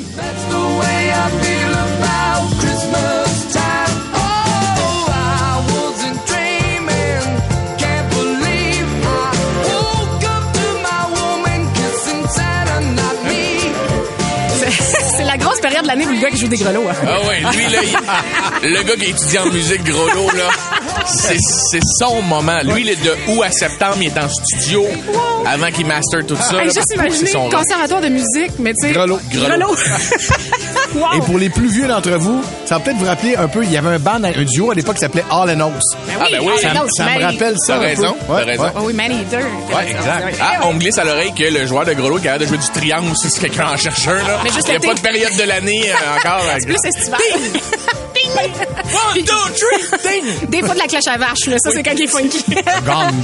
C'est- 14.58 14.70
C'est 15.16 15.24
la 15.24 15.36
grosse 15.36 15.60
période 15.60 15.82
de 15.82 15.88
l'année 15.88 16.06
où 16.06 16.10
le 16.10 16.20
gars 16.20 16.30
qui 16.30 16.38
joue 16.38 16.48
des 16.48 16.56
grelots. 16.56 16.88
hein. 16.88 16.94
Ah 17.06 17.20
ouais, 17.28 17.40
lui, 17.56 17.68
là, 17.70 17.78
il- 18.62 18.70
le 18.72 18.82
gars 18.82 18.94
qui 18.96 19.10
étudie 19.10 19.38
en 19.38 19.46
musique 19.46 19.84
gros 19.84 20.08
lot, 20.10 20.30
là, 20.36 20.48
c'est 21.06 21.36
c'est 21.38 21.80
son 21.98 22.22
moment. 22.22 22.58
Lui, 22.64 22.82
il 22.82 22.88
est 22.90 23.02
de 23.04 23.14
août 23.28 23.42
à 23.44 23.50
septembre, 23.50 23.96
il 24.00 24.06
est 24.06 24.18
en 24.18 24.28
studio 24.28 24.84
avant 25.46 25.70
qu'il 25.70 25.86
master 25.86 26.24
tout 26.26 26.36
ça. 26.36 26.52
Là. 26.54 26.64
juste 26.64 26.80
C'est 26.88 26.94
imaginer 26.94 27.26
son 27.26 27.48
conservatoire 27.50 28.00
de 28.00 28.08
musique, 28.08 28.52
mais 28.58 28.72
tu 28.74 28.86
sais... 28.88 28.92
Grelot. 28.94 29.18
Grelot. 29.30 29.68
wow. 30.94 31.04
Et 31.16 31.20
pour 31.20 31.38
les 31.38 31.50
plus 31.50 31.68
vieux 31.68 31.86
d'entre 31.86 32.10
vous, 32.12 32.42
ça 32.66 32.76
va 32.78 32.80
peut-être 32.84 32.96
vous 32.96 33.06
rappeler 33.06 33.36
un 33.36 33.48
peu, 33.48 33.64
il 33.64 33.70
y 33.70 33.76
avait 33.76 33.90
un 33.90 33.98
band, 33.98 34.22
un 34.24 34.44
duo 34.44 34.70
à 34.70 34.74
l'époque 34.74 34.94
qui 34.94 35.00
s'appelait 35.00 35.24
All 35.30 35.50
and 35.50 35.60
O's. 35.68 35.82
Ben 36.06 36.14
Ah, 36.20 36.24
ben 36.30 36.40
oui, 36.42 36.52
Ça, 36.62 36.70
All 36.70 36.74
me- 36.76 36.80
Out, 36.82 36.88
ça 36.96 37.04
me 37.04 37.08
Manny. 37.10 37.24
rappelle 37.24 37.54
ça. 37.58 37.74
T'as 37.74 37.78
raison, 37.80 38.16
t'as 38.26 38.34
Ouais, 38.34 38.42
raison. 38.44 38.62
ouais. 38.64 38.70
Ah 38.76 38.80
oui, 38.82 38.92
Man 38.94 39.12
Eater. 39.12 39.38
Ouais, 39.74 39.90
exact. 39.90 40.36
Ah, 40.40 40.60
on 40.64 40.72
me 40.74 40.78
glisse 40.78 40.98
à 40.98 41.04
l'oreille 41.04 41.32
que 41.34 41.44
le 41.44 41.66
joueur 41.66 41.84
de 41.84 41.92
gros 41.92 42.08
lot 42.08 42.18
qui 42.18 42.28
a 42.28 42.32
l'air 42.32 42.40
de 42.40 42.46
jouer 42.46 42.58
du 42.58 42.68
triangle, 42.70 43.12
si 43.16 43.40
quelqu'un 43.40 43.68
en 43.68 43.76
cherche 43.76 44.08
un, 44.08 44.14
là. 44.14 44.40
Mais 44.42 44.50
juste 44.50 44.66
il 44.68 44.70
n'y 44.70 44.76
a 44.76 44.78
l'été. 44.78 44.88
pas 44.88 44.94
de 44.94 45.00
période 45.00 45.36
de 45.36 45.42
l'année 45.42 45.90
euh, 45.90 46.16
encore. 46.18 46.40
C'est 46.60 46.66
plus 46.66 46.76
estival. 46.84 47.20
One, 48.34 49.24
two, 49.24 49.34
three, 49.54 49.98
ding! 50.02 50.48
Des 50.50 50.60
fois 50.60 50.74
de 50.74 50.78
la 50.80 50.86
cloche 50.86 51.06
à 51.06 51.16
vache, 51.16 51.46
là. 51.46 51.56
Ça, 51.58 51.70
c'est 51.72 51.82
quand 51.82 51.92
il 51.94 52.02
est 52.02 52.06
funky. 52.06 52.44
Gang. 52.86 53.14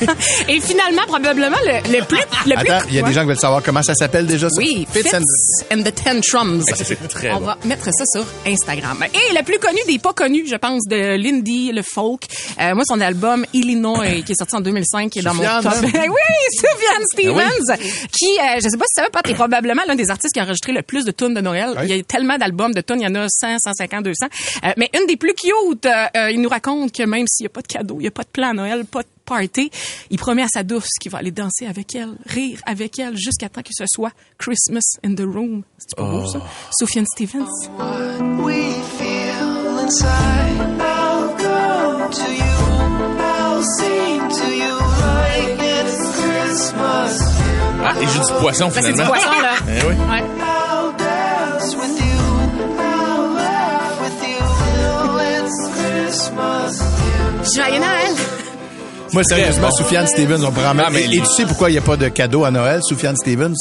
Et 0.48 0.60
finalement, 0.60 1.02
probablement, 1.06 1.56
le, 1.64 1.98
le 1.98 2.04
plus... 2.04 2.18
Le 2.46 2.54
plus 2.60 2.70
Attends, 2.72 2.86
il 2.88 2.94
y 2.94 2.98
a 2.98 3.02
des 3.02 3.12
gens 3.12 3.20
qui 3.22 3.28
veulent 3.28 3.38
savoir 3.38 3.62
comment 3.62 3.82
ça 3.82 3.94
s'appelle 3.94 4.26
déjà, 4.26 4.48
ça? 4.48 4.56
Oui, 4.58 4.86
Fits 4.92 5.14
and- 5.14 5.74
and 5.78 5.82
the 5.82 5.94
Tantrums. 5.94 6.62
ça, 6.64 6.76
c'est 6.76 7.08
très 7.08 7.30
On 7.32 7.38
bon. 7.40 7.46
va 7.46 7.58
mettre 7.64 7.84
ça 7.84 8.04
sur 8.06 8.24
Instagram. 8.46 9.04
Et 9.14 9.34
le 9.34 9.42
plus 9.44 9.58
connu 9.58 9.78
des 9.86 9.98
pas 9.98 10.12
connus, 10.12 10.46
je 10.48 10.56
pense, 10.56 10.82
de 10.88 11.16
Lindy, 11.16 11.72
le 11.72 11.82
folk. 11.82 12.24
Euh, 12.60 12.74
moi, 12.74 12.84
son 12.86 13.00
album 13.00 13.44
Illinois, 13.52 14.22
qui 14.24 14.32
est 14.32 14.36
sorti 14.38 14.56
en 14.56 14.60
2005, 14.60 15.10
qui 15.10 15.20
est 15.20 15.22
dans 15.22 15.34
mon 15.34 15.42
top. 15.42 15.66
hein? 15.66 15.80
oui, 15.82 16.56
Sufjan 16.58 17.02
Stevens, 17.12 17.78
qui, 18.12 18.26
euh, 18.38 18.60
je 18.62 18.68
sais 18.68 18.76
pas 18.76 18.84
si 18.86 18.94
tu 18.94 19.00
savais, 19.00 19.10
Pat, 19.12 19.28
est 19.28 19.34
probablement 19.34 19.82
l'un 19.86 19.94
des 19.94 20.10
artistes 20.10 20.32
qui 20.34 20.40
a 20.40 20.44
enregistré 20.44 20.72
le 20.72 20.82
plus 20.82 21.04
de 21.04 21.10
tunes 21.12 21.34
de 21.34 21.40
Noël. 21.40 21.70
Oui. 21.78 21.82
Il 21.88 21.96
y 21.96 22.00
a 22.00 22.02
tellement 22.02 22.36
d'albums 22.38 22.72
de 22.74 22.80
tunes, 22.80 23.00
il 23.00 23.04
y 23.04 23.06
en 23.06 23.14
a 23.14 23.26
100, 23.28 23.58
150, 23.58 24.04
200. 24.04 24.26
Euh, 24.64 24.72
mais 24.76 24.90
une 24.98 25.06
des 25.06 25.16
plus 25.16 25.34
cute, 25.34 25.86
euh, 25.86 26.30
il 26.30 26.40
nous 26.40 26.48
raconte 26.48 26.92
que 26.92 27.02
même 27.02 27.24
s'il 27.28 27.44
n'y 27.44 27.48
a 27.48 27.50
pas 27.50 27.62
de 27.62 27.66
cadeau, 27.66 27.96
il 27.98 28.02
n'y 28.02 28.08
a 28.08 28.10
pas 28.12 28.22
de 28.22 28.28
plan 28.28 28.50
à 28.50 28.52
Noël, 28.52 28.84
pas 28.84 29.02
de 29.02 29.08
party, 29.24 29.70
il 30.10 30.18
promet 30.18 30.42
à 30.42 30.48
sa 30.48 30.62
douce 30.62 30.88
qu'il 31.00 31.10
va 31.10 31.18
aller 31.18 31.30
danser 31.32 31.66
avec 31.66 31.94
elle, 31.94 32.10
rire 32.26 32.60
avec 32.66 32.98
elle, 32.98 33.16
jusqu'à 33.16 33.48
temps 33.48 33.62
que 33.62 33.70
ce 33.72 33.84
soit 33.88 34.12
Christmas 34.38 34.82
in 35.04 35.14
the 35.14 35.20
room. 35.22 35.62
C'est 35.78 35.96
pas 35.96 36.04
beau, 36.04 36.26
ça? 36.26 36.40
Sufjan 36.78 37.04
Stevens. 37.12 37.48
we 38.44 38.74
feel 38.98 39.78
inside. 39.80 40.80
I'll 40.80 41.34
come 41.36 42.10
to 42.10 42.32
you. 42.32 42.44
I'll 43.18 43.62
sing 43.78 44.28
to 44.28 44.54
you 44.54 44.78
like 45.02 45.60
it's 45.60 46.20
Christmas. 46.20 47.20
Ah, 47.84 47.94
il 48.00 48.08
joue 48.08 48.20
du 48.24 48.32
poisson, 48.40 48.66
Là, 48.66 48.72
c'est 48.74 48.80
du 48.82 48.92
finalement. 48.92 49.12
poisson, 49.12 49.40
là. 49.40 49.54
Eh 49.68 49.86
oui. 49.86 49.94
Ouais. 50.10 50.45
Joyeux 57.54 57.78
Noël! 57.78 58.14
Moi, 59.12 59.22
sérieusement, 59.24 59.68
bon. 59.68 59.76
Soufiane 59.76 60.06
Stevens, 60.08 60.44
on 60.44 60.50
pourrait 60.50 60.66
en 60.66 60.74
mettre. 60.74 60.88
Ah, 60.90 60.92
mais 60.92 61.04
et, 61.04 61.20
tu 61.20 61.26
sais 61.26 61.46
pourquoi 61.46 61.70
il 61.70 61.74
n'y 61.74 61.78
a 61.78 61.82
pas 61.82 61.96
de 61.96 62.08
cadeau 62.08 62.44
à 62.44 62.50
Noël, 62.50 62.80
Soufiane 62.82 63.16
Stevens? 63.16 63.54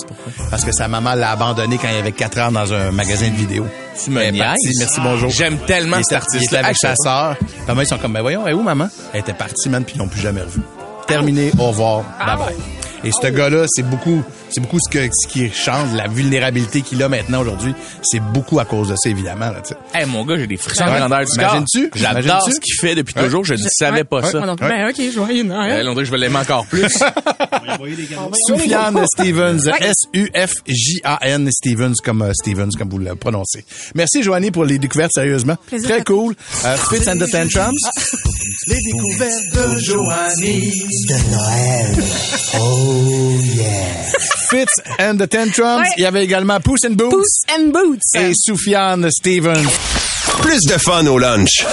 Parce 0.50 0.66
que 0.66 0.72
sa 0.72 0.88
maman 0.88 1.14
l'a 1.14 1.32
abandonné 1.32 1.78
quand 1.78 1.88
il 1.88 1.98
avait 1.98 2.12
4 2.12 2.40
ans 2.40 2.52
dans 2.52 2.74
un 2.74 2.92
magasin 2.92 3.30
de 3.30 3.36
vidéos. 3.36 3.68
Tu 4.04 4.10
me 4.10 4.24
niaises. 4.32 4.58
Merci, 4.80 5.00
bonjour. 5.02 5.30
J'aime 5.30 5.58
tellement 5.60 5.98
cet 6.04 6.14
artiste. 6.14 6.42
Il 6.42 6.46
était 6.46 6.58
avec 6.58 6.78
sa 6.78 6.96
sœur. 6.96 7.36
Maman, 7.68 7.82
ils 7.82 7.88
sont 7.88 7.98
comme, 7.98 8.14
ben 8.14 8.22
voyons, 8.22 8.42
elle 8.46 8.54
est 8.54 8.56
où, 8.56 8.64
maman? 8.64 8.90
Elle 9.14 9.20
était 9.22 9.34
partie, 9.34 9.70
man, 9.70 9.84
puis 9.84 9.96
ils 9.96 10.00
l'ont 10.00 10.08
plus 10.08 10.22
jamais 10.22 10.42
revue. 10.42 10.62
Terminé, 11.08 11.52
au 11.60 11.68
revoir, 11.68 12.04
bye 12.20 12.38
bye. 12.38 12.56
Et 13.04 13.12
ce 13.12 13.28
gars-là, 13.28 13.66
c'est 13.70 13.88
beaucoup, 13.88 14.24
c'est 14.56 14.62
beaucoup 14.62 14.78
ce, 14.80 14.90
que, 14.90 15.10
ce 15.14 15.28
qui 15.28 15.52
change, 15.52 15.94
la 15.94 16.08
vulnérabilité 16.08 16.82
qu'il 16.82 17.04
a 17.04 17.10
maintenant 17.10 17.42
aujourd'hui. 17.42 17.74
C'est 18.02 18.22
beaucoup 18.22 18.58
à 18.60 18.64
cause 18.64 18.88
de 18.88 18.96
ça, 18.96 19.10
évidemment, 19.10 19.50
là, 19.52 19.62
tu 19.62 19.74
sais. 19.74 19.76
Hey, 19.94 20.06
mon 20.06 20.24
gars, 20.26 20.38
j'ai 20.38 20.48
des 20.48 20.56
frissons 20.56 20.86
Ouais. 20.86 20.98
grandeur 20.98 21.20
du 21.20 21.26
corps. 21.38 21.56
Imagines-tu? 21.58 21.92
J'adore 21.94 22.50
ce 22.50 22.60
qu'il 22.62 22.76
fait 22.80 22.96
depuis 22.96 23.14
toujours. 23.14 23.44
Je 23.44 23.56
ne 23.56 23.68
savais 23.70 24.06
pas 24.06 24.24
ça. 24.24 24.38
Moi 24.38 24.48
non 24.48 24.56
plus. 24.56 24.68
Ben, 24.70 24.90
OK, 24.90 25.02
joyeux 25.14 25.44
Noël. 25.44 25.86
Je 26.06 26.10
vais 26.12 26.18
l'aimer 26.18 26.38
encore 26.38 26.66
plus. 26.68 26.88
Soufiane 28.48 29.06
Stevens, 29.14 29.68
S-U-F-J-A-N 29.80 31.50
Stevens, 31.52 31.94
comme 32.04 32.22
euh, 32.22 32.32
Stevens, 32.34 32.70
comme 32.78 32.90
vous 32.90 33.00
le 33.00 33.16
prononcez. 33.16 33.66
Merci, 33.94 34.24
Joanie, 34.24 34.52
pour 34.52 34.64
les 34.64 34.78
découvertes, 34.80 35.12
sérieusement. 35.14 35.58
Plaisir. 35.68 35.90
Très 35.90 36.04
cool. 36.04 36.36
Euh, 36.64 36.78
Fits 36.78 37.10
and 37.10 37.18
the 37.18 37.30
Tantrums. 37.30 37.74
Les 38.68 38.80
découvertes 38.82 39.54
de 39.54 39.80
Joanie. 39.80 40.72
Fits 44.50 44.66
and 45.00 45.18
the 45.18 45.28
Tantrums. 45.30 45.82
Ouais. 45.82 45.88
Il 45.98 46.04
y 46.04 46.06
avait 46.06 46.24
également 46.24 46.60
Puss 46.60 46.86
in 46.86 46.92
Boots. 46.92 47.10
Puss 47.12 47.42
and 47.58 47.68
Boots. 47.72 48.00
Et 48.20 48.32
Soufiane 48.36 49.10
Stevens. 49.12 49.64
Plus 50.42 50.62
de 50.68 50.78
fun 50.78 51.06
au 51.08 51.18
lunch. 51.18 51.66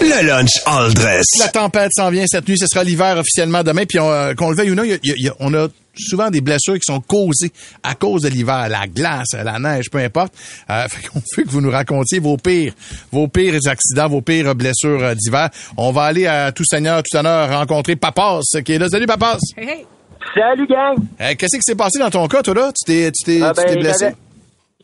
Le 0.00 0.26
lunch 0.26 0.50
all 0.66 0.92
dress. 0.92 1.24
La 1.38 1.48
tempête 1.48 1.90
s'en 1.94 2.10
vient 2.10 2.24
cette 2.26 2.46
nuit. 2.48 2.58
Ce 2.58 2.66
sera 2.66 2.84
l'hiver 2.84 3.16
officiellement 3.18 3.62
demain. 3.62 3.84
Puis 3.88 3.98
on, 3.98 4.10
euh, 4.10 4.34
qu'on 4.34 4.50
le 4.50 4.56
veuille 4.56 4.70
ou 4.70 4.74
non, 4.74 4.84
y 4.84 4.92
a- 4.92 4.98
il 5.02 5.22
y 5.22 5.28
a- 5.28 5.34
on 5.40 5.52
a 5.54 5.68
souvent 5.98 6.28
des 6.28 6.42
blessures 6.42 6.74
qui 6.74 6.84
sont 6.84 7.00
causées 7.00 7.50
à 7.82 7.94
cause 7.94 8.20
de 8.22 8.28
l'hiver, 8.28 8.68
la 8.68 8.86
glace, 8.86 9.28
la 9.32 9.58
neige, 9.58 9.86
peu 9.90 9.98
importe. 9.98 10.34
Euh, 10.70 10.86
fait 10.88 11.08
qu'on 11.08 11.22
veut 11.36 11.44
que 11.44 11.48
vous 11.50 11.62
nous 11.62 11.70
racontiez 11.70 12.18
vos 12.18 12.36
pires, 12.36 12.74
vos 13.10 13.28
pires 13.28 13.58
accidents, 13.66 14.08
vos 14.08 14.20
pires 14.20 14.54
blessures 14.54 15.02
euh, 15.02 15.14
d'hiver. 15.14 15.48
On 15.78 15.92
va 15.92 16.02
aller 16.02 16.26
à 16.26 16.52
tout 16.52 16.64
seigneur, 16.68 17.02
tout 17.02 17.16
honneur 17.16 17.50
rencontrer 17.50 17.96
Papas 17.96 18.40
qui 18.64 18.72
est 18.72 18.78
là. 18.78 18.88
Salut 18.90 19.06
Papas. 19.06 19.38
Hey, 19.56 19.68
hey. 19.68 19.86
Salut, 20.34 20.66
gang! 20.66 20.96
Euh, 21.20 21.34
Qu'est-ce 21.38 21.56
qui 21.56 21.62
s'est 21.62 21.76
passé 21.76 21.98
dans 21.98 22.10
ton 22.10 22.26
cas, 22.28 22.42
toi 22.42 22.54
là? 22.54 22.70
Tu 22.72 22.84
t'es, 22.84 23.40
Ah, 23.42 23.52
ben, 23.54 23.74
blessé 23.78 24.04
j'avais- 24.04 24.16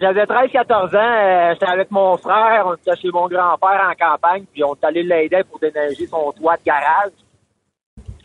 J'avais 0.01 0.27
13-14 0.27 0.95
ans, 0.95 0.99
euh, 0.99 1.53
j'étais 1.53 1.67
avec 1.71 1.91
mon 1.91 2.17
frère, 2.17 2.65
on 2.67 2.75
était 2.75 2.97
chez 3.01 3.09
mon 3.13 3.29
grand-père 3.29 3.89
en 3.91 3.95
campagne, 3.95 4.45
puis 4.53 4.65
on 4.65 4.75
est 4.75 4.85
allé 4.85 5.03
l'aider 5.05 5.43
pour 5.49 5.61
déneiger 5.61 6.07
son 6.09 6.33
toit 6.33 6.57
de 6.57 6.63
garage. 6.65 7.13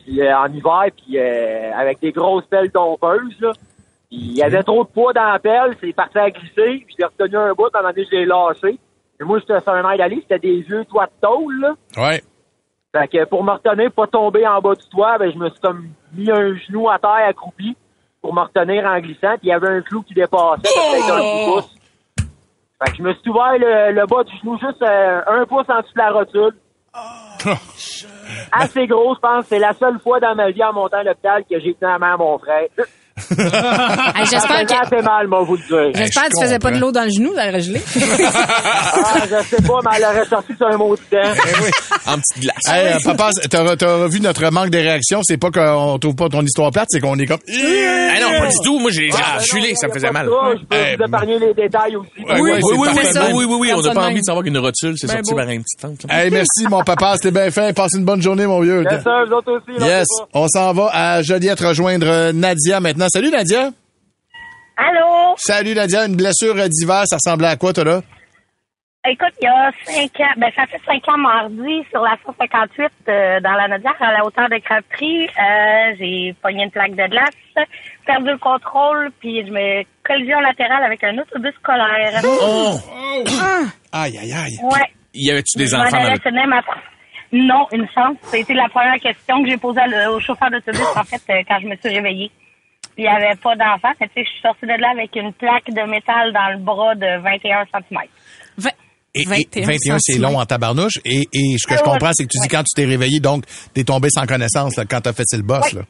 Puis 0.03 0.21
euh, 0.21 0.35
en 0.37 0.47
hiver, 0.51 0.85
puis 0.95 1.17
euh, 1.19 1.71
avec 1.75 1.99
des 1.99 2.11
grosses 2.11 2.45
pelles 2.49 2.71
dompeuses, 2.71 3.35
là. 3.41 3.51
Puis 4.09 4.19
il 4.19 4.37
y 4.37 4.41
avait 4.43 4.63
trop 4.63 4.83
de 4.85 4.89
poids 4.89 5.13
dans 5.13 5.31
la 5.33 5.37
pelle, 5.39 5.75
c'est 5.81 5.93
parti 5.93 6.17
à 6.17 6.29
glisser, 6.31 6.83
puis 6.85 6.95
j'ai 6.97 7.05
retenu 7.05 7.35
un 7.37 7.53
bout, 7.53 7.65
à 7.73 7.79
un 7.79 7.81
moment 7.81 7.93
donné, 7.93 8.07
je 8.09 8.15
l'ai 8.17 8.25
lâché. 8.25 8.79
Et 9.19 9.23
moi, 9.23 9.39
j'étais 9.39 9.59
sur 9.59 9.73
un 9.73 9.91
air 9.91 9.97
d'aller, 9.97 10.19
c'était 10.21 10.39
des 10.39 10.61
vieux 10.61 10.85
toits 10.85 11.07
de 11.07 11.27
tôle, 11.27 11.59
là. 11.59 11.73
Ouais. 11.97 12.21
Fait 12.97 13.07
que 13.07 13.25
pour 13.25 13.43
me 13.43 13.51
retenir, 13.51 13.91
pas 13.91 14.07
tomber 14.07 14.47
en 14.47 14.59
bas 14.59 14.73
du 14.73 14.87
toit, 14.89 15.17
ben 15.17 15.31
je 15.31 15.37
me 15.37 15.49
suis 15.49 15.59
comme 15.59 15.89
mis 16.13 16.31
un 16.31 16.55
genou 16.55 16.89
à 16.89 16.97
terre 16.97 17.27
accroupi 17.27 17.75
pour 18.21 18.33
me 18.33 18.41
retenir 18.41 18.85
en 18.85 18.99
glissant. 18.99 19.35
Puis 19.37 19.43
il 19.43 19.49
y 19.49 19.51
avait 19.51 19.67
un 19.67 19.81
clou 19.81 20.01
qui 20.01 20.13
dépassait, 20.13 20.61
peut-être 20.63 21.13
un 21.13 21.19
petit 21.19 21.45
pouce. 21.45 21.75
Fait 22.83 22.91
que 22.91 22.97
je 22.97 23.03
me 23.03 23.13
suis 23.13 23.29
ouvert 23.29 23.57
le, 23.59 23.91
le 23.91 24.05
bas 24.07 24.23
du 24.23 24.35
genou 24.37 24.57
juste 24.57 24.81
euh, 24.81 25.21
un 25.27 25.45
pouce 25.45 25.65
en 25.69 25.81
dessous 25.81 25.93
de 25.93 25.99
la 25.99 26.11
rotule. 26.11 26.55
Assez 28.51 28.87
gros, 28.87 29.15
je 29.15 29.19
pense. 29.19 29.45
C'est 29.45 29.59
la 29.59 29.73
seule 29.73 29.99
fois 29.99 30.19
dans 30.19 30.33
ma 30.35 30.49
vie 30.49 30.63
en 30.63 30.73
montant 30.73 30.97
à 30.97 31.03
l'hôpital 31.03 31.43
que 31.43 31.59
j'ai 31.59 31.75
tenu 31.75 31.91
la 31.91 31.99
main 31.99 32.13
à 32.13 32.17
mon 32.17 32.37
frère. 32.39 32.67
Hey, 33.17 34.25
Ça 34.25 34.31
J'espère 34.31 34.41
faisait 34.61 34.65
que, 34.65 34.95
assez 34.95 35.03
mal, 35.03 35.27
moi, 35.27 35.43
vous 35.43 35.55
le 35.55 35.61
dire. 35.91 35.91
j'espère 35.95 36.23
que 36.25 36.29
tu 36.37 36.43
faisais 36.43 36.59
pas 36.59 36.71
de 36.71 36.77
l'eau 36.79 36.91
dans 36.91 37.03
le 37.03 37.09
genou, 37.09 37.33
dans 37.35 37.51
le 37.51 37.59
gelé. 37.59 37.81
Ah, 37.95 39.15
je 39.25 39.55
sais 39.55 39.61
pas, 39.63 39.79
mais 39.83 39.97
elle 39.97 40.03
aurait 40.05 40.25
sorti 40.25 40.53
sur 40.55 40.67
un 40.67 40.77
mot 40.77 40.95
de 40.95 41.01
temps. 41.01 41.31
En 42.05 42.17
petite 42.19 42.41
glace. 42.41 42.55
Hey, 42.67 42.93
euh, 42.93 42.97
papa, 43.03 43.29
t'as 43.49 43.75
t'as 43.75 44.07
vu 44.07 44.19
notre 44.21 44.49
manque 44.51 44.69
de 44.69 44.77
réaction? 44.77 45.21
C'est 45.23 45.37
pas 45.37 45.49
qu'on 45.51 45.97
trouve 45.99 46.15
pas 46.15 46.29
ton 46.29 46.41
histoire 46.43 46.71
plate, 46.71 46.87
c'est 46.89 46.99
qu'on 46.99 47.17
est 47.17 47.25
comme... 47.25 47.39
Ah 47.49 48.19
non, 48.21 48.39
pas 48.39 48.47
du 48.49 48.57
tout. 48.63 48.79
Moi, 48.79 48.91
j'ai 48.91 49.09
Ah, 49.13 49.39
chulé, 49.41 49.73
ça 49.75 49.87
me 49.87 49.93
faisait 49.93 50.11
mal. 50.11 50.27
Je 50.27 50.65
peux 50.65 50.75
Eh, 50.75 50.95
vous 50.97 51.03
épargner 51.05 51.39
les 51.39 51.53
détails 51.53 51.95
aussi. 51.95 52.09
Oui, 52.17 52.51
oui, 53.33 53.45
oui, 53.59 53.71
on 53.75 53.81
n'a 53.81 53.93
pas 53.93 54.07
envie 54.07 54.19
de 54.19 54.25
savoir 54.25 54.43
qu'une 54.43 54.57
rotule, 54.57 54.93
c'est 54.97 55.07
Ben 55.07 55.13
sorti 55.23 55.33
par 55.33 55.47
un 55.47 55.57
petit. 55.93 56.07
Hey, 56.09 56.29
merci, 56.31 56.67
mon 56.69 56.83
papa. 56.83 57.15
C'était 57.15 57.31
bien 57.31 57.49
fait. 57.51 57.75
Passe 57.75 57.93
une 57.95 58.05
bonne 58.05 58.21
journée, 58.21 58.45
mon 58.47 58.61
vieux. 58.61 58.83
Yes, 58.89 59.01
sir, 59.03 59.11
vous 59.27 59.33
autres 59.33 59.51
aussi. 59.53 59.79
là, 59.79 59.87
Yes. 59.87 60.07
c'est 60.09 60.23
pas. 60.23 60.39
On 60.39 60.47
s'en 60.47 60.73
va 60.73 60.89
à 60.93 61.21
Joliette 61.21 61.59
rejoindre 61.59 62.07
euh, 62.07 62.31
Nadia 62.33 62.79
maintenant. 62.79 63.06
Salut, 63.09 63.31
Nadia. 63.31 63.69
Allô? 64.77 65.35
Salut, 65.37 65.73
Nadia. 65.75 66.05
Une 66.05 66.15
blessure 66.15 66.55
d'hiver, 66.69 67.03
ça 67.05 67.17
ressemblait 67.17 67.47
à 67.47 67.55
quoi, 67.55 67.73
toi, 67.73 67.83
là? 67.83 68.01
Écoute, 69.09 69.33
il 69.41 69.45
y 69.45 69.47
a 69.47 69.71
cinq 69.85 70.19
ans, 70.19 70.33
ben 70.35 70.51
ça 70.53 70.65
fait 70.65 70.81
cinq 70.85 71.07
ans 71.07 71.17
mardi 71.17 71.81
sur 71.91 72.01
la 72.01 72.17
158 72.25 72.91
euh, 73.07 73.39
dans 73.39 73.53
la 73.53 73.69
Nodière 73.69 73.95
à 74.01 74.11
la 74.11 74.25
hauteur 74.25 74.49
de 74.49 74.57
Crabtree. 74.57 75.27
Euh, 75.27 75.95
j'ai 75.97 76.35
pogné 76.41 76.63
une 76.65 76.71
plaque 76.71 76.91
de 76.91 77.07
glace, 77.07 77.67
perdu 78.05 78.31
le 78.31 78.37
contrôle, 78.37 79.09
puis 79.21 79.45
je 79.47 79.51
me 79.51 79.83
collision 80.05 80.39
latérale 80.41 80.83
avec 80.83 81.01
un 81.05 81.17
autobus 81.19 81.53
scolaire. 81.55 82.21
Oh! 82.25 82.75
Aïe, 83.93 84.17
aïe, 84.17 84.33
aïe. 84.33 84.59
Ouais. 84.63 84.91
Y 85.13 85.31
avait-tu 85.31 85.57
des 85.57 85.67
Je 85.67 85.75
enfants 85.77 86.03
dans 86.03 86.11
le... 86.11 86.47
ma 86.49 86.61
Non, 87.31 87.65
une 87.71 87.87
chance. 87.95 88.17
C'était 88.23 88.55
la 88.55 88.67
première 88.67 88.99
question 88.99 89.41
que 89.41 89.49
j'ai 89.49 89.57
posée 89.57 89.79
au 90.09 90.19
chauffeur 90.19 90.51
d'autobus, 90.51 90.81
en 90.97 91.03
fait, 91.03 91.21
euh, 91.29 91.43
quand 91.47 91.59
je 91.61 91.67
me 91.67 91.75
suis 91.77 91.95
réveillée. 91.95 92.29
Puis 92.97 93.05
il 93.05 93.09
n'y 93.09 93.15
avait 93.15 93.35
pas 93.35 93.55
d'enfant. 93.55 93.93
Tu 94.01 94.07
sais, 94.07 94.11
Je 94.25 94.29
suis 94.29 94.41
sortie 94.41 94.65
de 94.65 94.73
là 94.81 94.89
avec 94.91 95.15
une 95.15 95.31
plaque 95.33 95.69
de 95.69 95.81
métal 95.89 96.33
dans 96.33 96.49
le 96.51 96.57
bras 96.57 96.95
de 96.95 97.21
21 97.21 97.63
cm. 97.71 97.99
Vingt- 98.57 98.71
Et, 99.13 99.21
et 99.21 99.25
21 99.25 99.65
21, 99.67 99.97
c'est 99.99 100.17
long 100.19 100.39
en 100.39 100.45
tabarnouche. 100.45 100.97
Et, 101.05 101.27
et 101.31 101.57
ce 101.59 101.67
que 101.67 101.75
je 101.75 101.79
Ouais, 101.79 101.85
comprends, 101.85 102.09
c'est 102.13 102.23
que 102.25 102.29
tu 102.31 102.39
dis 102.41 102.47
quand 102.49 102.63
tu 102.63 102.73
t'es 102.75 102.85
réveillé, 102.89 103.19
donc 103.19 103.43
t'es 103.73 103.83
tombé 103.83 104.09
sans 104.09 104.25
connaissance 104.25 104.75
là, 104.77 104.83
quand 104.89 105.01
t'as 105.01 105.13
fait 105.13 105.23
le 105.33 105.43
boss. 105.43 105.73
Là. 105.73 105.81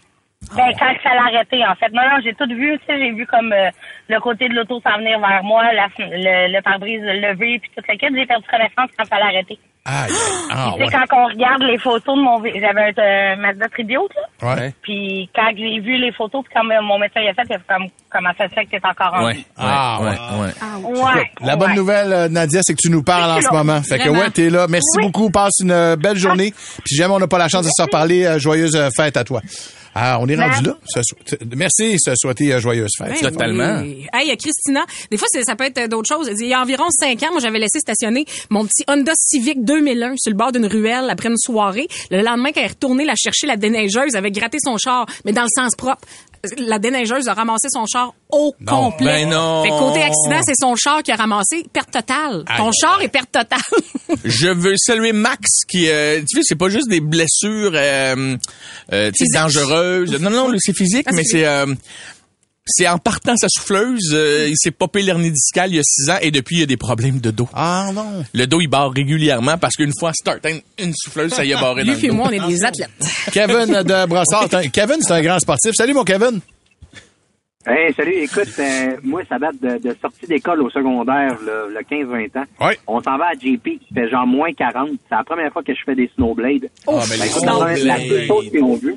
Ben, 0.55 0.69
quand 0.77 0.93
ça 1.01 1.15
l'a 1.15 1.23
arrêté, 1.33 1.65
en 1.65 1.73
fait. 1.75 1.89
Non, 1.93 2.03
non, 2.03 2.19
j'ai 2.23 2.33
tout 2.35 2.45
vu, 2.47 2.77
tu 2.79 2.85
sais, 2.85 2.99
j'ai 2.99 3.11
vu 3.11 3.25
comme 3.25 3.51
euh, 3.53 3.69
le 4.07 4.19
côté 4.19 4.47
de 4.49 4.53
l'auto 4.53 4.79
s'en 4.81 4.97
venir 4.99 5.17
vers 5.19 5.43
moi, 5.43 5.63
la, 5.73 5.87
le, 5.97 6.53
le 6.53 6.61
pare-brise 6.61 7.01
levé, 7.01 7.57
puis 7.59 7.71
tout 7.75 7.83
le 7.87 7.95
kit. 7.97 8.05
J'ai 8.15 8.25
perdu 8.27 8.45
connaissance 8.47 8.91
quand 8.97 9.05
ça 9.05 9.17
l'a 9.17 9.25
arrêté. 9.27 9.57
Aïe. 9.87 10.11
Ah, 10.49 10.71
tu 10.73 10.79
sais, 10.79 10.85
ouais. 10.85 10.91
quand 11.09 11.17
on 11.17 11.25
regarde 11.25 11.61
les 11.63 11.77
photos 11.77 12.15
de 12.15 12.21
mon... 12.21 12.41
J'avais 12.41 12.93
un 12.97 13.03
euh, 13.03 13.35
Mazda 13.35 13.67
Tribute, 13.67 14.09
là. 14.41 14.55
Ouais. 14.55 14.73
Puis 14.81 15.29
quand 15.35 15.49
j'ai 15.55 15.79
vu 15.81 15.97
les 15.97 16.11
photos, 16.13 16.41
puis 16.45 16.53
quand 16.55 16.63
mon 16.63 16.97
médecin 16.97 17.19
il 17.21 17.27
a 17.27 17.33
fait, 17.33 17.41
il 17.49 17.53
a 17.55 17.59
fait 17.59 17.65
comme, 17.67 17.87
comment 18.09 18.29
ça 18.37 18.47
se 18.47 18.53
fait 18.53 18.65
que 18.65 18.71
t'es 18.71 18.79
encore 18.83 19.13
en 19.13 19.25
Ouais, 19.25 19.33
vie? 19.33 19.45
Ah, 19.57 19.99
ouais, 20.01 20.07
ouais. 20.07 20.89
ouais. 20.93 21.03
Ouais. 21.03 21.31
La 21.41 21.57
bonne 21.57 21.71
ouais. 21.71 21.75
nouvelle, 21.75 22.13
euh, 22.13 22.29
Nadia, 22.29 22.61
c'est 22.63 22.73
que 22.73 22.81
tu 22.81 22.89
nous 22.89 23.03
parles 23.03 23.29
en 23.29 23.41
ce 23.41 23.51
moment. 23.53 23.81
Fait 23.83 23.99
que 23.99 24.09
ouais, 24.09 24.29
t'es 24.31 24.49
là. 24.49 24.67
Merci 24.69 24.97
Oui. 24.97 25.03
beaucoup. 25.07 25.29
Passe 25.29 25.59
une 25.61 25.71
euh, 25.71 25.95
belle 25.97 26.17
journée. 26.17 26.53
Puis 26.85 26.95
jamais 26.95 27.13
on 27.13 27.19
n'a 27.19 27.27
pas 27.27 27.37
la 27.39 27.49
chance 27.49 27.65
de 27.65 27.71
se 27.75 27.81
reparler, 27.81 28.25
euh, 28.25 28.39
joyeuse 28.39 28.75
euh, 28.75 28.87
fête 28.95 29.17
à 29.17 29.23
toi. 29.25 29.41
Ah, 29.99 30.19
on 30.21 30.27
est 30.27 30.35
rendu 30.35 30.63
là. 30.67 30.77
T- 31.25 31.37
Merci, 31.55 31.97
se 31.99 32.11
souhaiter 32.15 32.53
euh, 32.53 32.59
joyeuse 32.59 32.91
fête. 32.97 33.19
Ben 33.21 33.31
Totalement. 33.31 33.81
oui. 33.81 34.05
Hey, 34.13 34.35
Christina. 34.37 34.85
Des 35.09 35.17
fois, 35.17 35.27
ça 35.43 35.55
peut 35.55 35.63
être 35.65 35.89
d'autres 35.89 36.07
choses. 36.07 36.29
Il 36.39 36.47
y 36.47 36.53
a 36.53 36.61
environ 36.61 36.85
cinq 36.91 37.23
ans, 37.23 37.31
moi, 37.31 37.39
j'avais 37.41 37.57
laissé 37.59 37.79
stationner 37.79 38.25
mon 38.51 38.65
petit 38.65 38.83
Honda 38.87 39.13
Civic 39.15 39.63
2001 39.65 40.13
sur 40.17 40.31
le 40.31 40.37
bord 40.37 40.51
d'une 40.51 40.67
ruelle 40.67 41.09
après 41.09 41.29
une 41.29 41.37
soirée. 41.37 41.87
Le 42.11 42.21
lendemain, 42.21 42.49
quand 42.53 42.59
elle 42.61 42.65
est 42.65 42.69
retournée 42.69 43.05
la 43.05 43.15
chercher, 43.15 43.47
la 43.47 43.57
déneigeuse 43.57 44.15
avait 44.15 44.31
gratté 44.31 44.57
son 44.63 44.77
char, 44.77 45.07
mais 45.25 45.31
dans 45.33 45.43
le 45.43 45.49
sens 45.55 45.75
propre. 45.75 46.01
La 46.57 46.79
déneigeuse 46.79 47.27
a 47.27 47.33
ramassé 47.33 47.67
son 47.71 47.85
char 47.85 48.13
au 48.29 48.53
Non. 48.59 48.91
complet. 48.91 49.23
Ben 49.23 49.29
non. 49.29 49.63
Fait 49.63 49.69
côté 49.69 50.01
accident, 50.03 50.41
c'est 50.45 50.55
son 50.59 50.75
char 50.75 51.03
qui 51.03 51.11
a 51.11 51.15
ramassé. 51.15 51.65
Perte 51.71 51.91
totale. 51.91 52.43
Ton 52.57 52.71
char 52.71 53.01
est 53.01 53.07
perte 53.07 53.31
totale. 53.31 53.59
Je 54.25 54.47
veux 54.49 54.75
saluer 54.77 55.11
Max 55.13 55.49
qui, 55.69 55.89
euh, 55.89 56.19
tu 56.21 56.37
sais, 56.37 56.41
c'est 56.43 56.55
pas 56.55 56.69
juste 56.69 56.89
des 56.89 56.99
blessures, 57.01 57.71
euh, 57.73 58.35
euh, 58.93 59.11
tu 59.11 59.25
sais, 59.25 59.25
Physique. 59.25 59.33
dangereuses. 59.33 60.21
Non, 60.21 60.29
non, 60.29 60.53
c'est 60.59 60.75
physique, 60.75 61.05
Ah, 61.09 61.13
mais 61.13 61.23
c'est 61.23 61.45
c'est, 62.67 62.87
euh, 62.87 62.91
en 62.93 62.97
partant 62.97 63.35
sa 63.37 63.47
souffleuse, 63.49 64.11
euh, 64.13 64.47
il 64.49 64.55
s'est 64.57 64.71
popé 64.71 65.01
l'hernie 65.01 65.31
discale 65.31 65.71
il 65.71 65.77
y 65.77 65.79
a 65.79 65.83
six 65.83 66.09
ans 66.09 66.17
et 66.21 66.31
depuis 66.31 66.57
il 66.57 66.59
y 66.59 66.63
a 66.63 66.67
des 66.67 66.77
problèmes 66.77 67.19
de 67.19 67.31
dos. 67.31 67.49
Ah 67.53 67.89
non. 67.93 68.23
Le 68.33 68.45
dos 68.45 68.59
il 68.61 68.67
barre 68.67 68.91
régulièrement 68.91 69.57
parce 69.57 69.75
qu'une 69.75 69.93
fois 69.99 70.11
start 70.13 70.45
une, 70.45 70.61
une 70.85 70.93
souffleuse, 70.95 71.33
ça 71.33 71.43
y 71.45 71.53
a 71.53 71.59
barré 71.61 71.83
dans 71.83 71.93
Lui 71.93 72.01
le 72.01 72.07
dos. 72.09 72.13
moi, 72.13 72.27
on 72.29 72.31
est 72.31 72.47
des 72.47 72.63
athlètes. 72.63 72.89
Kevin 73.31 73.65
de 73.83 74.05
Brossard. 74.07 74.49
t'es 74.49 74.55
un- 74.57 74.67
Kevin, 74.69 74.97
c'est 75.01 75.13
un 75.13 75.21
grand 75.21 75.39
sportif. 75.39 75.71
Salut, 75.75 75.93
mon 75.93 76.03
Kevin. 76.03 76.39
Hey, 77.69 77.93
salut, 77.95 78.13
écoute, 78.23 78.47
euh, 78.59 78.95
moi, 79.03 79.23
ça 79.27 79.37
date 79.37 79.55
de, 79.61 79.89
de 79.89 79.95
sortie 80.01 80.25
d'école 80.25 80.61
au 80.61 80.69
secondaire, 80.69 81.35
le, 81.45 81.73
le 81.73 81.81
15-20 81.81 82.39
ans. 82.39 82.65
Ouais. 82.65 82.79
On 82.87 83.01
s'en 83.01 83.17
va 83.17 83.25
à 83.25 83.33
JP, 83.33 83.65
il 83.67 83.79
fait 83.93 84.09
genre 84.09 84.25
moins 84.25 84.53
40. 84.53 84.91
C'est 85.09 85.15
la 85.15 85.23
première 85.25 85.51
fois 85.51 85.63
que 85.63 85.73
je 85.73 85.79
fais 85.85 85.93
des 85.95 86.09
snowblades. 86.15 86.69
Ah, 86.87 86.93
mais 87.09 87.17
les 87.17 87.27
que 87.29 87.85
la 87.85 87.97
seule 88.07 88.25
chose 88.25 88.49
qu'ils 88.49 88.63
ont 88.63 88.75
vu, 88.77 88.95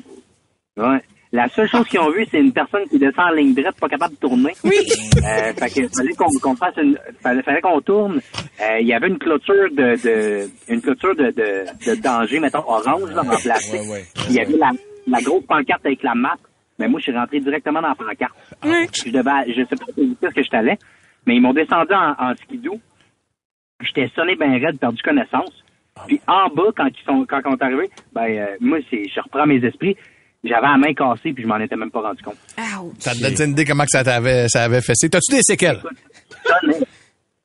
ouais, 0.76 1.00
la 1.32 1.48
seule 1.48 1.68
chose 1.68 1.86
qu'ils 1.86 2.00
ont 2.00 2.10
vu, 2.10 2.26
c'est 2.30 2.40
une 2.40 2.52
personne 2.52 2.84
qui 2.88 2.98
descend 2.98 3.30
en 3.30 3.34
ligne 3.34 3.54
droite, 3.54 3.78
pas 3.80 3.88
capable 3.88 4.14
de 4.14 4.20
tourner. 4.20 4.52
Oui. 4.64 4.72
Euh, 5.18 5.52
fait 5.54 5.82
que 5.82 5.88
fallait 5.88 6.12
qu'on 6.14 6.26
qu'on 6.42 6.56
fasse 6.56 6.76
une, 6.76 6.98
fallait, 7.22 7.42
fallait 7.42 7.60
qu'on 7.60 7.80
tourne. 7.80 8.20
Euh, 8.60 8.78
Il 8.80 8.86
y 8.88 8.92
avait 8.92 9.08
une 9.08 9.18
clôture 9.18 9.68
de, 9.70 9.94
de 10.02 10.48
une 10.68 10.80
clôture 10.80 11.14
de, 11.14 11.26
de, 11.30 11.64
de 11.90 12.02
danger, 12.02 12.40
mettons 12.40 12.64
orange 12.66 13.10
là, 13.12 13.22
en 13.22 13.36
plastique. 13.36 13.80
Ouais, 13.82 13.88
ouais. 13.88 14.04
Il 14.28 14.34
y 14.34 14.40
avait 14.40 14.56
la, 14.56 14.70
la 15.06 15.20
grosse 15.22 15.44
pancarte 15.46 15.86
avec 15.86 16.02
la 16.02 16.14
map. 16.14 16.36
Mais 16.78 16.88
moi, 16.88 16.98
je 16.98 17.04
suis 17.04 17.12
rentré 17.16 17.40
directement 17.40 17.82
dans 17.82 17.88
la 17.88 17.94
pancarte. 17.94 18.34
Je 18.64 19.10
devais, 19.10 19.52
je 19.52 19.64
sais 19.68 19.76
pas 19.76 20.28
ce 20.30 20.34
que 20.34 20.42
je 20.42 20.48
t'allais, 20.48 20.78
mais 21.26 21.36
ils 21.36 21.40
m'ont 21.42 21.52
descendu 21.52 21.92
en, 21.92 22.14
en 22.18 22.34
skidoo. 22.34 22.80
J'étais 23.82 24.08
sonné 24.14 24.34
ben 24.34 24.52
raide, 24.52 24.78
perdu 24.78 25.00
connaissance. 25.02 25.52
Puis 26.06 26.20
en 26.26 26.48
bas, 26.48 26.70
quand 26.74 26.86
ils 26.86 27.04
sont, 27.04 27.26
quand 27.28 27.40
on 27.44 27.54
est 27.56 27.62
arrivé, 27.62 27.90
ben 28.12 28.26
euh, 28.30 28.56
moi, 28.60 28.78
c'est, 28.90 29.04
je 29.14 29.20
reprends 29.20 29.46
mes 29.46 29.62
esprits. 29.64 29.96
J'avais 30.42 30.66
la 30.66 30.78
main 30.78 30.94
cassée, 30.94 31.32
puis 31.34 31.42
je 31.42 31.48
m'en 31.48 31.58
étais 31.58 31.76
même 31.76 31.90
pas 31.90 32.00
rendu 32.00 32.22
compte. 32.22 32.36
Ça 32.98 33.14
te 33.14 33.20
donne 33.22 33.48
une 33.48 33.52
idée 33.52 33.64
comment 33.66 33.84
que 33.84 33.90
ça 33.90 34.02
t'avait, 34.02 34.48
ça 34.48 34.64
avait 34.64 34.80
fessé. 34.80 35.10
T'as-tu 35.10 35.32
des 35.36 35.42
séquelles? 35.42 35.80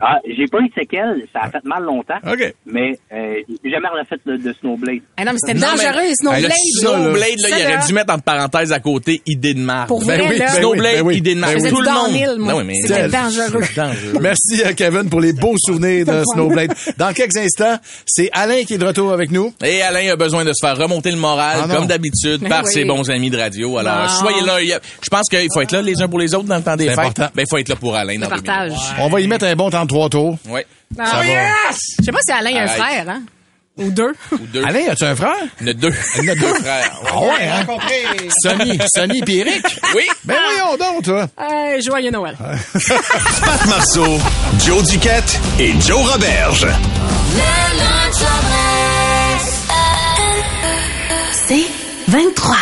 Ah, 0.01 0.17
j'ai 0.27 0.45
pas 0.47 0.59
eu 0.59 0.67
de 0.67 0.73
séquelles, 0.73 1.23
ça 1.31 1.39
a 1.43 1.49
fait 1.49 1.63
mal 1.63 1.81
longtemps. 1.83 2.17
OK. 2.29 2.53
Mais 2.65 2.99
euh, 3.13 3.35
j'ai 3.63 3.71
jamais 3.71 3.87
refait 3.87 4.17
de, 4.25 4.35
de 4.35 4.53
snowblade. 4.59 4.99
Ah 5.15 5.23
non, 5.23 5.31
mais 5.31 5.37
c'était 5.39 5.53
mais- 5.53 5.61
dangereux, 5.61 6.01
les 6.03 6.15
snowblades. 6.15 6.41
Le 6.43 6.47
là. 6.49 6.55
snowblade, 6.81 7.39
là, 7.39 7.47
il 7.59 7.65
aurait 7.77 7.87
dû 7.87 7.93
mettre 7.93 8.13
entre 8.13 8.23
parenthèses 8.23 8.73
à 8.73 8.79
côté 8.81 9.21
idée 9.25 9.53
de 9.53 9.61
marque. 9.61 9.87
Pour 9.87 10.03
Ben 10.05 10.19
vrai, 10.19 10.29
oui, 10.31 10.37
là. 10.37 10.47
Snowblade, 10.49 10.95
ben 10.95 11.01
oui. 11.01 11.15
idée 11.15 11.35
de 11.35 11.39
marque. 11.39 11.61
Ben 11.61 11.69
Tout 11.69 11.81
le 11.81 11.91
monde. 12.37 12.45
Non, 12.45 12.57
oui, 12.57 12.63
mais 12.65 12.73
C'était 12.85 13.07
dangereux. 13.07 13.61
dangereux. 13.73 14.19
Merci, 14.19 14.61
euh, 14.65 14.73
Kevin, 14.75 15.09
pour 15.09 15.21
les 15.21 15.31
beaux 15.31 15.55
souvenirs 15.57 16.05
de 16.05 16.23
Snowblade. 16.33 16.73
Dans 16.97 17.13
quelques 17.13 17.37
instants, 17.37 17.77
c'est 18.05 18.29
Alain 18.33 18.63
qui 18.65 18.73
est 18.73 18.77
de 18.77 18.85
retour 18.85 19.13
avec 19.13 19.31
nous. 19.31 19.53
Et 19.63 19.81
Alain 19.81 20.11
a 20.11 20.17
besoin 20.17 20.43
de 20.43 20.51
se 20.51 20.59
faire 20.65 20.75
remonter 20.77 21.11
le 21.11 21.17
moral, 21.17 21.59
Ah 21.63 21.73
comme 21.73 21.87
d'habitude, 21.87 22.45
par 22.49 22.65
oui. 22.65 22.71
ses 22.73 22.83
bons 22.83 23.09
amis 23.09 23.29
de 23.29 23.37
radio. 23.37 23.77
Alors, 23.77 24.01
Non. 24.01 24.09
soyez 24.09 24.41
là. 24.41 24.57
Je 25.01 25.09
pense 25.09 25.29
qu'il 25.29 25.47
faut 25.53 25.61
être 25.61 25.71
là 25.71 25.81
les 25.81 26.01
uns 26.01 26.09
pour 26.09 26.19
les 26.19 26.35
autres 26.35 26.47
dans 26.49 26.57
le 26.57 26.63
temps 26.63 26.75
des 26.75 26.83
C'est 26.89 26.95
fêtes. 26.95 26.99
important. 26.99 27.29
Ben, 27.33 27.43
il 27.43 27.49
faut 27.49 27.57
être 27.59 27.69
là 27.69 27.75
pour 27.77 27.95
Alain. 27.95 28.15
Le 28.19 28.27
dans. 28.27 28.75
On 28.99 29.07
va 29.07 29.21
y 29.21 29.27
mettre 29.27 29.45
un 29.45 29.55
bon 29.55 29.69
temps 29.69 29.84
de 29.85 29.89
trois 29.89 30.09
tours. 30.09 30.37
Ouais. 30.47 30.65
Ah, 30.99 31.03
va. 31.03 31.21
Je 31.99 32.03
sais 32.05 32.11
pas 32.11 32.19
si 32.25 32.31
Alain 32.31 32.55
a 32.55 32.61
un 32.61 32.65
Arrête. 32.67 32.77
frère, 32.81 33.09
hein? 33.09 33.21
Ou 33.77 33.89
deux. 33.89 34.13
Ou 34.31 34.37
deux. 34.53 34.63
Alain, 34.63 34.87
as-tu 34.89 35.03
un 35.03 35.15
frère? 35.17 35.35
Il 35.59 35.67
y 35.67 35.69
en 35.69 35.71
a 35.71 35.73
deux. 35.73 35.93
Il 36.17 36.23
y 36.23 36.29
en 36.29 36.31
a 36.31 36.35
deux 36.35 36.53
frères. 36.53 36.91
Ah 37.11 37.19
ouais, 37.19 37.47
hein? 37.49 37.65
Sonny, 38.41 38.79
Sonny 38.93 39.21
et 39.27 39.37
Eric. 39.39 39.65
Oui. 39.93 40.03
Ben 40.23 40.35
voyons 40.55 40.77
donc, 40.77 41.03
toi. 41.03 41.27
Hey, 41.37 41.81
joyeux 41.81 42.11
Noël. 42.11 42.37
Pat 43.45 43.65
Marceau, 43.67 44.17
Joe 44.65 44.81
Duquette 44.87 45.39
et 45.59 45.73
Joe 45.81 46.09
Roberge. 46.09 46.67
C'est 51.47 51.65
23. 52.07 52.55